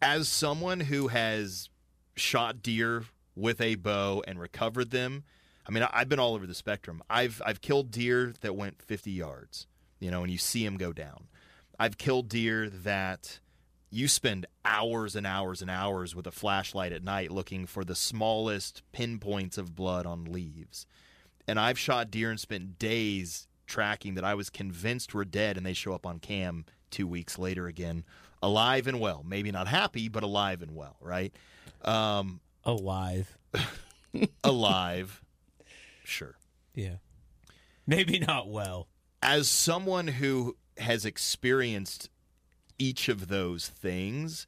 as 0.00 0.28
someone 0.28 0.78
who 0.78 1.08
has 1.08 1.70
shot 2.14 2.62
deer 2.62 3.04
with 3.34 3.60
a 3.60 3.74
bow 3.74 4.22
and 4.28 4.38
recovered 4.38 4.92
them, 4.92 5.24
I 5.66 5.72
mean, 5.72 5.84
I've 5.92 6.08
been 6.08 6.20
all 6.20 6.34
over 6.34 6.46
the 6.46 6.54
spectrum. 6.54 7.02
I've 7.10 7.42
I've 7.44 7.60
killed 7.60 7.90
deer 7.90 8.32
that 8.42 8.54
went 8.54 8.80
50 8.80 9.10
yards, 9.10 9.66
you 9.98 10.12
know, 10.12 10.22
and 10.22 10.30
you 10.30 10.38
see 10.38 10.64
them 10.64 10.76
go 10.76 10.92
down. 10.92 11.26
I've 11.78 11.98
killed 11.98 12.28
deer 12.28 12.68
that 12.68 13.40
you 13.90 14.08
spend 14.08 14.46
hours 14.64 15.14
and 15.14 15.26
hours 15.26 15.62
and 15.62 15.70
hours 15.70 16.14
with 16.14 16.26
a 16.26 16.32
flashlight 16.32 16.92
at 16.92 17.04
night 17.04 17.30
looking 17.30 17.66
for 17.66 17.84
the 17.84 17.94
smallest 17.94 18.82
pinpoints 18.92 19.56
of 19.56 19.74
blood 19.76 20.06
on 20.06 20.24
leaves. 20.24 20.86
And 21.46 21.60
I've 21.60 21.78
shot 21.78 22.10
deer 22.10 22.30
and 22.30 22.40
spent 22.40 22.78
days 22.78 23.46
tracking 23.66 24.14
that 24.14 24.24
I 24.24 24.34
was 24.34 24.50
convinced 24.50 25.14
were 25.14 25.24
dead, 25.24 25.56
and 25.56 25.64
they 25.64 25.72
show 25.72 25.92
up 25.94 26.06
on 26.06 26.18
cam 26.18 26.64
two 26.90 27.06
weeks 27.06 27.38
later 27.38 27.66
again, 27.66 28.04
alive 28.42 28.86
and 28.86 29.00
well. 29.00 29.24
Maybe 29.26 29.50
not 29.50 29.68
happy, 29.68 30.08
but 30.08 30.22
alive 30.22 30.62
and 30.62 30.74
well, 30.74 30.96
right? 31.00 31.34
Um, 31.82 32.40
Alive. 32.64 33.36
alive, 34.44 35.22
sure. 36.02 36.36
Yeah. 36.74 36.96
Maybe 37.86 38.18
not 38.18 38.48
well. 38.48 38.88
As 39.22 39.48
someone 39.50 40.06
who 40.08 40.56
has 40.78 41.04
experienced 41.04 42.08
each 42.78 43.08
of 43.08 43.28
those 43.28 43.68
things, 43.68 44.46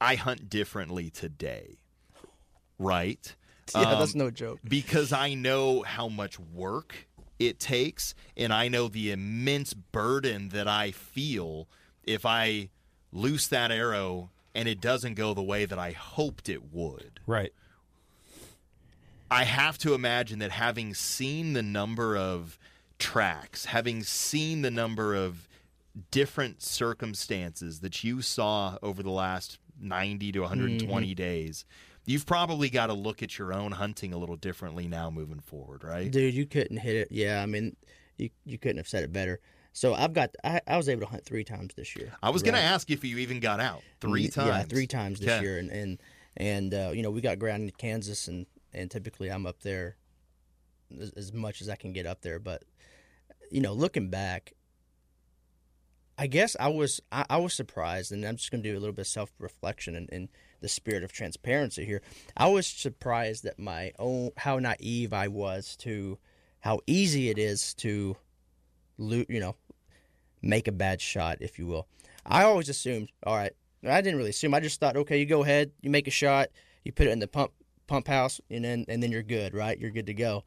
I 0.00 0.14
hunt 0.16 0.48
differently 0.48 1.10
today, 1.10 1.78
right? 2.78 3.34
Yeah, 3.74 3.92
Um, 3.92 3.98
that's 3.98 4.14
no 4.14 4.30
joke. 4.30 4.60
because 4.62 5.10
I 5.10 5.32
know 5.32 5.80
how 5.84 6.08
much 6.10 6.38
work 6.38 7.08
it 7.38 7.58
takes 7.58 8.14
and 8.36 8.52
I 8.52 8.68
know 8.68 8.88
the 8.88 9.10
immense 9.10 9.72
burden 9.72 10.50
that 10.50 10.68
I 10.68 10.90
feel 10.90 11.66
if 12.02 12.26
I 12.26 12.68
loose 13.10 13.46
that 13.46 13.70
arrow 13.70 14.28
and 14.54 14.68
it 14.68 14.82
doesn't 14.82 15.14
go 15.14 15.32
the 15.32 15.42
way 15.42 15.64
that 15.64 15.78
I 15.78 15.92
hoped 15.92 16.50
it 16.50 16.74
would? 16.74 17.20
Right. 17.26 17.54
I 19.30 19.44
have 19.44 19.78
to 19.78 19.94
imagine 19.94 20.40
that 20.40 20.50
having 20.50 20.92
seen 20.92 21.54
the 21.54 21.62
number 21.62 22.18
of 22.18 22.58
tracks, 23.04 23.66
having 23.66 24.02
seen 24.02 24.62
the 24.62 24.70
number 24.70 25.14
of 25.14 25.46
different 26.10 26.62
circumstances 26.62 27.80
that 27.80 28.02
you 28.02 28.22
saw 28.22 28.78
over 28.82 29.02
the 29.02 29.10
last 29.10 29.58
90 29.78 30.32
to 30.32 30.40
120 30.40 31.14
days, 31.14 31.64
you've 32.06 32.24
probably 32.24 32.70
got 32.70 32.86
to 32.86 32.94
look 32.94 33.22
at 33.22 33.38
your 33.38 33.52
own 33.52 33.72
hunting 33.72 34.12
a 34.14 34.16
little 34.16 34.36
differently 34.36 34.88
now 34.88 35.10
moving 35.10 35.40
forward, 35.40 35.84
right? 35.84 36.10
Dude, 36.10 36.32
you 36.34 36.46
couldn't 36.46 36.78
hit 36.78 36.96
it. 36.96 37.08
Yeah, 37.10 37.42
I 37.42 37.46
mean, 37.46 37.76
you 38.16 38.30
you 38.44 38.56
couldn't 38.58 38.78
have 38.78 38.88
said 38.88 39.04
it 39.04 39.12
better. 39.12 39.38
So 39.72 39.92
I've 39.92 40.12
got 40.14 40.30
I, 40.42 40.60
I 40.66 40.76
was 40.78 40.88
able 40.88 41.02
to 41.02 41.08
hunt 41.08 41.24
three 41.26 41.44
times 41.44 41.74
this 41.74 41.94
year. 41.96 42.12
I 42.22 42.30
was 42.30 42.42
going 42.42 42.54
to 42.54 42.60
Right. 42.60 42.66
ask 42.66 42.90
if 42.90 43.04
you 43.04 43.18
even 43.18 43.38
got 43.40 43.60
out 43.60 43.82
three 44.00 44.28
times. 44.28 44.48
Yeah, 44.48 44.62
three 44.62 44.86
times 44.86 45.20
this 45.20 45.42
year, 45.42 45.58
and 45.58 45.70
and 45.70 46.00
and 46.36 46.72
uh, 46.72 46.90
you 46.94 47.02
know 47.02 47.10
we 47.10 47.20
got 47.20 47.38
ground 47.38 47.64
in 47.64 47.70
Kansas, 47.72 48.28
and 48.28 48.46
and 48.72 48.90
typically 48.90 49.28
I'm 49.30 49.46
up 49.46 49.60
there 49.62 49.96
as, 50.98 51.10
as 51.10 51.32
much 51.32 51.60
as 51.60 51.68
I 51.68 51.76
can 51.76 51.92
get 51.92 52.06
up 52.06 52.22
there. 52.22 52.38
But 52.38 52.62
you 53.54 53.60
know, 53.60 53.72
looking 53.72 54.10
back, 54.10 54.52
I 56.18 56.26
guess 56.26 56.56
I 56.58 56.66
was 56.66 57.00
I, 57.12 57.24
I 57.30 57.36
was 57.36 57.54
surprised, 57.54 58.10
and 58.10 58.24
I'm 58.24 58.34
just 58.36 58.50
going 58.50 58.64
to 58.64 58.68
do 58.68 58.76
a 58.76 58.80
little 58.80 58.92
bit 58.92 59.02
of 59.02 59.06
self 59.06 59.32
reflection 59.38 59.94
in, 59.94 60.06
in 60.06 60.28
the 60.60 60.68
spirit 60.68 61.04
of 61.04 61.12
transparency 61.12 61.84
here. 61.84 62.02
I 62.36 62.48
was 62.48 62.66
surprised 62.66 63.44
at 63.44 63.60
my 63.60 63.92
own 63.96 64.30
how 64.38 64.58
naive 64.58 65.12
I 65.12 65.28
was 65.28 65.76
to 65.78 66.18
how 66.60 66.80
easy 66.88 67.30
it 67.30 67.38
is 67.38 67.74
to, 67.74 68.16
lo- 68.98 69.24
you 69.28 69.38
know, 69.38 69.54
make 70.42 70.66
a 70.66 70.72
bad 70.72 71.00
shot, 71.00 71.38
if 71.40 71.56
you 71.56 71.68
will. 71.68 71.86
I 72.26 72.42
always 72.42 72.68
assumed, 72.68 73.10
all 73.24 73.36
right, 73.36 73.52
I 73.86 74.00
didn't 74.00 74.18
really 74.18 74.30
assume. 74.30 74.52
I 74.52 74.58
just 74.58 74.80
thought, 74.80 74.96
okay, 74.96 75.18
you 75.20 75.26
go 75.26 75.44
ahead, 75.44 75.70
you 75.80 75.90
make 75.90 76.08
a 76.08 76.10
shot, 76.10 76.48
you 76.84 76.90
put 76.90 77.06
it 77.06 77.10
in 77.10 77.20
the 77.20 77.28
pump 77.28 77.52
pump 77.86 78.08
house, 78.08 78.40
and 78.50 78.64
then 78.64 78.84
and 78.88 79.00
then 79.00 79.12
you're 79.12 79.22
good, 79.22 79.54
right? 79.54 79.78
You're 79.78 79.92
good 79.92 80.06
to 80.06 80.14
go. 80.14 80.42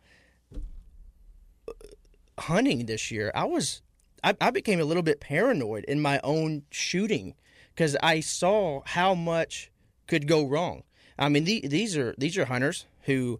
Hunting 2.40 2.86
this 2.86 3.12
year, 3.12 3.32
I 3.34 3.46
was, 3.46 3.82
I, 4.24 4.36
I 4.40 4.52
became 4.52 4.80
a 4.80 4.86
little 4.86 5.04
bit 5.04 5.20
paranoid 5.20 5.84
in 5.86 6.00
my 6.00 6.20
own 6.24 6.64
shooting 6.70 7.34
because 7.74 7.96
I 8.02 8.20
saw 8.20 8.82
how 8.86 9.16
much 9.16 9.72
could 10.08 10.28
go 10.28 10.46
wrong. 10.46 10.84
I 11.20 11.30
mean, 11.30 11.46
the, 11.46 11.68
these 11.68 11.98
are 11.98 12.14
these 12.18 12.38
are 12.38 12.46
hunters 12.46 12.86
who 13.04 13.40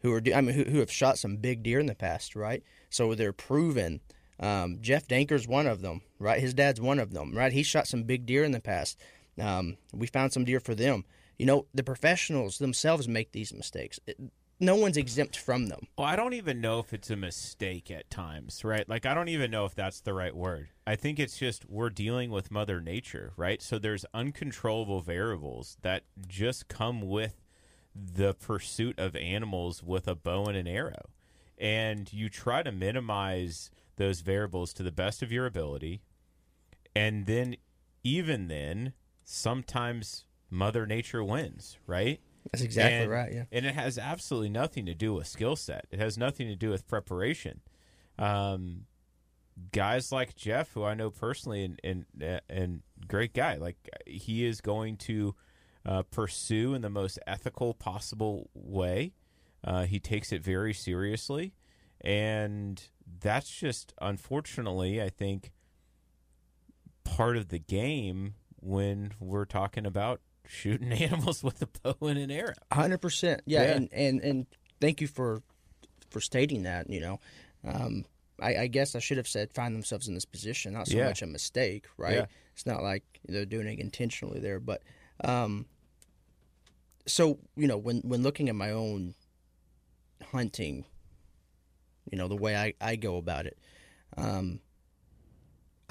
who 0.00 0.12
are 0.12 0.22
I 0.34 0.40
mean 0.40 0.54
who, 0.54 0.64
who 0.64 0.78
have 0.78 0.90
shot 0.90 1.18
some 1.18 1.36
big 1.36 1.62
deer 1.62 1.78
in 1.78 1.86
the 1.86 1.94
past, 1.94 2.34
right? 2.34 2.62
So 2.90 3.14
they're 3.14 3.32
proven. 3.32 4.00
Um, 4.40 4.78
Jeff 4.80 5.06
Danker's 5.06 5.46
one 5.46 5.68
of 5.68 5.82
them, 5.82 6.02
right? 6.18 6.40
His 6.40 6.54
dad's 6.54 6.80
one 6.80 6.98
of 6.98 7.12
them, 7.12 7.36
right? 7.36 7.52
He 7.52 7.62
shot 7.62 7.86
some 7.86 8.02
big 8.02 8.26
deer 8.26 8.42
in 8.42 8.50
the 8.50 8.60
past. 8.60 8.98
Um, 9.38 9.76
we 9.92 10.06
found 10.08 10.32
some 10.32 10.44
deer 10.44 10.58
for 10.58 10.74
them. 10.74 11.04
You 11.38 11.46
know, 11.46 11.66
the 11.72 11.84
professionals 11.84 12.58
themselves 12.58 13.06
make 13.06 13.32
these 13.32 13.52
mistakes. 13.52 14.00
It, 14.06 14.18
no 14.62 14.76
one's 14.76 14.96
exempt 14.96 15.36
from 15.36 15.66
them. 15.66 15.88
Well, 15.98 16.06
I 16.06 16.14
don't 16.14 16.34
even 16.34 16.60
know 16.60 16.78
if 16.78 16.92
it's 16.92 17.10
a 17.10 17.16
mistake 17.16 17.90
at 17.90 18.08
times, 18.08 18.64
right? 18.64 18.88
Like, 18.88 19.04
I 19.04 19.12
don't 19.12 19.28
even 19.28 19.50
know 19.50 19.64
if 19.64 19.74
that's 19.74 20.00
the 20.00 20.14
right 20.14 20.34
word. 20.34 20.68
I 20.86 20.94
think 20.94 21.18
it's 21.18 21.36
just 21.36 21.68
we're 21.68 21.90
dealing 21.90 22.30
with 22.30 22.52
Mother 22.52 22.80
Nature, 22.80 23.32
right? 23.36 23.60
So 23.60 23.78
there's 23.78 24.06
uncontrollable 24.14 25.00
variables 25.00 25.78
that 25.82 26.04
just 26.28 26.68
come 26.68 27.02
with 27.02 27.42
the 27.94 28.34
pursuit 28.34 28.98
of 29.00 29.16
animals 29.16 29.82
with 29.82 30.06
a 30.06 30.14
bow 30.14 30.44
and 30.44 30.56
an 30.56 30.68
arrow. 30.68 31.10
And 31.58 32.10
you 32.12 32.28
try 32.28 32.62
to 32.62 32.70
minimize 32.70 33.68
those 33.96 34.20
variables 34.20 34.72
to 34.74 34.84
the 34.84 34.92
best 34.92 35.22
of 35.22 35.32
your 35.32 35.44
ability. 35.44 36.02
And 36.94 37.26
then, 37.26 37.56
even 38.04 38.46
then, 38.46 38.92
sometimes 39.24 40.24
Mother 40.50 40.86
Nature 40.86 41.24
wins, 41.24 41.78
right? 41.84 42.20
That's 42.50 42.62
exactly 42.62 43.02
And- 43.02 43.10
right. 43.10 43.32
Yeah. 43.32 43.44
And 43.52 43.64
it 43.66 43.74
has 43.74 43.98
absolutely 43.98 44.48
nothing 44.48 44.86
to 44.86 44.94
do 44.94 45.14
with 45.14 45.26
skill 45.26 45.56
set. 45.56 45.86
It 45.90 45.98
has 46.00 46.18
nothing 46.18 46.48
to 46.48 46.56
do 46.56 46.70
with 46.70 46.86
preparation. 46.88 47.60
Um, 48.18 48.86
guys 49.70 50.10
like 50.12 50.34
Jeff, 50.34 50.72
who 50.72 50.82
I 50.84 50.94
know 50.94 51.10
personally, 51.10 51.64
and 51.64 51.80
and 52.20 52.40
and 52.48 52.82
great 53.06 53.32
guy, 53.32 53.56
like 53.56 53.76
he 54.06 54.44
is 54.44 54.60
going 54.60 54.96
to 54.98 55.34
uh, 55.86 56.02
pursue 56.02 56.74
in 56.74 56.82
the 56.82 56.90
most 56.90 57.18
ethical 57.26 57.74
possible 57.74 58.50
way. 58.54 59.12
Uh, 59.64 59.84
he 59.84 60.00
takes 60.00 60.32
it 60.32 60.42
very 60.42 60.74
seriously, 60.74 61.54
and 62.00 62.82
that's 63.20 63.48
just 63.50 63.94
unfortunately, 64.00 65.00
I 65.00 65.08
think, 65.08 65.52
part 67.04 67.36
of 67.36 67.48
the 67.48 67.58
game 67.58 68.34
when 68.60 69.12
we're 69.20 69.44
talking 69.44 69.86
about 69.86 70.20
shooting 70.46 70.92
animals 71.06 71.42
with 71.42 71.62
a 71.62 71.66
bow 71.66 72.06
and 72.08 72.18
an 72.18 72.30
arrow. 72.30 72.54
hundred 72.72 72.98
percent. 72.98 73.42
Yeah, 73.46 73.62
Yeah. 73.62 73.72
and 73.76 73.88
and 73.92 74.20
and 74.20 74.46
thank 74.80 75.00
you 75.00 75.06
for 75.06 75.42
for 76.10 76.20
stating 76.20 76.62
that. 76.64 76.88
You 76.90 77.00
know, 77.00 77.20
um, 77.64 78.04
I, 78.40 78.56
I 78.56 78.66
guess 78.66 78.94
I 78.94 78.98
should 78.98 79.16
have 79.18 79.28
said 79.28 79.52
find 79.52 79.74
themselves 79.74 80.08
in 80.08 80.14
this 80.14 80.24
position, 80.24 80.72
not 80.72 80.88
so 80.88 80.96
Yeah. 80.96 81.06
much 81.06 81.22
a 81.22 81.26
mistake, 81.26 81.86
right? 81.96 82.16
Yeah. 82.16 82.26
It's 82.54 82.66
not 82.66 82.82
like 82.82 83.04
they're 83.26 83.46
doing 83.46 83.66
it 83.66 83.78
intentionally 83.78 84.40
there, 84.40 84.60
but 84.60 84.82
um, 85.24 85.66
so 87.06 87.38
you 87.56 87.66
know 87.66 87.76
when 87.78 87.98
when 88.02 88.22
looking 88.22 88.48
at 88.48 88.54
my 88.54 88.70
own 88.70 89.14
hunting, 90.32 90.84
you 92.10 92.18
know 92.18 92.28
the 92.28 92.36
way 92.36 92.56
I 92.56 92.74
I 92.80 92.96
go 92.96 93.16
about 93.16 93.46
it. 93.46 93.58
Um, 94.16 94.60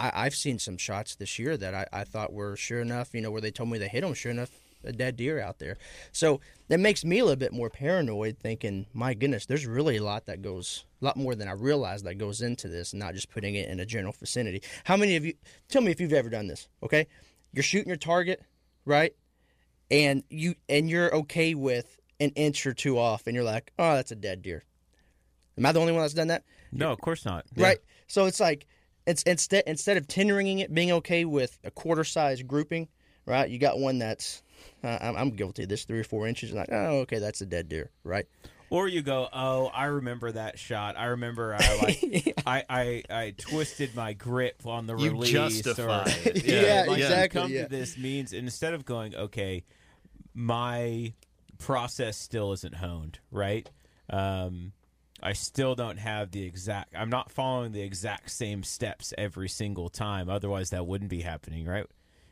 I, 0.02 0.26
I've 0.26 0.36
seen 0.36 0.58
some 0.58 0.78
shots 0.78 1.16
this 1.16 1.38
year 1.38 1.56
that 1.58 1.76
I, 1.76 1.86
I 1.94 2.04
thought 2.04 2.34
were 2.34 2.56
sure 2.56 2.82
enough, 2.82 3.14
you 3.14 3.22
know, 3.22 3.30
where 3.32 3.42
they 3.42 3.52
told 3.52 3.70
me 3.70 3.78
they 3.78 3.88
hit 3.88 4.02
them, 4.02 4.14
sure 4.16 4.32
enough, 4.32 4.50
a 4.84 4.92
dead 4.92 5.16
deer 5.16 5.40
out 5.40 5.60
there. 5.60 5.78
So 6.12 6.42
that 6.70 6.80
makes 6.80 7.06
me 7.06 7.20
a 7.20 7.24
little 7.24 7.36
bit 7.38 7.54
more 7.54 7.70
paranoid, 7.70 8.40
thinking, 8.40 8.88
my 8.94 9.14
goodness, 9.14 9.46
there's 9.46 9.68
really 9.68 9.98
a 9.98 10.04
lot 10.04 10.26
that 10.26 10.42
goes, 10.42 10.86
a 11.02 11.06
lot 11.06 11.18
more 11.18 11.36
than 11.36 11.48
I 11.48 11.52
realized 11.52 12.06
that 12.06 12.16
goes 12.16 12.42
into 12.42 12.68
this, 12.68 12.94
not 12.94 13.14
just 13.14 13.30
putting 13.30 13.54
it 13.56 13.70
in 13.70 13.80
a 13.80 13.86
general 13.86 14.16
vicinity. 14.20 14.64
How 14.86 14.98
many 14.98 15.16
of 15.16 15.24
you, 15.24 15.34
tell 15.70 15.84
me 15.84 15.92
if 15.92 16.02
you've 16.02 16.14
ever 16.14 16.30
done 16.30 16.48
this, 16.48 16.68
okay? 16.82 17.06
You're 17.54 17.64
shooting 17.64 17.90
your 17.90 17.98
target, 17.98 18.42
right? 18.86 19.14
And 19.92 20.24
you 20.30 20.56
and 20.70 20.90
you're 20.90 21.14
okay 21.14 21.54
with 21.54 22.00
an 22.22 22.30
inch 22.30 22.66
or 22.66 22.74
two 22.74 22.98
off, 22.98 23.28
and 23.28 23.36
you're 23.36 23.44
like, 23.44 23.74
oh, 23.78 23.96
that's 23.96 24.12
a 24.12 24.16
dead 24.16 24.42
deer. 24.42 24.64
Am 25.58 25.66
I 25.66 25.74
the 25.74 25.82
only 25.82 25.92
one 25.92 26.02
that's 26.02 26.14
done 26.14 26.30
that? 26.30 26.46
No, 26.72 26.94
of 26.94 27.02
course 27.02 27.26
not. 27.26 27.46
right? 27.58 27.80
So 28.08 28.26
it's 28.26 28.40
like 28.40 28.68
it's 29.06 29.24
instead 29.24 29.64
instead 29.68 29.98
of 29.98 30.08
tendering 30.08 30.60
it, 30.60 30.74
being 30.74 30.92
okay 30.94 31.26
with 31.26 31.58
a 31.64 31.72
quarter 31.72 32.04
size 32.04 32.42
grouping, 32.42 32.88
right? 33.26 33.50
You 33.50 33.60
got 33.60 33.80
one 33.80 34.00
that's 34.00 34.44
uh, 34.84 34.98
I'm, 35.02 35.16
I'm 35.16 35.30
guilty 35.32 35.64
of 35.64 35.70
this 35.70 35.86
three 35.86 36.00
or 36.00 36.04
four 36.04 36.28
inches. 36.28 36.52
Like, 36.54 36.70
oh, 36.72 37.00
okay, 37.02 37.20
that's 37.20 37.42
a 37.42 37.46
dead 37.46 37.70
deer, 37.70 37.90
right? 38.04 38.26
Or 38.70 38.88
you 38.88 39.02
go, 39.02 39.28
oh, 39.34 39.66
I 39.66 39.86
remember 39.86 40.32
that 40.32 40.58
shot. 40.58 40.98
I 40.98 41.08
remember 41.08 41.58
I 41.60 41.78
like, 41.82 42.34
I, 42.48 42.64
I, 42.70 43.04
I 43.10 43.34
twisted 43.38 43.94
my 43.96 44.14
grip 44.14 44.66
on 44.66 44.88
the 44.88 44.96
You 44.96 45.12
release. 45.12 45.32
justify 45.32 46.04
or, 46.04 46.06
it. 46.08 46.46
Yeah, 46.46 46.86
like, 46.88 47.00
exactly, 47.00 47.42
come 47.42 47.52
yeah. 47.52 47.64
to 47.64 47.70
this 47.70 47.98
means 47.98 48.32
instead 48.32 48.74
of 48.74 48.86
going, 48.86 49.14
okay, 49.14 49.66
my 50.34 51.14
process 51.58 52.18
still 52.18 52.54
isn't 52.54 52.76
honed, 52.76 53.20
right? 53.30 53.70
Um, 54.10 54.72
I 55.22 55.34
still 55.34 55.76
don't 55.76 56.00
have 56.00 56.32
the 56.32 56.44
exact. 56.44 56.94
I'm 56.98 57.10
not 57.10 57.32
following 57.32 57.72
the 57.72 57.82
exact 57.82 58.32
same 58.32 58.64
steps 58.64 59.14
every 59.18 59.50
single 59.50 59.90
time. 59.90 60.30
Otherwise, 60.30 60.72
that 60.72 60.88
wouldn't 60.88 61.10
be 61.10 61.22
happening, 61.22 61.66
right? 61.66 61.86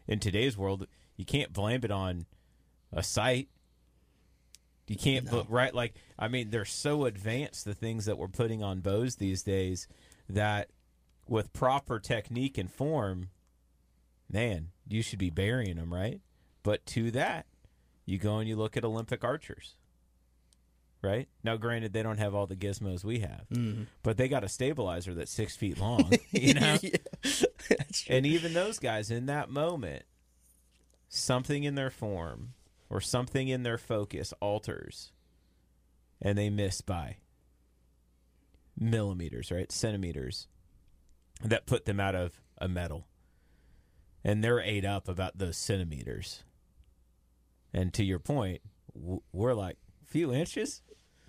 In 0.08 0.20
today's 0.20 0.58
world, 0.58 0.88
you 1.16 1.26
can't 1.26 1.54
blame 1.54 1.82
it 1.84 1.92
on 1.92 2.26
a 2.92 3.04
sight. 3.04 3.50
You 4.88 4.96
can't 4.96 5.28
put 5.28 5.48
right 5.50 5.74
like 5.74 5.94
I 6.18 6.28
mean 6.28 6.50
they're 6.50 6.66
so 6.66 7.06
advanced 7.06 7.64
the 7.64 7.76
things 7.76 8.06
that 8.06 8.18
we're 8.18 8.28
putting 8.28 8.64
on 8.64 8.80
bows 8.80 9.18
these 9.18 9.44
days 9.44 9.88
that 10.28 10.70
with 11.28 11.54
proper 11.54 12.00
technique 12.00 12.58
and 12.58 12.72
form, 12.72 13.30
man, 14.32 14.70
you 14.88 15.04
should 15.04 15.20
be 15.20 15.30
burying 15.30 15.76
them, 15.76 15.94
right? 15.94 16.22
But 16.64 16.86
to 16.88 17.12
that, 17.12 17.46
you 18.06 18.18
go 18.18 18.38
and 18.38 18.50
you 18.50 18.56
look 18.56 18.76
at 18.76 18.84
Olympic 18.84 19.24
archers. 19.24 19.76
Right? 21.02 21.30
Now 21.44 21.56
granted 21.56 21.94
they 21.94 22.04
don't 22.04 22.18
have 22.18 22.36
all 22.36 22.46
the 22.46 22.58
gizmos 22.58 23.06
we 23.06 23.20
have. 23.20 23.46
Mm-hmm. 23.54 23.84
But 24.04 24.18
they 24.18 24.28
got 24.28 24.44
a 24.44 24.50
stabilizer 24.50 25.14
that's 25.14 25.32
six 25.32 25.56
feet 25.56 25.80
long. 25.80 26.12
You 26.32 26.54
know? 26.56 26.78
Yeah. 26.82 26.98
And 28.10 28.26
even 28.26 28.54
those 28.54 28.80
guys 28.80 29.10
in 29.10 29.28
that 29.28 29.50
moment, 29.50 30.04
something 31.08 31.64
in 31.64 31.76
their 31.76 31.90
form 31.90 32.54
or 32.90 33.00
something 33.00 33.48
in 33.48 33.64
their 33.64 33.78
focus 33.78 34.34
alters 34.42 35.12
and 36.22 36.38
they 36.38 36.50
miss 36.50 36.82
by 36.82 37.18
millimeters, 38.78 39.52
right? 39.52 39.72
Centimeters 39.72 40.48
that 41.44 41.66
put 41.66 41.86
them 41.86 42.00
out 42.00 42.16
of 42.16 42.42
a 42.60 42.68
medal. 42.68 43.08
And 44.24 44.44
they're 44.44 44.60
ate 44.60 44.86
up 44.86 45.08
about 45.08 45.38
those 45.38 45.58
centimeters. 45.58 46.44
And 47.74 47.94
to 47.94 48.04
your 48.04 48.20
point, 48.20 48.62
w- 48.94 49.22
we're 49.32 49.54
like 49.54 49.78
few 50.06 50.34
inches. 50.34 50.82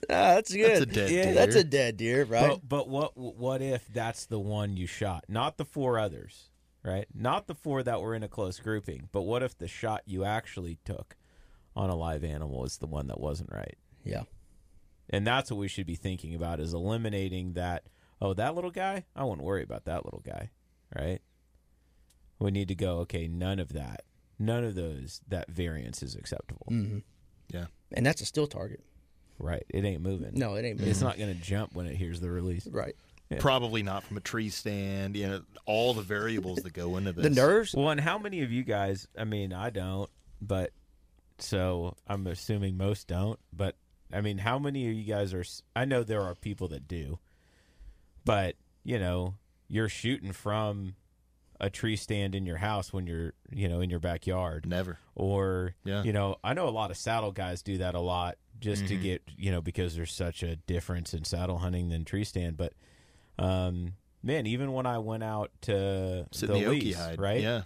Ah, 0.09 0.35
that's 0.35 0.53
good. 0.53 0.71
That's 0.71 0.81
a 0.81 0.87
dead 0.87 1.11
Yeah, 1.11 1.25
deer. 1.25 1.35
That's 1.35 1.57
a 1.57 1.65
dead 1.65 1.97
deer, 1.97 2.25
right? 2.25 2.59
But, 2.61 2.69
but 2.69 2.89
what 2.89 3.17
what 3.17 3.63
if 3.63 3.87
that's 3.93 4.27
the 4.27 4.39
one 4.39 4.77
you 4.77 4.87
shot, 4.87 5.25
not 5.29 5.57
the 5.57 5.65
four 5.65 5.99
others? 5.99 6.47
right? 6.83 7.07
Not 7.15 7.47
the 7.47 7.55
four 7.55 7.83
that 7.83 8.01
were 8.01 8.15
in 8.15 8.23
a 8.23 8.29
close 8.29 8.59
grouping, 8.59 9.11
but 9.13 9.23
what 9.23 9.43
if 9.43 9.59
the 9.59 9.69
shot 9.69 10.01
you 10.07 10.25
actually 10.25 10.79
took 10.85 11.15
on 11.77 11.91
a 11.91 11.95
live 11.95 12.25
animal 12.25 12.65
is 12.65 12.79
the 12.79 12.87
one 12.87 13.07
that 13.09 13.21
wasn't 13.21 13.53
right? 13.53 13.77
Yeah. 14.03 14.23
And 15.11 15.27
that's 15.27 15.51
what 15.51 15.59
we 15.59 15.69
should 15.69 15.87
be 15.87 15.95
thinking 15.97 16.35
about 16.35 16.59
is 16.61 16.73
eliminating 16.73 17.53
that. 17.53 17.85
Oh, 18.23 18.33
that 18.35 18.55
little 18.55 18.71
guy? 18.71 19.05
I 19.15 19.25
wouldn't 19.25 19.47
worry 19.47 19.63
about 19.63 19.85
that 19.87 20.05
little 20.05 20.23
guy, 20.25 20.51
right? 20.99 21.21
We 22.39 22.51
need 22.51 22.69
to 22.69 22.75
go, 22.75 22.99
okay, 23.01 23.29
none 23.29 23.59
of 23.59 23.75
that. 23.75 24.03
None 24.39 24.65
of 24.65 24.75
those, 24.75 25.21
that 25.29 25.51
variance 25.51 26.03
is 26.03 26.15
acceptable. 26.15 26.67
hmm 26.69 26.99
Yeah. 27.53 27.67
And 27.93 28.07
that's 28.07 28.23
a 28.23 28.27
still 28.27 28.47
target. 28.47 28.83
Right. 29.41 29.65
It 29.71 29.85
ain't 29.85 30.03
moving. 30.03 30.33
No, 30.35 30.55
it 30.55 30.65
ain't. 30.65 30.77
moving. 30.79 30.91
It's 30.91 31.01
not 31.01 31.19
going 31.19 31.35
to 31.35 31.41
jump 31.43 31.75
when 31.75 31.87
it 31.87 31.97
hears 31.97 32.21
the 32.21 32.31
release. 32.31 32.67
right. 32.69 32.95
Yeah. 33.31 33.39
Probably 33.39 33.83
not 33.85 34.03
from 34.03 34.17
a 34.17 34.21
tree 34.21 34.49
stand. 34.51 35.17
You 35.17 35.29
know, 35.29 35.43
all 35.65 35.95
the 35.95 36.03
variables 36.03 36.59
that 36.65 36.73
go 36.73 36.97
into 36.97 37.13
this. 37.13 37.23
The 37.23 37.31
nerves. 37.31 37.75
Well, 37.75 37.91
and 37.91 38.01
how 38.01 38.19
many 38.19 38.43
of 38.43 38.51
you 38.51 38.65
guys, 38.65 39.07
I 39.17 39.23
mean, 39.25 39.53
I 39.53 39.71
don't, 39.71 40.11
but 40.43 40.73
so 41.39 41.95
I'm 42.09 42.27
assuming 42.27 42.77
most 42.77 43.07
don't, 43.07 43.39
but 43.53 43.77
I 44.13 44.21
mean, 44.21 44.39
how 44.39 44.59
many 44.59 44.89
of 44.89 44.95
you 44.95 45.05
guys 45.05 45.33
are, 45.33 45.45
I 45.77 45.85
know 45.85 46.03
there 46.03 46.23
are 46.23 46.35
people 46.35 46.67
that 46.69 46.89
do, 46.89 47.21
but 48.25 48.57
you 48.83 48.99
know, 48.99 49.35
you're 49.69 49.89
shooting 49.89 50.33
from 50.33 50.97
a 51.61 51.71
tree 51.71 51.95
stand 51.97 52.35
in 52.35 52.47
your 52.47 52.57
house 52.57 52.93
when 52.93 53.07
you're, 53.07 53.35
you 53.51 53.69
know, 53.69 53.81
in 53.81 53.91
your 53.91 54.01
backyard 54.01 54.67
Never. 54.67 54.99
or, 55.15 55.75
Yeah. 55.85 56.03
you 56.03 56.13
know, 56.13 56.37
I 56.43 56.55
know 56.55 56.67
a 56.69 56.71
lot 56.71 56.91
of 56.91 56.97
saddle 56.97 57.31
guys 57.33 57.63
do 57.63 57.79
that 57.79 57.95
a 57.95 58.01
lot 58.01 58.39
just 58.61 58.87
to 58.89 58.97
Mhm. 58.97 59.03
get, 59.03 59.23
you 59.37 59.51
know, 59.51 59.61
because 59.61 59.97
there's 59.97 60.13
such 60.13 60.43
a 60.43 60.57
difference 60.57 61.15
in 61.15 61.25
saddle 61.25 61.59
hunting 61.59 61.89
than 61.89 62.05
tree 62.05 62.25
stand, 62.25 62.57
but, 62.57 62.73
um, 63.39 63.95
man, 64.23 64.47
even 64.47 64.73
when 64.73 64.87
I 64.87 64.99
went 64.99 65.23
out 65.23 65.51
to 65.63 66.27
Sit 66.33 66.49
the 66.49 66.55
in 66.55 66.65
the 66.65 66.71
lease, 66.71 66.97
hide. 66.97 67.21
right? 67.21 67.41
Yeah. 67.41 67.63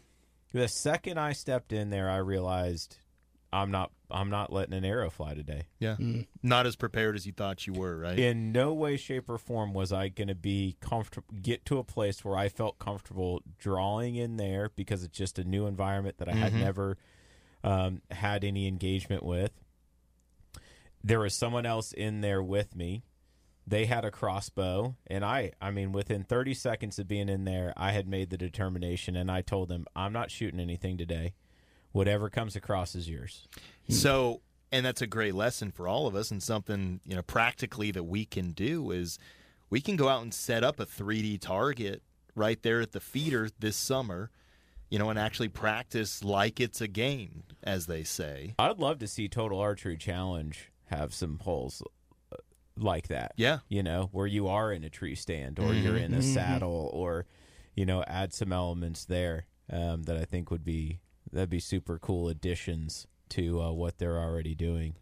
The 0.52 0.68
second 0.68 1.18
I 1.18 1.32
stepped 1.32 1.72
in 1.72 1.90
there, 1.90 2.08
I 2.08 2.18
realized 2.18 2.96
I'm 3.52 3.70
not 3.70 3.90
I'm 4.10 4.30
not 4.30 4.52
letting 4.52 4.74
an 4.74 4.84
arrow 4.84 5.10
fly 5.10 5.34
today. 5.34 5.62
Yeah. 5.80 5.96
Mm. 5.98 6.26
Not 6.40 6.66
as 6.66 6.76
prepared 6.76 7.16
as 7.16 7.26
you 7.26 7.32
thought 7.32 7.66
you 7.66 7.72
were, 7.72 7.98
right? 7.98 8.16
In 8.16 8.52
no 8.52 8.72
way, 8.72 8.96
shape, 8.96 9.28
or 9.28 9.38
form 9.38 9.74
was 9.74 9.92
I 9.92 10.08
going 10.08 10.28
to 10.28 10.36
be 10.36 10.76
comfortable. 10.80 11.34
Get 11.42 11.64
to 11.66 11.78
a 11.78 11.84
place 11.84 12.24
where 12.24 12.36
I 12.36 12.48
felt 12.48 12.78
comfortable 12.78 13.42
drawing 13.58 14.14
in 14.14 14.36
there 14.36 14.70
because 14.76 15.02
it's 15.02 15.16
just 15.18 15.38
a 15.40 15.44
new 15.44 15.66
environment 15.66 16.18
that 16.18 16.28
I 16.28 16.32
had 16.34 16.52
Mhm. 16.52 16.60
never 16.60 16.98
um, 17.64 18.02
had 18.12 18.44
any 18.44 18.68
engagement 18.68 19.22
with. 19.24 19.50
There 21.04 21.20
was 21.20 21.34
someone 21.34 21.66
else 21.66 21.92
in 21.92 22.22
there 22.22 22.42
with 22.42 22.74
me. 22.74 23.04
They 23.66 23.84
had 23.84 24.06
a 24.06 24.10
crossbow, 24.10 24.96
and 25.06 25.22
I, 25.22 25.52
I 25.60 25.70
mean, 25.70 25.92
within 25.92 26.24
30 26.24 26.54
seconds 26.54 26.98
of 26.98 27.06
being 27.06 27.28
in 27.28 27.44
there, 27.44 27.74
I 27.76 27.92
had 27.92 28.08
made 28.08 28.30
the 28.30 28.38
determination, 28.38 29.14
and 29.14 29.30
I 29.30 29.42
told 29.42 29.68
them, 29.68 29.86
I'm 29.94 30.12
not 30.12 30.30
shooting 30.30 30.60
anything 30.60 30.96
today. 30.96 31.34
Whatever 31.92 32.30
comes 32.30 32.56
across 32.56 32.94
is 32.94 33.08
yours. 33.08 33.48
Hmm. 33.86 33.92
So, 33.92 34.40
and 34.72 34.84
that's 34.84 35.02
a 35.02 35.06
great 35.06 35.34
lesson 35.34 35.70
for 35.70 35.86
all 35.86 36.06
of 36.06 36.14
us, 36.14 36.30
and 36.30 36.42
something 36.42 37.00
you 37.04 37.14
know 37.14 37.22
practically 37.22 37.90
that 37.90 38.04
we 38.04 38.24
can 38.24 38.52
do 38.52 38.90
is 38.90 39.18
we 39.70 39.80
can 39.80 39.96
go 39.96 40.08
out 40.08 40.22
and 40.22 40.32
set 40.32 40.64
up 40.64 40.80
a 40.80 40.86
3D 40.86 41.40
target 41.40 42.02
right 42.34 42.62
there 42.62 42.80
at 42.80 42.92
the 42.92 43.00
feeder 43.00 43.48
this 43.58 43.76
summer, 43.76 44.30
you 44.90 44.98
know, 44.98 45.08
and 45.10 45.18
actually 45.18 45.48
practice 45.48 46.24
like 46.24 46.60
it's 46.60 46.80
a 46.80 46.88
game, 46.88 47.44
as 47.62 47.86
they 47.86 48.04
say. 48.04 48.54
I'd 48.58 48.78
love 48.78 48.98
to 48.98 49.06
see 49.06 49.28
Total 49.28 49.58
Archery 49.58 49.96
Challenge 49.96 50.70
have 50.86 51.12
some 51.14 51.38
holes 51.40 51.82
uh, 52.32 52.36
like 52.76 53.08
that. 53.08 53.32
Yeah, 53.36 53.58
You 53.68 53.82
know, 53.82 54.08
where 54.12 54.26
you 54.26 54.48
are 54.48 54.72
in 54.72 54.84
a 54.84 54.90
tree 54.90 55.14
stand 55.14 55.58
or 55.58 55.72
you're 55.74 55.96
in 55.96 56.14
a 56.14 56.18
Mhm. 56.18 56.34
saddle 56.34 56.90
or, 56.92 57.26
you 57.74 57.86
know, 57.86 58.02
add 58.04 58.32
some 58.34 58.52
elements 58.52 59.04
there 59.04 59.46
um, 59.70 60.02
that 60.04 60.16
I 60.16 60.24
think 60.24 60.50
would 60.50 60.64
be 60.64 61.00
that'd 61.32 61.48
be 61.50 61.58
super 61.60 61.98
cool 61.98 62.28
additions 62.28 63.06
to 63.30 63.60
uh, 63.60 63.72
what 63.72 63.98
they're 63.98 64.18
already 64.18 64.54
doing. 64.54 64.94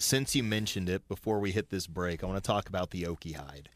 since 0.00 0.34
you 0.36 0.42
mentioned 0.44 0.88
it 0.88 1.06
before 1.08 1.40
we 1.40 1.50
hit 1.50 1.70
this 1.70 1.86
break, 1.88 2.22
I 2.22 2.26
want 2.26 2.42
to 2.42 2.46
talk 2.46 2.68
about 2.68 2.90
the 2.90 3.02
Okie 3.02 3.34
hide. 3.34 3.68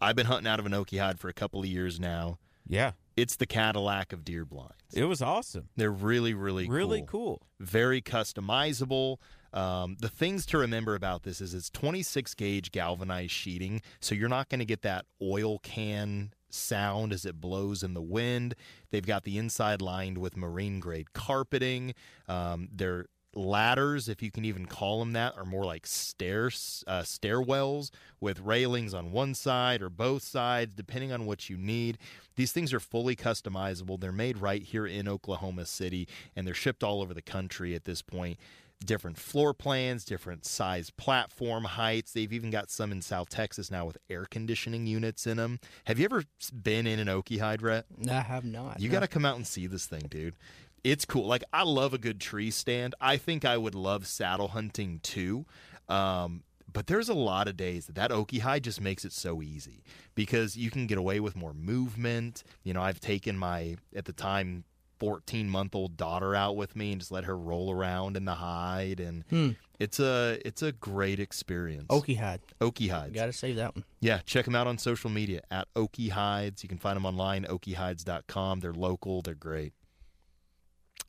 I've 0.00 0.16
been 0.16 0.24
hunting 0.26 0.46
out 0.46 0.58
of 0.58 0.64
an 0.66 0.72
Okie 0.72 0.98
hide 1.00 1.20
for 1.20 1.28
a 1.28 1.32
couple 1.34 1.60
of 1.60 1.66
years 1.66 2.00
now. 2.00 2.38
Yeah, 2.66 2.92
It's 3.16 3.36
the 3.36 3.46
Cadillac 3.46 4.12
of 4.14 4.24
deer 4.24 4.44
blinds. 4.46 4.74
it 4.94 5.04
was 5.04 5.20
awesome. 5.20 5.68
They're 5.76 5.90
really, 5.92 6.32
really, 6.34 6.66
Really 6.68 7.02
cool. 7.06 7.42
very 7.60 8.00
customizable. 8.00 9.18
Um, 9.52 9.96
the 10.00 10.08
things 10.08 10.44
to 10.46 10.58
remember 10.58 10.94
about 10.94 11.22
this 11.22 11.40
is 11.40 11.54
it's 11.54 11.70
26 11.70 12.34
gauge 12.34 12.72
galvanized 12.72 13.32
sheeting, 13.32 13.82
so 14.00 14.14
you're 14.14 14.28
not 14.28 14.48
going 14.48 14.60
to 14.60 14.66
get 14.66 14.82
that 14.82 15.06
oil 15.22 15.58
can 15.58 16.32
sound 16.50 17.12
as 17.12 17.24
it 17.24 17.40
blows 17.40 17.82
in 17.82 17.94
the 17.94 18.02
wind. 18.02 18.54
They've 18.90 19.04
got 19.06 19.24
the 19.24 19.38
inside 19.38 19.82
lined 19.82 20.18
with 20.18 20.36
marine 20.36 20.80
grade 20.80 21.12
carpeting. 21.12 21.94
Um, 22.26 22.68
their 22.72 23.06
ladders, 23.34 24.08
if 24.08 24.22
you 24.22 24.30
can 24.30 24.44
even 24.44 24.66
call 24.66 24.98
them 24.98 25.12
that, 25.12 25.36
are 25.36 25.44
more 25.44 25.64
like 25.64 25.86
stairs, 25.86 26.82
uh, 26.86 27.02
stairwells 27.02 27.90
with 28.20 28.40
railings 28.40 28.94
on 28.94 29.12
one 29.12 29.34
side 29.34 29.82
or 29.82 29.90
both 29.90 30.22
sides, 30.22 30.74
depending 30.74 31.12
on 31.12 31.26
what 31.26 31.48
you 31.48 31.56
need. 31.56 31.98
These 32.36 32.52
things 32.52 32.72
are 32.72 32.80
fully 32.80 33.16
customizable. 33.16 34.00
They're 34.00 34.12
made 34.12 34.38
right 34.38 34.62
here 34.62 34.86
in 34.86 35.08
Oklahoma 35.08 35.66
City, 35.66 36.08
and 36.34 36.46
they're 36.46 36.54
shipped 36.54 36.82
all 36.82 37.02
over 37.02 37.14
the 37.14 37.22
country 37.22 37.74
at 37.74 37.84
this 37.84 38.02
point. 38.02 38.38
Different 38.84 39.18
floor 39.18 39.52
plans, 39.52 40.04
different 40.04 40.44
size 40.46 40.90
platform 40.90 41.64
heights. 41.64 42.12
They've 42.12 42.32
even 42.32 42.50
got 42.50 42.70
some 42.70 42.92
in 42.92 43.02
South 43.02 43.28
Texas 43.28 43.70
now 43.70 43.84
with 43.86 43.98
air 44.08 44.24
conditioning 44.24 44.86
units 44.86 45.26
in 45.26 45.36
them. 45.36 45.58
Have 45.84 45.98
you 45.98 46.04
ever 46.04 46.22
been 46.52 46.86
in 46.86 46.98
an 47.00 47.08
Okie 47.08 47.40
hide, 47.40 47.60
No, 47.60 48.12
I 48.12 48.20
have 48.20 48.44
not. 48.44 48.80
You 48.80 48.88
no. 48.88 48.92
got 48.92 49.00
to 49.00 49.08
come 49.08 49.24
out 49.24 49.36
and 49.36 49.46
see 49.46 49.66
this 49.66 49.86
thing, 49.86 50.02
dude. 50.08 50.36
It's 50.84 51.04
cool. 51.04 51.26
Like 51.26 51.42
I 51.52 51.64
love 51.64 51.92
a 51.92 51.98
good 51.98 52.20
tree 52.20 52.50
stand. 52.50 52.94
I 53.00 53.16
think 53.16 53.44
I 53.44 53.56
would 53.56 53.74
love 53.74 54.06
saddle 54.06 54.48
hunting 54.48 55.00
too. 55.02 55.44
Um, 55.88 56.44
but 56.72 56.86
there's 56.86 57.08
a 57.08 57.14
lot 57.14 57.48
of 57.48 57.56
days 57.56 57.86
that 57.86 57.94
that 57.96 58.10
Okie 58.10 58.40
hide 58.40 58.62
just 58.62 58.80
makes 58.80 59.04
it 59.04 59.12
so 59.12 59.42
easy 59.42 59.82
because 60.14 60.56
you 60.56 60.70
can 60.70 60.86
get 60.86 60.98
away 60.98 61.18
with 61.18 61.34
more 61.34 61.52
movement. 61.52 62.44
You 62.62 62.74
know, 62.74 62.82
I've 62.82 63.00
taken 63.00 63.36
my 63.36 63.76
at 63.96 64.04
the 64.04 64.12
time 64.12 64.64
14 64.98 65.48
month 65.48 65.74
old 65.74 65.96
daughter 65.96 66.34
out 66.34 66.56
with 66.56 66.74
me 66.76 66.92
and 66.92 67.00
just 67.00 67.12
let 67.12 67.24
her 67.24 67.36
roll 67.36 67.70
around 67.72 68.16
in 68.16 68.24
the 68.24 68.34
hide 68.34 69.00
and 69.00 69.24
Hmm. 69.30 69.50
it's 69.78 69.98
a 70.00 70.38
it's 70.44 70.62
a 70.62 70.72
great 70.72 71.18
experience. 71.20 71.86
Okie 71.88 72.18
hide. 72.18 72.40
Okie 72.60 72.90
hides. 72.90 73.14
Got 73.14 73.26
to 73.26 73.32
save 73.32 73.56
that 73.56 73.74
one. 73.74 73.84
Yeah, 74.00 74.18
check 74.26 74.44
them 74.44 74.54
out 74.54 74.66
on 74.66 74.78
social 74.78 75.10
media 75.10 75.42
at 75.50 75.66
Okie 75.74 76.10
Hides. 76.10 76.62
You 76.62 76.68
can 76.68 76.78
find 76.78 76.96
them 76.96 77.04
online, 77.06 77.44
okiehides.com. 77.44 78.60
They're 78.60 78.72
local, 78.72 79.22
they're 79.22 79.34
great. 79.34 79.72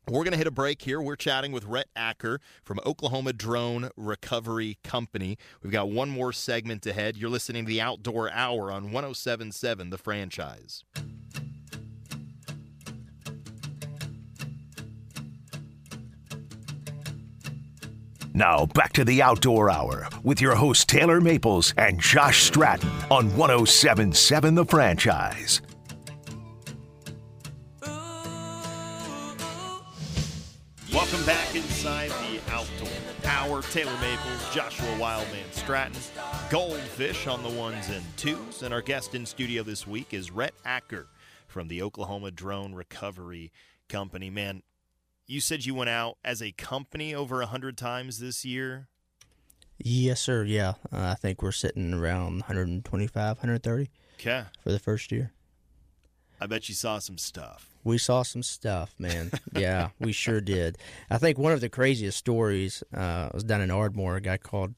We're 0.08 0.24
going 0.24 0.32
to 0.32 0.38
hit 0.38 0.46
a 0.46 0.50
break 0.50 0.82
here. 0.82 1.00
We're 1.00 1.14
chatting 1.14 1.52
with 1.52 1.64
Rhett 1.66 1.88
Acker 1.94 2.40
from 2.64 2.80
Oklahoma 2.84 3.32
Drone 3.32 3.90
Recovery 3.96 4.78
Company. 4.82 5.36
We've 5.62 5.70
got 5.72 5.88
one 5.90 6.10
more 6.10 6.32
segment 6.32 6.84
ahead. 6.86 7.16
You're 7.16 7.30
listening 7.30 7.64
to 7.64 7.68
the 7.68 7.80
Outdoor 7.80 8.28
Hour 8.30 8.72
on 8.72 8.90
1077 8.90 9.90
The 9.90 9.98
Franchise. 9.98 10.82
Now 18.40 18.64
back 18.64 18.94
to 18.94 19.04
the 19.04 19.20
Outdoor 19.20 19.68
Hour 19.68 20.08
with 20.24 20.40
your 20.40 20.54
hosts 20.54 20.86
Taylor 20.86 21.20
Maples 21.20 21.74
and 21.76 22.00
Josh 22.00 22.44
Stratton 22.44 22.88
on 23.10 23.36
1077 23.36 24.54
The 24.54 24.64
Franchise. 24.64 25.60
Welcome 30.90 31.26
back 31.26 31.54
inside 31.54 32.08
the 32.08 32.40
Outdoor 32.50 32.88
Hour. 33.26 33.60
Taylor 33.60 33.98
Maples, 34.00 34.54
Joshua 34.54 34.98
Wildman 34.98 35.44
Stratton, 35.50 36.00
Goldfish 36.48 37.26
on 37.26 37.42
the 37.42 37.50
ones 37.50 37.90
and 37.90 38.02
twos. 38.16 38.62
And 38.62 38.72
our 38.72 38.80
guest 38.80 39.14
in 39.14 39.26
studio 39.26 39.62
this 39.62 39.86
week 39.86 40.14
is 40.14 40.30
Rhett 40.30 40.54
Acker 40.64 41.08
from 41.46 41.68
the 41.68 41.82
Oklahoma 41.82 42.30
Drone 42.30 42.72
Recovery 42.72 43.52
Company. 43.90 44.30
Man, 44.30 44.62
you 45.30 45.40
said 45.40 45.64
you 45.64 45.74
went 45.74 45.90
out 45.90 46.18
as 46.24 46.42
a 46.42 46.50
company 46.52 47.14
over 47.14 47.40
a 47.40 47.46
hundred 47.46 47.76
times 47.78 48.18
this 48.18 48.44
year. 48.44 48.88
Yes, 49.78 50.20
sir. 50.20 50.44
Yeah, 50.44 50.70
uh, 50.92 51.10
I 51.10 51.14
think 51.14 51.40
we're 51.42 51.52
sitting 51.52 51.94
around 51.94 52.40
125, 52.40 53.14
130 53.38 53.90
Okay. 54.18 54.42
for 54.62 54.72
the 54.72 54.78
first 54.78 55.10
year. 55.12 55.32
I 56.40 56.46
bet 56.46 56.68
you 56.68 56.74
saw 56.74 56.98
some 56.98 57.16
stuff. 57.16 57.68
We 57.84 57.96
saw 57.96 58.22
some 58.22 58.42
stuff, 58.42 58.94
man. 58.98 59.30
yeah, 59.54 59.90
we 59.98 60.12
sure 60.12 60.40
did. 60.56 60.76
I 61.08 61.16
think 61.18 61.38
one 61.38 61.52
of 61.52 61.60
the 61.60 61.68
craziest 61.68 62.18
stories 62.18 62.82
uh, 62.92 63.28
was 63.32 63.44
down 63.44 63.60
in 63.60 63.70
Ardmore. 63.70 64.16
A 64.16 64.20
guy 64.20 64.36
called 64.36 64.74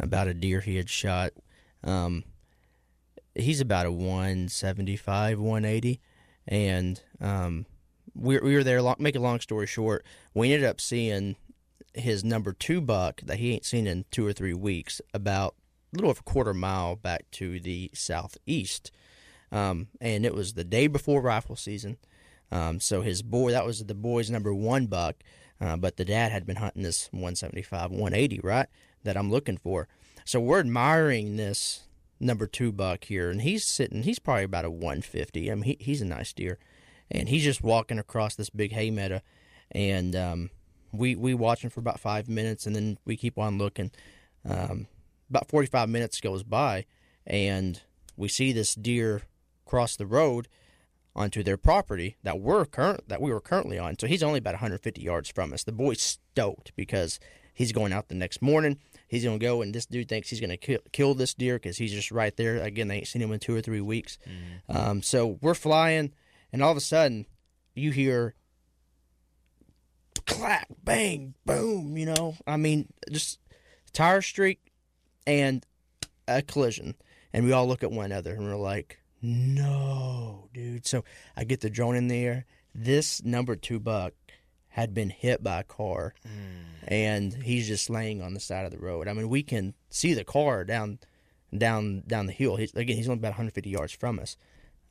about 0.00 0.28
a 0.28 0.34
deer 0.34 0.60
he 0.60 0.76
had 0.76 0.88
shot. 0.88 1.32
Um, 1.84 2.24
he's 3.34 3.60
about 3.60 3.86
a 3.86 3.92
175, 3.92 5.38
180. 5.38 6.00
And 6.48 7.00
um, 7.20 7.66
we, 8.14 8.38
we 8.38 8.54
were 8.54 8.64
there, 8.64 8.82
make 8.98 9.16
a 9.16 9.20
long 9.20 9.40
story 9.40 9.66
short, 9.66 10.04
we 10.34 10.52
ended 10.52 10.68
up 10.68 10.80
seeing 10.80 11.36
his 11.94 12.24
number 12.24 12.52
two 12.52 12.80
buck 12.80 13.20
that 13.22 13.38
he 13.38 13.52
ain't 13.52 13.64
seen 13.64 13.86
in 13.86 14.04
two 14.10 14.26
or 14.26 14.32
three 14.32 14.54
weeks 14.54 15.00
about 15.12 15.54
a 15.92 15.96
little 15.96 16.10
over 16.10 16.20
a 16.20 16.30
quarter 16.30 16.54
mile 16.54 16.96
back 16.96 17.30
to 17.32 17.58
the 17.60 17.90
southeast. 17.94 18.90
Um, 19.52 19.88
and 20.00 20.24
it 20.24 20.34
was 20.34 20.52
the 20.52 20.64
day 20.64 20.86
before 20.86 21.20
rifle 21.20 21.56
season. 21.56 21.96
Um, 22.52 22.80
so 22.80 23.02
his 23.02 23.22
boy, 23.22 23.50
that 23.52 23.66
was 23.66 23.84
the 23.84 23.94
boy's 23.94 24.30
number 24.30 24.54
one 24.54 24.86
buck, 24.86 25.16
uh, 25.60 25.76
but 25.76 25.96
the 25.96 26.04
dad 26.04 26.32
had 26.32 26.46
been 26.46 26.56
hunting 26.56 26.82
this 26.82 27.08
175, 27.12 27.90
180, 27.90 28.40
right? 28.42 28.66
That 29.04 29.16
I'm 29.16 29.30
looking 29.30 29.56
for. 29.56 29.88
So 30.24 30.40
we're 30.40 30.60
admiring 30.60 31.36
this 31.36 31.84
number 32.18 32.46
two 32.46 32.72
buck 32.72 33.04
here, 33.04 33.30
and 33.30 33.42
he's 33.42 33.64
sitting. 33.64 34.02
He's 34.02 34.18
probably 34.18 34.44
about 34.44 34.64
a 34.64 34.70
150. 34.70 35.50
I 35.50 35.54
mean, 35.54 35.64
he, 35.64 35.76
he's 35.80 36.02
a 36.02 36.06
nice 36.06 36.32
deer, 36.32 36.58
and 37.10 37.28
he's 37.28 37.44
just 37.44 37.62
walking 37.62 37.98
across 37.98 38.34
this 38.34 38.50
big 38.50 38.72
hay 38.72 38.90
meadow, 38.90 39.20
and 39.70 40.14
um, 40.14 40.50
we 40.92 41.14
we 41.14 41.34
watch 41.34 41.62
him 41.62 41.70
for 41.70 41.80
about 41.80 42.00
five 42.00 42.28
minutes, 42.28 42.66
and 42.66 42.74
then 42.74 42.98
we 43.04 43.16
keep 43.16 43.38
on 43.38 43.58
looking. 43.58 43.90
Um, 44.48 44.86
about 45.28 45.48
45 45.48 45.88
minutes 45.88 46.20
goes 46.20 46.42
by, 46.42 46.86
and 47.26 47.80
we 48.16 48.28
see 48.28 48.52
this 48.52 48.74
deer 48.74 49.22
cross 49.64 49.96
the 49.96 50.06
road 50.06 50.48
onto 51.14 51.42
their 51.42 51.56
property 51.56 52.16
that 52.22 52.40
we're 52.40 52.64
current 52.64 53.08
that 53.08 53.20
we 53.20 53.32
were 53.32 53.40
currently 53.40 53.78
on. 53.78 53.98
So 53.98 54.06
he's 54.06 54.22
only 54.22 54.38
about 54.38 54.54
150 54.54 55.00
yards 55.00 55.30
from 55.30 55.52
us. 55.52 55.64
The 55.64 55.72
boy's 55.72 56.00
stoked 56.00 56.72
because 56.76 57.18
he's 57.54 57.72
going 57.72 57.92
out 57.92 58.08
the 58.08 58.14
next 58.14 58.40
morning. 58.42 58.78
He's 59.08 59.24
gonna 59.24 59.38
go, 59.38 59.62
and 59.62 59.74
this 59.74 59.86
dude 59.86 60.08
thinks 60.08 60.30
he's 60.30 60.40
gonna 60.40 60.56
kill, 60.56 60.78
kill 60.92 61.14
this 61.14 61.34
deer 61.34 61.56
because 61.56 61.78
he's 61.78 61.92
just 61.92 62.10
right 62.10 62.36
there. 62.36 62.58
Again, 62.58 62.88
they 62.88 62.96
ain't 62.96 63.08
seen 63.08 63.22
him 63.22 63.32
in 63.32 63.40
two 63.40 63.54
or 63.54 63.60
three 63.60 63.80
weeks. 63.80 64.18
Um, 64.68 65.02
so 65.02 65.38
we're 65.40 65.54
flying, 65.54 66.12
and 66.52 66.62
all 66.62 66.70
of 66.70 66.76
a 66.76 66.80
sudden, 66.80 67.26
you 67.74 67.90
hear 67.92 68.34
clack, 70.26 70.68
bang, 70.82 71.34
boom. 71.44 71.96
You 71.96 72.06
know, 72.06 72.36
I 72.46 72.56
mean, 72.56 72.92
just 73.10 73.38
tire 73.92 74.22
streak 74.22 74.60
and 75.26 75.64
a 76.28 76.42
collision, 76.42 76.94
and 77.32 77.44
we 77.44 77.52
all 77.52 77.66
look 77.66 77.82
at 77.82 77.90
one 77.90 78.06
another 78.06 78.34
and 78.34 78.44
we're 78.44 78.56
like, 78.56 78.98
"No, 79.22 80.48
dude!" 80.52 80.86
So 80.86 81.04
I 81.36 81.44
get 81.44 81.60
the 81.60 81.70
drone 81.70 81.96
in 81.96 82.08
there. 82.08 82.46
This 82.74 83.22
number 83.24 83.56
two 83.56 83.80
buck 83.80 84.14
had 84.68 84.94
been 84.94 85.10
hit 85.10 85.42
by 85.42 85.60
a 85.60 85.64
car, 85.64 86.14
and 86.86 87.34
he's 87.42 87.66
just 87.66 87.90
laying 87.90 88.22
on 88.22 88.34
the 88.34 88.40
side 88.40 88.64
of 88.64 88.70
the 88.70 88.78
road. 88.78 89.08
I 89.08 89.12
mean, 89.12 89.28
we 89.28 89.42
can 89.42 89.74
see 89.88 90.14
the 90.14 90.22
car 90.24 90.64
down, 90.64 91.00
down, 91.56 92.04
down 92.06 92.26
the 92.26 92.32
hill. 92.32 92.54
He's, 92.54 92.72
again, 92.74 92.96
he's 92.96 93.08
only 93.08 93.18
about 93.18 93.30
150 93.30 93.68
yards 93.68 93.92
from 93.92 94.20
us. 94.20 94.36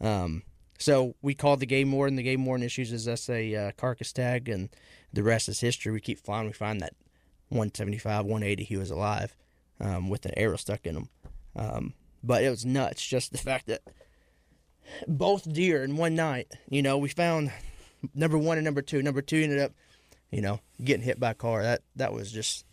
Um, 0.02 0.44
so 0.80 1.16
we 1.22 1.34
called 1.34 1.60
the 1.60 1.66
game 1.66 1.92
warden. 1.92 2.16
The 2.16 2.24
game 2.24 2.46
warden 2.46 2.66
issues 2.66 2.94
us 2.94 3.08
us 3.08 3.30
a 3.30 3.56
uh, 3.56 3.72
carcass 3.78 4.12
tag, 4.12 4.50
and 4.50 4.70
the 5.14 5.24
rest 5.24 5.48
is 5.50 5.60
history. 5.60 5.92
We 5.92 6.00
keep 6.02 6.20
flying. 6.20 6.48
We 6.48 6.54
find 6.54 6.82
that 6.82 6.94
175, 7.50 8.26
180, 8.26 8.64
he 8.64 8.78
was 8.78 8.90
alive 8.92 9.36
um, 9.80 10.10
with 10.10 10.26
an 10.26 10.34
arrow 10.38 10.56
stuck 10.58 10.86
in 10.86 10.96
him. 10.96 11.10
Um, 11.56 11.94
but 12.24 12.44
it 12.44 12.50
was 12.50 12.66
nuts, 12.66 13.06
just 13.06 13.32
the 13.32 13.38
fact 13.38 13.68
that 13.68 13.82
both 15.08 15.52
deer 15.52 15.84
in 15.84 15.98
one 15.98 16.16
night, 16.16 16.48
you 16.70 16.82
know, 16.82 16.98
we 16.98 17.10
found 17.10 17.52
number 18.14 18.38
one 18.38 18.58
and 18.58 18.66
number 18.66 18.82
two. 18.82 19.02
Number 19.02 19.22
two 19.22 19.38
ended 19.42 19.60
up, 19.60 19.72
you 20.32 20.42
know, 20.42 20.60
getting 20.84 21.04
hit 21.04 21.20
by 21.20 21.32
a 21.32 21.36
car. 21.36 21.64
That 21.64 21.82
that 21.96 22.14
was 22.14 22.32
just 22.32 22.66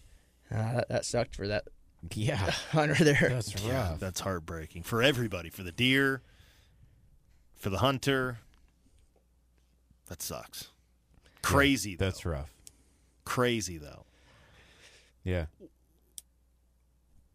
uh, 0.50 0.72
that, 0.74 0.88
that 0.88 1.04
sucked 1.04 1.34
for 1.36 1.48
that 1.48 1.64
Yeah, 2.12 2.36
hunter 2.70 3.02
there. 3.02 3.28
that's 3.30 3.54
rough. 3.54 3.64
Yeah, 3.64 3.96
that's 3.98 4.20
heartbreaking 4.20 4.82
for 4.82 5.02
everybody, 5.02 5.50
for 5.50 5.62
the 5.62 5.72
deer, 5.72 6.22
for 7.66 7.70
the 7.70 7.78
hunter. 7.78 8.38
That 10.08 10.22
sucks. 10.22 10.68
Crazy. 11.42 11.96
That's 11.96 12.20
though. 12.20 12.30
rough. 12.30 12.54
crazy 13.24 13.76
though. 13.76 14.04
Yeah. 15.24 15.46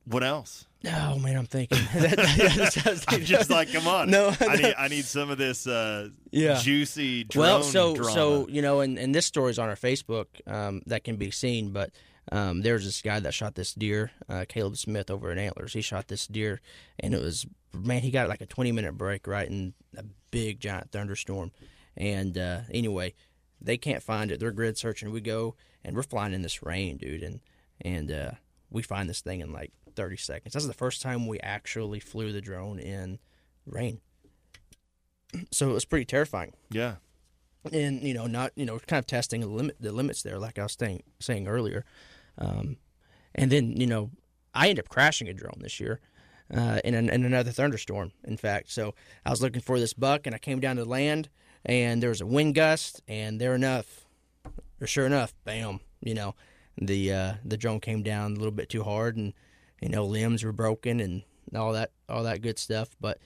What 0.05 0.23
else? 0.23 0.67
Oh 0.85 1.19
man, 1.19 1.35
I'm 1.35 1.47
thinking. 1.47 1.79
That- 1.93 2.15
that- 2.15 2.73
that- 2.85 3.03
I'm 3.09 3.25
just 3.25 3.49
like, 3.49 3.73
come 3.73 3.89
on. 3.89 4.09
No, 4.09 4.33
I 4.39 4.55
need 4.55 4.75
I 4.77 4.87
need 4.87 5.03
some 5.03 5.29
of 5.31 5.37
this 5.37 5.67
uh, 5.67 6.07
Yeah. 6.31 6.59
juicy 6.61 7.25
drone 7.25 7.43
well, 7.45 7.63
so 7.63 7.93
drama. 7.93 8.13
so 8.13 8.47
you 8.47 8.61
know, 8.61 8.79
and, 8.79 8.97
and 8.97 9.13
this 9.13 9.25
story's 9.25 9.59
on 9.59 9.67
our 9.67 9.75
Facebook 9.75 10.27
um, 10.47 10.81
that 10.85 11.03
can 11.03 11.17
be 11.17 11.29
seen. 11.29 11.71
But 11.73 11.91
um, 12.31 12.61
there's 12.61 12.85
this 12.85 13.01
guy 13.01 13.19
that 13.19 13.33
shot 13.33 13.55
this 13.55 13.73
deer, 13.73 14.11
uh, 14.29 14.45
Caleb 14.47 14.77
Smith, 14.77 15.11
over 15.11 15.29
in 15.29 15.37
Antlers. 15.37 15.73
He 15.73 15.81
shot 15.81 16.07
this 16.07 16.25
deer, 16.25 16.61
and 17.01 17.13
it 17.13 17.21
was 17.21 17.45
man, 17.73 18.01
he 18.01 18.11
got 18.11 18.29
like 18.29 18.39
a 18.39 18.45
20 18.45 18.71
minute 18.71 18.97
break 18.97 19.27
right 19.27 19.49
and 19.49 19.73
a 19.97 20.03
big 20.31 20.59
giant 20.59 20.91
thunderstorm. 20.91 21.51
And 21.95 22.37
uh, 22.37 22.61
anyway, 22.71 23.13
they 23.59 23.77
can't 23.77 24.01
find 24.01 24.31
it. 24.31 24.39
They're 24.39 24.51
grid 24.51 24.77
searching. 24.77 25.11
We 25.11 25.21
go 25.21 25.55
and 25.83 25.95
we're 25.95 26.03
flying 26.03 26.33
in 26.33 26.41
this 26.41 26.63
rain, 26.63 26.97
dude, 26.97 27.23
and 27.23 27.39
and 27.81 28.11
uh, 28.11 28.31
we 28.69 28.81
find 28.81 29.09
this 29.09 29.21
thing 29.21 29.41
in 29.41 29.51
like 29.51 29.71
30 29.95 30.17
seconds. 30.17 30.53
That's 30.53 30.67
the 30.67 30.73
first 30.73 31.01
time 31.01 31.27
we 31.27 31.39
actually 31.39 31.99
flew 31.99 32.31
the 32.31 32.41
drone 32.41 32.79
in 32.79 33.19
rain. 33.65 33.99
So 35.51 35.69
it 35.69 35.73
was 35.73 35.85
pretty 35.85 36.03
terrifying 36.03 36.51
yeah, 36.71 36.95
and 37.71 38.03
you 38.03 38.13
know 38.13 38.27
not 38.27 38.51
you 38.55 38.65
know 38.65 38.79
kind 38.79 38.99
of 38.99 39.07
testing 39.07 39.39
the 39.39 39.47
limit 39.47 39.77
the 39.79 39.93
limits 39.93 40.23
there 40.23 40.37
like 40.37 40.59
I 40.59 40.63
was 40.63 40.75
saying 40.77 41.03
saying 41.21 41.47
earlier, 41.47 41.85
um, 42.37 42.75
and 43.33 43.49
then 43.49 43.79
you 43.79 43.87
know 43.87 44.11
I 44.53 44.67
end 44.67 44.79
up 44.79 44.89
crashing 44.89 45.29
a 45.29 45.33
drone 45.33 45.59
this 45.61 45.79
year. 45.79 46.01
Uh, 46.53 46.81
in, 46.83 46.93
an, 46.95 47.07
in 47.09 47.23
another 47.23 47.51
thunderstorm, 47.51 48.11
in 48.25 48.35
fact. 48.35 48.69
So 48.69 48.93
I 49.25 49.29
was 49.29 49.41
looking 49.41 49.61
for 49.61 49.79
this 49.79 49.93
buck, 49.93 50.25
and 50.25 50.35
I 50.35 50.37
came 50.37 50.59
down 50.59 50.75
to 50.75 50.83
land, 50.83 51.29
and 51.63 52.03
there 52.03 52.09
was 52.09 52.19
a 52.19 52.25
wind 52.25 52.55
gust, 52.55 53.01
and 53.07 53.39
there 53.39 53.55
enough, 53.55 54.05
or 54.81 54.85
sure 54.85 55.05
enough, 55.05 55.33
bam, 55.45 55.79
you 56.01 56.13
know, 56.13 56.35
the 56.77 57.13
uh, 57.13 57.33
the 57.45 57.55
drone 57.55 57.79
came 57.79 58.03
down 58.03 58.33
a 58.33 58.35
little 58.35 58.51
bit 58.51 58.67
too 58.67 58.83
hard, 58.83 59.15
and 59.15 59.33
you 59.81 59.89
know 59.89 60.05
limbs 60.05 60.43
were 60.43 60.51
broken 60.51 60.99
and 60.99 61.23
all 61.55 61.73
that 61.73 61.91
all 62.09 62.23
that 62.23 62.41
good 62.41 62.59
stuff. 62.59 62.89
But 62.99 63.19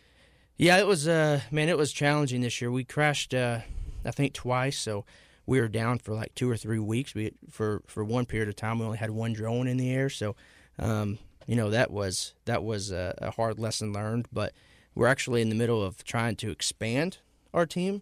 yeah, 0.57 0.78
it 0.78 0.88
was 0.88 1.07
uh 1.07 1.41
man, 1.51 1.69
it 1.69 1.78
was 1.78 1.91
challenging 1.91 2.41
this 2.41 2.61
year. 2.61 2.71
We 2.71 2.84
crashed 2.84 3.34
uh 3.34 3.59
I 4.03 4.11
think 4.11 4.34
twice, 4.34 4.78
so 4.78 5.05
we 5.45 5.59
were 5.59 5.67
down 5.67 5.99
for 5.99 6.13
like 6.13 6.34
two 6.36 6.49
or 6.49 6.57
three 6.57 6.80
weeks. 6.80 7.13
We 7.13 7.32
for 7.49 7.82
for 7.88 8.03
one 8.03 8.26
period 8.26 8.49
of 8.49 8.55
time 8.55 8.80
we 8.80 8.86
only 8.86 8.97
had 8.97 9.11
one 9.11 9.34
drone 9.34 9.67
in 9.67 9.78
the 9.78 9.91
air, 9.91 10.09
so 10.09 10.36
um 10.80 11.19
you 11.46 11.56
know 11.56 11.70
that 11.70 11.91
was 11.91 12.34
that 12.46 12.64
was 12.64 12.91
a, 12.91 13.16
a 13.22 13.32
hard 13.32 13.60
lesson 13.60 13.93
learned. 13.93 14.28
But 14.32 14.54
we're 14.93 15.08
actually 15.08 15.41
in 15.41 15.50
the 15.50 15.56
middle 15.56 15.84
of 15.84 16.04
trying 16.04 16.36
to 16.38 16.52
expand 16.52 17.18
our 17.54 17.66
team, 17.66 18.02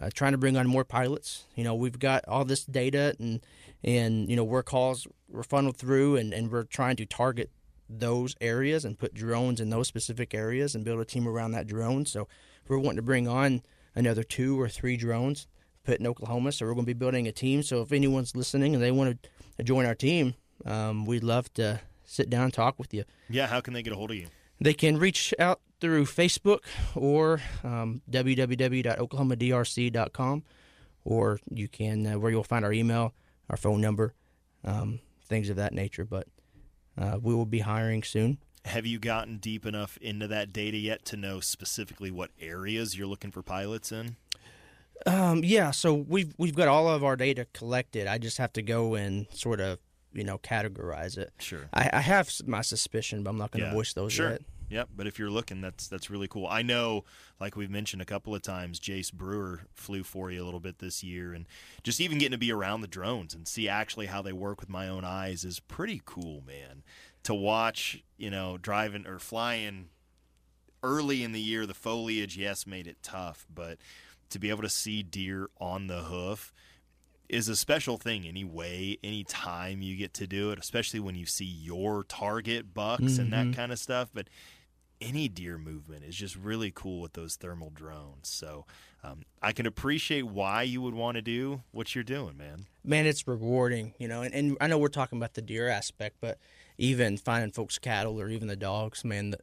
uh, 0.00 0.10
trying 0.12 0.32
to 0.32 0.38
bring 0.38 0.56
on 0.56 0.66
more 0.66 0.84
pilots. 0.84 1.44
You 1.54 1.64
know, 1.64 1.74
we've 1.74 1.98
got 1.98 2.24
all 2.28 2.44
this 2.44 2.64
data 2.64 3.16
and 3.18 3.40
and 3.82 4.28
you 4.28 4.36
know 4.36 4.44
where 4.44 4.62
calls 4.62 5.06
were 5.28 5.44
funneled 5.44 5.76
through, 5.76 6.16
and 6.16 6.32
and 6.32 6.50
we're 6.50 6.64
trying 6.64 6.96
to 6.96 7.06
target 7.06 7.50
those 7.88 8.34
areas 8.40 8.84
and 8.84 8.98
put 8.98 9.14
drones 9.14 9.60
in 9.60 9.70
those 9.70 9.88
specific 9.88 10.34
areas 10.34 10.74
and 10.74 10.84
build 10.84 11.00
a 11.00 11.04
team 11.04 11.28
around 11.28 11.52
that 11.52 11.66
drone. 11.66 12.06
So 12.06 12.28
we're 12.66 12.78
wanting 12.78 12.96
to 12.96 13.02
bring 13.02 13.28
on 13.28 13.62
another 13.94 14.22
two 14.22 14.60
or 14.60 14.68
three 14.68 14.96
drones 14.96 15.46
put 15.84 16.00
in 16.00 16.06
Oklahoma. 16.06 16.50
So 16.52 16.66
we're 16.66 16.74
going 16.74 16.86
to 16.86 16.94
be 16.94 16.98
building 16.98 17.28
a 17.28 17.32
team. 17.32 17.62
So 17.62 17.82
if 17.82 17.92
anyone's 17.92 18.34
listening 18.34 18.74
and 18.74 18.82
they 18.82 18.90
want 18.90 19.18
to 19.58 19.62
join 19.62 19.86
our 19.86 19.94
team, 19.94 20.34
um, 20.64 21.06
we'd 21.06 21.22
love 21.22 21.52
to 21.54 21.80
sit 22.14 22.30
down 22.30 22.44
and 22.44 22.54
talk 22.54 22.78
with 22.78 22.94
you. 22.94 23.04
yeah. 23.28 23.46
How 23.46 23.60
can 23.60 23.74
they 23.74 23.82
get 23.82 23.92
a 23.92 23.96
hold 23.96 24.10
of 24.12 24.16
you? 24.16 24.28
They 24.60 24.74
can 24.74 24.98
reach 24.98 25.34
out 25.38 25.60
through 25.80 26.04
Facebook 26.06 26.60
or 26.94 27.40
um, 27.64 28.02
www.oklahomadrc.com, 28.10 30.44
or 31.04 31.38
you 31.50 31.68
can 31.68 32.06
uh, 32.06 32.18
where 32.18 32.30
you'll 32.30 32.44
find 32.44 32.64
our 32.64 32.72
email, 32.72 33.12
our 33.50 33.56
phone 33.56 33.80
number, 33.80 34.14
um, 34.64 35.00
things 35.26 35.50
of 35.50 35.56
that 35.56 35.72
nature. 35.72 36.04
But 36.04 36.28
uh, 36.96 37.18
we 37.20 37.34
will 37.34 37.46
be 37.46 37.58
hiring 37.60 38.02
soon. 38.04 38.38
Have 38.64 38.86
you 38.86 38.98
gotten 38.98 39.36
deep 39.38 39.66
enough 39.66 39.98
into 39.98 40.26
that 40.28 40.52
data 40.52 40.78
yet 40.78 41.04
to 41.06 41.16
know 41.16 41.40
specifically 41.40 42.10
what 42.10 42.30
areas 42.40 42.96
you're 42.96 43.08
looking 43.08 43.30
for 43.30 43.42
pilots 43.42 43.92
in? 43.92 44.16
Um, 45.06 45.42
yeah, 45.44 45.70
so 45.72 45.92
we've 45.92 46.32
we've 46.38 46.54
got 46.54 46.68
all 46.68 46.88
of 46.88 47.04
our 47.04 47.16
data 47.16 47.46
collected. 47.52 48.06
I 48.06 48.16
just 48.18 48.38
have 48.38 48.52
to 48.54 48.62
go 48.62 48.94
and 48.94 49.26
sort 49.32 49.60
of 49.60 49.78
you 50.14 50.24
know 50.24 50.38
categorize 50.38 51.18
it. 51.18 51.32
Sure. 51.38 51.68
I, 51.74 51.90
I 51.92 52.00
have 52.00 52.30
my 52.46 52.62
suspicion, 52.62 53.22
but 53.22 53.30
I'm 53.30 53.38
not 53.38 53.50
going 53.50 53.62
to 53.62 53.68
Yeah, 53.68 53.74
voice 53.74 53.92
those 53.92 54.12
sure. 54.12 54.30
yet. 54.30 54.42
Yep, 54.70 54.88
but 54.96 55.06
if 55.06 55.18
you're 55.18 55.30
looking, 55.30 55.60
that's 55.60 55.88
that's 55.88 56.08
really 56.08 56.26
cool. 56.26 56.46
I 56.46 56.62
know, 56.62 57.04
like 57.38 57.54
we've 57.54 57.70
mentioned 57.70 58.00
a 58.00 58.06
couple 58.06 58.34
of 58.34 58.40
times, 58.40 58.80
Jace 58.80 59.12
Brewer 59.12 59.60
flew 59.74 60.02
for 60.02 60.30
you 60.30 60.42
a 60.42 60.46
little 60.46 60.58
bit 60.58 60.78
this 60.78 61.04
year, 61.04 61.34
and 61.34 61.44
just 61.82 62.00
even 62.00 62.16
getting 62.16 62.32
to 62.32 62.38
be 62.38 62.50
around 62.50 62.80
the 62.80 62.88
drones 62.88 63.34
and 63.34 63.46
see 63.46 63.68
actually 63.68 64.06
how 64.06 64.22
they 64.22 64.32
work 64.32 64.60
with 64.60 64.70
my 64.70 64.88
own 64.88 65.04
eyes 65.04 65.44
is 65.44 65.60
pretty 65.60 66.00
cool, 66.06 66.42
man. 66.46 66.82
To 67.24 67.34
watch, 67.34 68.02
you 68.16 68.30
know, 68.30 68.56
driving 68.56 69.06
or 69.06 69.18
flying 69.18 69.90
early 70.82 71.22
in 71.22 71.32
the 71.32 71.40
year, 71.40 71.66
the 71.66 71.74
foliage, 71.74 72.36
yes, 72.36 72.66
made 72.66 72.86
it 72.86 72.96
tough, 73.02 73.46
but 73.54 73.78
to 74.30 74.38
be 74.38 74.50
able 74.50 74.62
to 74.62 74.68
see 74.68 75.02
deer 75.02 75.50
on 75.60 75.86
the 75.86 76.02
hoof 76.02 76.52
is 77.28 77.48
a 77.48 77.56
special 77.56 77.96
thing 77.96 78.26
anyway 78.26 78.96
anytime 79.02 79.80
you 79.82 79.96
get 79.96 80.12
to 80.14 80.26
do 80.26 80.50
it 80.50 80.58
especially 80.58 81.00
when 81.00 81.14
you 81.14 81.26
see 81.26 81.44
your 81.44 82.04
target 82.04 82.74
bucks 82.74 83.18
and 83.18 83.32
that 83.32 83.54
kind 83.56 83.72
of 83.72 83.78
stuff 83.78 84.10
but 84.12 84.28
any 85.00 85.28
deer 85.28 85.58
movement 85.58 86.04
is 86.04 86.14
just 86.14 86.36
really 86.36 86.70
cool 86.74 87.00
with 87.00 87.14
those 87.14 87.36
thermal 87.36 87.70
drones 87.70 88.28
so 88.28 88.64
um, 89.02 89.22
i 89.42 89.52
can 89.52 89.66
appreciate 89.66 90.22
why 90.22 90.62
you 90.62 90.80
would 90.80 90.94
want 90.94 91.14
to 91.16 91.22
do 91.22 91.62
what 91.72 91.94
you're 91.94 92.04
doing 92.04 92.36
man 92.36 92.66
Man, 92.86 93.06
it's 93.06 93.26
rewarding, 93.26 93.94
you 93.98 94.06
know. 94.08 94.20
And, 94.20 94.34
and 94.34 94.56
I 94.60 94.66
know 94.66 94.76
we're 94.76 94.88
talking 94.88 95.16
about 95.18 95.32
the 95.32 95.40
deer 95.40 95.68
aspect, 95.68 96.16
but 96.20 96.38
even 96.76 97.16
finding 97.16 97.50
folks' 97.50 97.78
cattle 97.78 98.20
or 98.20 98.28
even 98.28 98.46
the 98.46 98.56
dogs, 98.56 99.04
man, 99.06 99.30
the, 99.30 99.38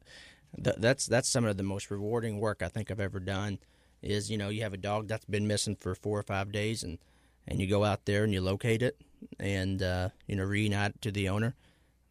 the, 0.56 0.74
that's 0.78 1.06
that's 1.06 1.28
some 1.28 1.44
of 1.44 1.56
the 1.56 1.64
most 1.64 1.90
rewarding 1.90 2.38
work 2.38 2.62
I 2.62 2.68
think 2.68 2.88
I've 2.88 3.00
ever 3.00 3.18
done. 3.18 3.58
is 4.00 4.30
you 4.30 4.38
know 4.38 4.48
you 4.48 4.62
have 4.62 4.72
a 4.74 4.76
dog 4.76 5.08
that's 5.08 5.24
been 5.24 5.46
missing 5.48 5.74
for 5.74 5.94
four 5.96 6.18
or 6.18 6.22
five 6.22 6.52
days 6.52 6.84
and 6.84 6.98
and 7.46 7.60
you 7.60 7.66
go 7.66 7.84
out 7.84 8.04
there 8.04 8.24
and 8.24 8.32
you 8.32 8.40
locate 8.40 8.82
it 8.82 9.00
and 9.38 9.82
uh, 9.82 10.08
you 10.26 10.36
know 10.36 10.44
reunite 10.44 10.94
it 10.96 11.02
to 11.02 11.12
the 11.12 11.28
owner. 11.28 11.54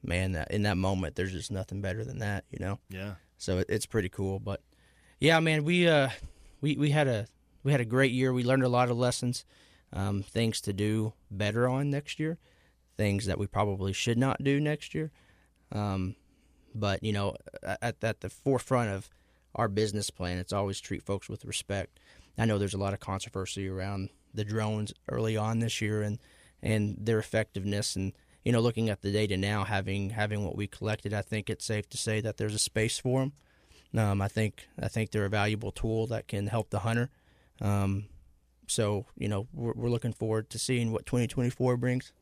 Man, 0.04 0.32
that, 0.32 0.50
in 0.50 0.64
that 0.64 0.78
moment, 0.78 1.16
there's 1.16 1.32
just 1.32 1.52
nothing 1.52 1.82
better 1.82 2.04
than 2.04 2.20
that, 2.20 2.46
you 2.50 2.58
know. 2.60 2.80
Yeah. 2.90 3.16
So 3.38 3.60
it, 3.60 3.68
it's 3.70 3.86
pretty 3.86 4.10
cool. 4.10 4.40
But 4.40 4.62
yeah, 5.20 5.40
man, 5.40 5.64
we 5.64 5.88
uh 5.88 6.10
we 6.60 6.76
we 6.78 6.90
had 6.90 7.08
a 7.08 7.28
we 7.64 7.72
had 7.72 7.82
a 7.82 7.86
great 7.86 8.12
year. 8.12 8.34
We 8.34 8.44
learned 8.44 8.64
a 8.64 8.70
lot 8.70 8.90
of 8.90 8.98
lessons, 8.98 9.46
um, 9.94 10.24
things 10.24 10.62
to 10.62 10.74
do 10.74 11.14
better 11.30 11.68
on 11.68 11.90
next 11.90 12.20
year, 12.20 12.40
things 12.98 13.26
that 13.28 13.38
we 13.38 13.48
probably 13.48 13.94
should 13.94 14.18
not 14.18 14.44
do 14.44 14.60
next 14.60 14.96
year. 14.96 15.12
Um, 15.72 16.16
but 16.74 17.04
you 17.04 17.14
know, 17.14 17.36
at 17.64 17.98
at 18.02 18.22
the 18.22 18.30
forefront 18.30 18.90
of 18.90 19.10
our 19.54 19.68
business 19.68 20.10
plan, 20.10 20.38
it's 20.38 20.54
always 20.54 20.80
treat 20.80 21.04
folks 21.04 21.30
with 21.30 21.46
respect. 21.46 22.00
I 22.38 22.46
know 22.46 22.58
there's 22.58 22.74
a 22.74 22.80
lot 22.80 22.94
of 22.94 23.00
controversy 23.00 23.68
around 23.68 24.10
the 24.34 24.44
drones 24.44 24.94
early 25.10 25.38
on 25.38 25.60
this 25.60 25.82
year 25.82 26.02
and 26.02 26.20
and 26.64 26.96
their 27.00 27.20
effectiveness 27.20 27.96
and 27.96 28.14
you 28.44 28.52
know 28.52 28.60
looking 28.60 28.90
at 28.90 29.02
the 29.02 29.12
data 29.12 29.38
now 29.38 29.64
having 29.64 30.12
having 30.12 30.44
what 30.44 30.56
we 30.56 30.68
collected 30.68 31.14
I 31.14 31.22
think 31.22 31.50
it's 31.50 31.66
safe 31.66 31.90
to 31.90 31.98
say 31.98 32.22
that 32.22 32.38
there's 32.38 32.56
a 32.56 32.60
space 32.60 32.98
for 32.98 33.22
them 33.22 33.34
um, 33.98 34.22
I 34.22 34.28
think 34.28 34.68
I 34.80 34.88
think 34.88 35.12
they're 35.12 35.26
a 35.26 35.30
valuable 35.30 35.72
tool 35.72 36.08
that 36.08 36.28
can 36.28 36.48
help 36.48 36.70
the 36.70 36.80
hunter 36.80 37.10
um, 37.62 38.06
so 38.68 39.06
you 39.18 39.28
know 39.28 39.48
we're, 39.54 39.74
we're 39.74 39.90
looking 39.90 40.14
forward 40.14 40.50
to 40.52 40.60
seeing 40.60 40.92
what 40.92 41.06
2024 41.06 41.78
brings 41.78 42.14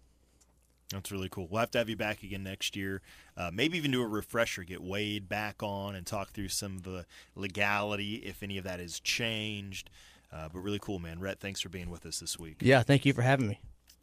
That's 0.91 1.11
really 1.11 1.29
cool. 1.29 1.47
We'll 1.49 1.59
have 1.59 1.71
to 1.71 1.77
have 1.77 1.89
you 1.89 1.95
back 1.95 2.23
again 2.23 2.43
next 2.43 2.75
year. 2.75 3.01
Uh, 3.37 3.51
maybe 3.53 3.77
even 3.77 3.91
do 3.91 4.01
a 4.01 4.07
refresher, 4.07 4.63
get 4.63 4.81
Wade 4.81 5.29
back 5.29 5.61
on 5.61 5.95
and 5.95 6.05
talk 6.05 6.31
through 6.31 6.47
some 6.47 6.77
of 6.77 6.83
the 6.83 7.05
legality, 7.35 8.15
if 8.15 8.41
any 8.41 8.57
of 8.57 8.63
that 8.63 8.79
has 8.79 8.99
changed. 8.99 9.91
Uh, 10.31 10.47
but 10.51 10.59
really 10.59 10.79
cool, 10.79 10.99
man. 10.99 11.19
Rhett, 11.19 11.39
thanks 11.39 11.59
for 11.61 11.69
being 11.69 11.89
with 11.89 12.05
us 12.05 12.19
this 12.19 12.37
week. 12.37 12.57
yeah 12.61 12.83
thank 12.83 13.05
you 13.05 13.13
for 13.13 13.21
having 13.21 13.47
me 13.47 13.59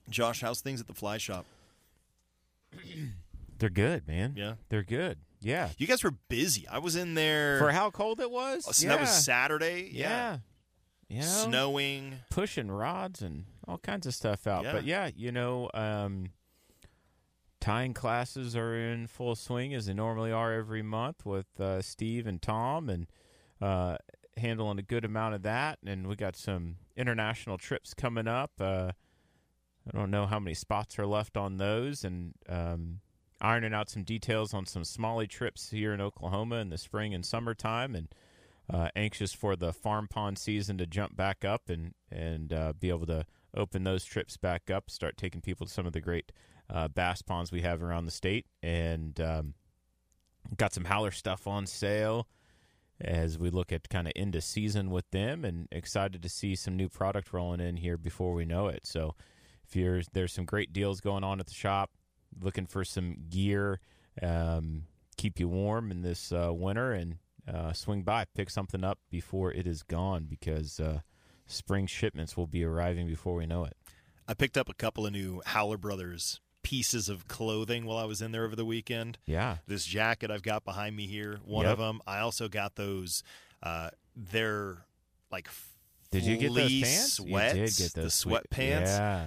Josh, 0.09 0.41
how's 0.41 0.61
things 0.61 0.81
at 0.81 0.87
the 0.87 0.95
fly 0.95 1.19
shop? 1.19 1.45
They're 3.59 3.71
good, 3.71 4.07
man. 4.07 4.35
Yeah. 4.37 4.55
They're 4.69 4.83
good. 4.83 5.19
Yeah. 5.41 5.71
You 5.79 5.87
guys 5.87 6.05
were 6.05 6.15
busy. 6.29 6.67
I 6.69 6.79
was 6.79 6.97
in 6.97 7.15
there. 7.15 7.59
For 7.59 7.71
how 7.71 7.91
cold 7.91 8.21
it 8.21 8.31
was? 8.31 8.67
Oh, 8.69 8.73
so 8.73 8.87
yeah. 8.87 8.95
That 8.95 9.01
was 9.01 9.25
Saturday. 9.25 9.91
Yeah. 9.93 10.39
You 11.09 11.21
know, 11.21 11.27
Snowing. 11.27 12.15
pushing 12.31 12.71
rods 12.71 13.23
and 13.23 13.45
all 13.67 13.79
kinds 13.79 14.07
of 14.07 14.15
stuff 14.15 14.47
out. 14.47 14.65
Yeah. 14.65 14.73
But 14.73 14.85
yeah, 14.85 15.11
you 15.15 15.31
know, 15.31 15.71
um, 15.73 16.31
tying 17.61 17.95
classes 17.95 18.57
are 18.57 18.75
in 18.75 19.07
full 19.07 19.37
swing 19.37 19.73
as 19.73 19.87
they 19.87 19.95
normally 19.95 20.33
are 20.33 20.53
every 20.53 20.83
month 20.83 21.25
with 21.25 21.47
uh, 21.61 21.81
Steve 21.81 22.27
and 22.27 22.43
Tom 22.43 22.89
and 22.89 23.07
uh, 23.61 23.97
handling 24.37 24.79
a 24.79 24.83
good 24.83 25.05
amount 25.05 25.35
of 25.35 25.43
that. 25.43 25.79
And 25.85 26.07
we 26.07 26.17
got 26.17 26.37
some 26.37 26.77
international 26.97 27.59
trips 27.59 27.95
coming 27.95 28.29
up. 28.29 28.53
Uh, 28.61 28.93
I 29.93 29.97
don't 29.97 30.11
know 30.11 30.27
how 30.27 30.39
many 30.39 30.55
spots 30.55 30.99
are 30.99 31.07
left 31.07 31.37
on 31.37 31.59
those 31.59 32.05
and 32.05 32.35
um, 32.49 33.01
ironing 33.41 33.75
out 33.75 33.89
some 33.89 34.03
details 34.03 34.53
on 34.53 34.67
some 34.67 34.83
smallie 34.83 35.29
trips 35.29 35.71
here 35.71 35.93
in 35.93 36.01
Oklahoma 36.01 36.57
in 36.57 36.71
the 36.71 36.79
spring 36.79 37.15
and 37.15 37.25
summertime. 37.25 37.95
And 37.95 38.09
uh, 38.69 38.89
anxious 38.97 39.33
for 39.33 39.57
the 39.57 39.73
farm 39.73 40.09
pond 40.09 40.39
season 40.39 40.79
to 40.79 40.87
jump 40.87 41.17
back 41.17 41.45
up 41.45 41.69
and 41.69 41.95
and 42.11 42.53
uh, 42.53 42.73
be 42.79 42.89
able 42.89 43.07
to 43.07 43.25
open 43.57 43.85
those 43.85 44.05
trips 44.05 44.37
back 44.37 44.71
up. 44.71 44.91
Start 44.91 45.17
taking 45.17 45.41
people 45.41 45.67
to 45.67 45.73
some 45.73 45.87
of 45.87 45.93
the 45.93 46.01
great 46.01 46.33
uh, 46.69 46.89
bass 46.89 47.23
ponds 47.23 47.53
we 47.53 47.63
have 47.63 47.83
around 47.83 48.07
the 48.07 48.11
state, 48.11 48.47
and 48.63 49.21
um, 49.21 49.55
got 50.57 50.75
some 50.75 50.85
howler 50.85 51.11
stuff 51.13 51.47
on 51.47 51.67
sale 51.67 52.27
as 53.01 53.39
we 53.39 53.51
look 53.51 53.73
at 53.73 53.89
kind 53.89 54.07
of 54.07 54.13
into 54.17 54.41
season 54.41 54.91
with 54.91 55.11
them, 55.11 55.45
and 55.45 55.69
excited 55.71 56.23
to 56.23 56.29
see 56.29 56.55
some 56.55 56.77
new 56.77 56.89
product 56.89 57.33
rolling 57.33 57.61
in 57.61 57.77
here 57.77 57.97
before 57.97 58.33
we 58.33 58.45
know 58.45 58.69
it. 58.69 58.87
So, 58.87 59.15
if 59.67 59.77
you're 59.77 60.03
there's 60.13 60.33
some 60.33 60.45
great 60.45 60.73
deals 60.73 61.01
going 61.01 61.25
on 61.25 61.41
at 61.41 61.47
the 61.47 61.55
shop, 61.55 61.91
looking 62.41 62.67
for 62.67 62.85
some 62.85 63.17
gear, 63.29 63.81
um, 64.23 64.85
keep 65.17 65.39
you 65.41 65.49
warm 65.49 65.91
in 65.91 66.03
this 66.03 66.33
uh, 66.33 66.53
winter 66.53 66.93
and 66.93 67.17
uh, 67.53 67.73
swing 67.73 68.03
by, 68.03 68.25
pick 68.35 68.51
something 68.51 68.85
up 68.85 68.99
before 69.11 69.53
it 69.53 69.67
is 69.67 69.83
gone 69.83 70.27
because 70.29 70.81
uh, 70.81 71.01
spring 71.47 71.87
shipments 71.87 72.37
will 72.37 72.47
be 72.47 72.65
arriving 72.65 73.07
before 73.07 73.35
we 73.35 73.47
know 73.47 73.65
it. 73.65 73.77
I 74.29 74.35
picked 74.35 74.57
up 74.57 74.69
a 74.69 74.75
couple 74.75 75.07
of 75.07 75.13
new 75.13 75.41
Howler 75.47 75.79
Brothers 75.79 76.41
pieces 76.67 77.09
of 77.09 77.29
clothing 77.29 77.85
while 77.87 77.97
I 77.97 78.07
was 78.07 78.21
in 78.21 78.33
there 78.33 78.45
over 78.45 78.57
the 78.57 78.65
weekend. 78.65 79.19
Yeah. 79.25 79.59
This 79.69 79.85
jacket 79.85 80.33
I've 80.33 80.43
got 80.43 80.65
behind 80.65 80.97
me 80.97 81.07
here, 81.07 81.39
one 81.45 81.63
Yep. 81.65 81.73
of 81.75 81.79
them. 81.79 82.01
I 82.09 82.19
also 82.19 82.49
got 82.49 82.75
those. 82.75 83.23
Uh, 83.63 83.91
they're 84.17 84.79
like 85.31 85.49
Did 86.11 86.25
you 86.25 86.37
get 86.37 86.53
those 86.53 86.81
pants? 86.83 87.13
Sweats, 87.15 87.55
you 87.55 87.67
did 87.67 87.77
get 87.77 87.95
those 87.95 88.21
the 88.25 88.31
sweatpants. 88.31 88.87
Yeah, 88.87 89.27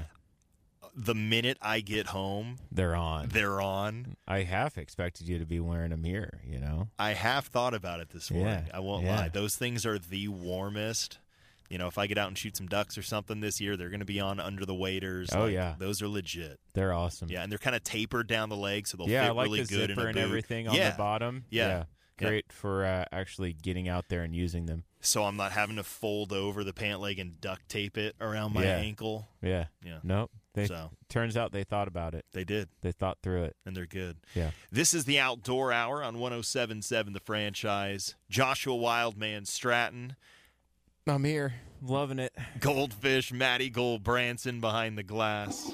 The 0.95 1.15
minute 1.15 1.57
I 1.61 1.79
get 1.79 2.07
home, 2.07 2.57
they're 2.73 2.95
on. 2.95 3.29
they're 3.29 3.61
on. 3.61 4.17
I 4.27 4.39
half 4.43 4.77
expected 4.77 5.29
you 5.29 5.39
to 5.39 5.45
be 5.45 5.61
wearing 5.61 5.91
them 5.91 6.03
here. 6.03 6.41
You 6.45 6.59
know. 6.59 6.89
I 6.99 7.11
have 7.13 7.45
thought 7.45 7.73
about 7.73 8.01
it 8.01 8.09
this 8.09 8.29
morning. 8.31 8.65
Yeah, 8.67 8.75
I 8.77 8.79
won't 8.81 9.05
yeah. 9.05 9.15
lie. 9.17 9.29
Those 9.29 9.55
things 9.55 9.85
are 9.85 9.97
the 9.97 10.27
warmest. 10.27 11.19
You 11.69 11.77
know, 11.77 11.87
if 11.87 11.97
I 11.97 12.07
get 12.07 12.17
out 12.17 12.27
and 12.27 12.37
shoot 12.37 12.57
some 12.57 12.67
ducks 12.67 12.97
or 12.97 13.01
something 13.03 13.41
this 13.41 13.61
year, 13.61 13.77
they're 13.77 13.89
going 13.89 13.99
to 13.99 14.05
be 14.05 14.19
on 14.19 14.39
under 14.39 14.65
the 14.65 14.73
waders. 14.73 15.29
Oh, 15.33 15.43
Like, 15.43 15.53
yeah. 15.53 15.75
those 15.77 16.01
are 16.01 16.07
legit. 16.07 16.59
They're 16.73 16.93
awesome. 16.93 17.29
Yeah, 17.29 17.43
and 17.43 17.51
they're 17.51 17.59
kind 17.59 17.75
of 17.75 17.83
tapered 17.83 18.27
down 18.27 18.49
the 18.49 18.57
leg, 18.57 18.87
so 18.87 18.97
they'll 18.97 19.07
yeah, 19.09 19.27
fit 19.27 19.35
like 19.35 19.45
really 19.45 19.61
the 19.61 19.67
good 19.67 19.89
in 19.91 19.99
a 19.99 20.05
and 20.05 20.17
everything 20.17 20.67
on 20.67 20.75
yeah. 20.75 20.89
the 20.91 20.97
bottom. 20.97 21.45
Yeah. 21.49 21.67
yeah. 21.67 21.83
Great 22.27 22.51
for 22.51 22.83
uh, 22.83 23.05
actually 23.13 23.53
getting 23.53 23.87
out 23.87 24.09
there 24.09 24.23
and 24.23 24.35
using 24.35 24.65
them. 24.65 24.83
So 24.99 25.23
I'm 25.23 25.37
not 25.37 25.53
having 25.53 25.77
to 25.77 25.83
fold 25.83 26.33
over 26.33 26.65
the 26.65 26.73
pant 26.73 26.99
leg 26.99 27.17
and 27.17 27.39
duct 27.39 27.69
tape 27.69 27.97
it 27.97 28.15
around 28.19 28.53
my 28.53 28.65
ankle. 28.65 29.29
Yeah. 29.41 29.67
Yeah. 29.85 29.99
Nope. 30.03 30.29
They 30.53 30.65
So 30.65 30.89
turns 31.07 31.37
out 31.37 31.53
they 31.53 31.63
thought 31.63 31.87
about 31.87 32.13
it. 32.15 32.25
they 32.33 32.43
did, 32.43 32.67
They 32.81 32.91
thought 32.91 33.19
through 33.23 33.43
it. 33.43 33.55
and 33.65 33.77
they're 33.77 33.85
good. 33.85 34.17
Yeah. 34.35 34.51
This 34.69 34.93
is 34.93 35.05
the 35.05 35.17
Outdoor 35.19 35.71
Hour 35.71 36.03
on 36.03 36.19
1077 36.19 37.13
The 37.13 37.19
Franchise. 37.21 38.15
Joshua 38.29 38.75
Wildman 38.75 39.45
Stratton, 39.45 40.17
I'm 41.09 41.23
here, 41.23 41.55
loving 41.81 42.19
it. 42.19 42.31
Goldfish, 42.59 43.33
Matty 43.33 43.69
Gold 43.71 44.03
Branson 44.03 44.61
behind 44.61 44.97
the 44.97 45.03
glass. 45.03 45.71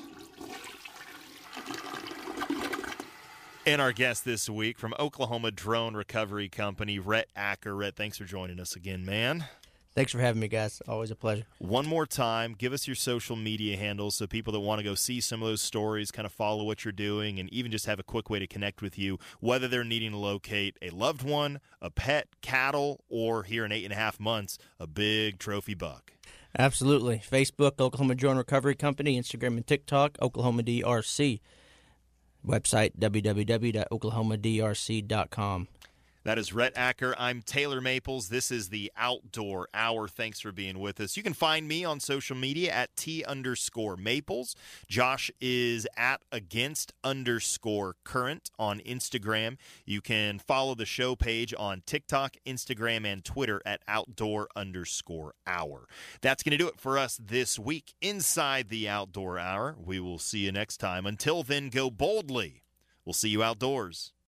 And 3.66 3.82
our 3.82 3.92
guest 3.92 4.24
this 4.24 4.50
week 4.50 4.80
from 4.80 4.94
Oklahoma 4.98 5.52
Drone 5.52 5.96
Recovery 5.96 6.48
Company, 6.48 7.00
Rhett 7.00 7.28
Acker. 7.36 7.76
Rhett, 7.76 7.96
thanks 7.96 8.18
for 8.18 8.24
joining 8.24 8.60
us 8.60 8.76
again, 8.76 9.04
man. 9.04 9.46
Thanks 9.96 10.12
for 10.12 10.20
having 10.20 10.40
me 10.40 10.48
guys 10.48 10.82
always 10.88 11.10
a 11.10 11.16
pleasure 11.16 11.46
One 11.58 11.88
more 11.88 12.06
time, 12.06 12.54
give 12.58 12.74
us 12.74 12.88
your 12.88 12.96
social 12.96 13.36
media 13.36 13.78
handles 13.78 14.16
so 14.16 14.28
people 14.28 14.54
that 14.54 14.60
want 14.60 14.80
to 14.80 14.84
go 14.84 14.96
see 14.96 15.20
some 15.22 15.42
of 15.42 15.48
those 15.48 15.62
stories, 15.62 16.12
kind 16.12 16.26
of 16.26 16.32
follow 16.32 16.64
what 16.64 16.86
you're 16.86 16.92
doing, 16.92 17.40
and 17.40 17.52
even 17.52 17.72
just 17.72 17.86
have 17.88 18.00
a 18.00 18.04
quick 18.04 18.30
way 18.30 18.40
to 18.40 18.48
connect 18.48 18.82
with 18.82 19.00
you, 19.00 19.18
whether 19.40 19.68
they're 19.68 19.84
needing 19.84 20.12
to 20.12 20.18
locate 20.18 20.78
a 20.82 20.90
loved 20.92 21.24
one, 21.24 21.60
a 21.82 21.90
pet, 21.90 22.28
cattle, 22.42 23.04
or 23.10 23.44
here 23.44 23.66
in 23.66 23.72
eight 23.72 23.84
and 23.84 23.94
a 23.94 23.98
half 23.98 24.20
months, 24.20 24.58
a 24.80 24.88
big 24.88 25.40
trophy 25.40 25.74
buck. 25.74 26.14
Absolutely. 26.58 27.20
Facebook, 27.20 27.82
Oklahoma 27.82 28.16
Drone 28.16 28.38
Recovery 28.38 28.76
Company, 28.76 29.20
Instagram 29.20 29.58
and 29.58 29.68
TikTok, 29.68 30.18
Oklahoma 30.22 30.64
DRC. 30.64 31.42
Website, 32.46 32.98
www.oklahomadrc.com. 32.98 35.68
That 36.26 36.40
is 36.40 36.54
Rhett 36.54 36.74
Acker. 36.76 37.14
I'm 37.20 37.44
Taylor 37.44 37.80
Maples. 37.80 38.30
This 38.30 38.50
is 38.50 38.70
the 38.70 38.92
Outdoor 38.98 39.68
Hour. 39.76 40.08
Thanks 40.08 40.40
for 40.40 40.52
being 40.52 40.80
with 40.80 41.00
us. 41.00 41.16
You 41.16 41.22
can 41.22 41.36
find 41.36 41.68
me 41.68 41.86
on 41.86 42.00
social 42.00 42.36
media 42.36 42.72
at 42.72 42.98
T 42.98 43.24
underscore 43.24 43.96
Maples. 43.96 44.56
Josh 44.88 45.30
is 45.40 45.86
at 45.96 46.24
against 46.32 46.94
underscore 47.04 47.98
current 48.04 48.50
on 48.58 48.80
Instagram. 48.80 49.58
You 49.86 50.02
can 50.02 50.40
follow 50.40 50.74
the 50.74 50.88
show 50.88 51.16
page 51.16 51.54
on 51.60 51.84
TikTok, 51.86 52.38
Instagram, 52.44 53.06
and 53.06 53.24
Twitter 53.24 53.62
at 53.64 53.84
outdoor 53.88 54.48
underscore 54.56 55.36
hour. 55.46 55.88
That's 56.22 56.42
going 56.42 56.54
to 56.54 56.58
do 56.58 56.68
it 56.68 56.80
for 56.80 56.98
us 56.98 57.20
this 57.24 57.60
week 57.60 57.94
inside 58.02 58.70
the 58.70 58.90
Outdoor 58.90 59.38
Hour. 59.38 59.76
We 59.78 60.00
will 60.00 60.18
see 60.18 60.40
you 60.40 60.52
next 60.52 60.78
time. 60.78 61.06
Until 61.06 61.44
then, 61.44 61.70
go 61.70 61.92
boldly. 61.92 62.64
We'll 63.06 63.14
see 63.14 63.30
you 63.30 63.44
outdoors. 63.44 64.16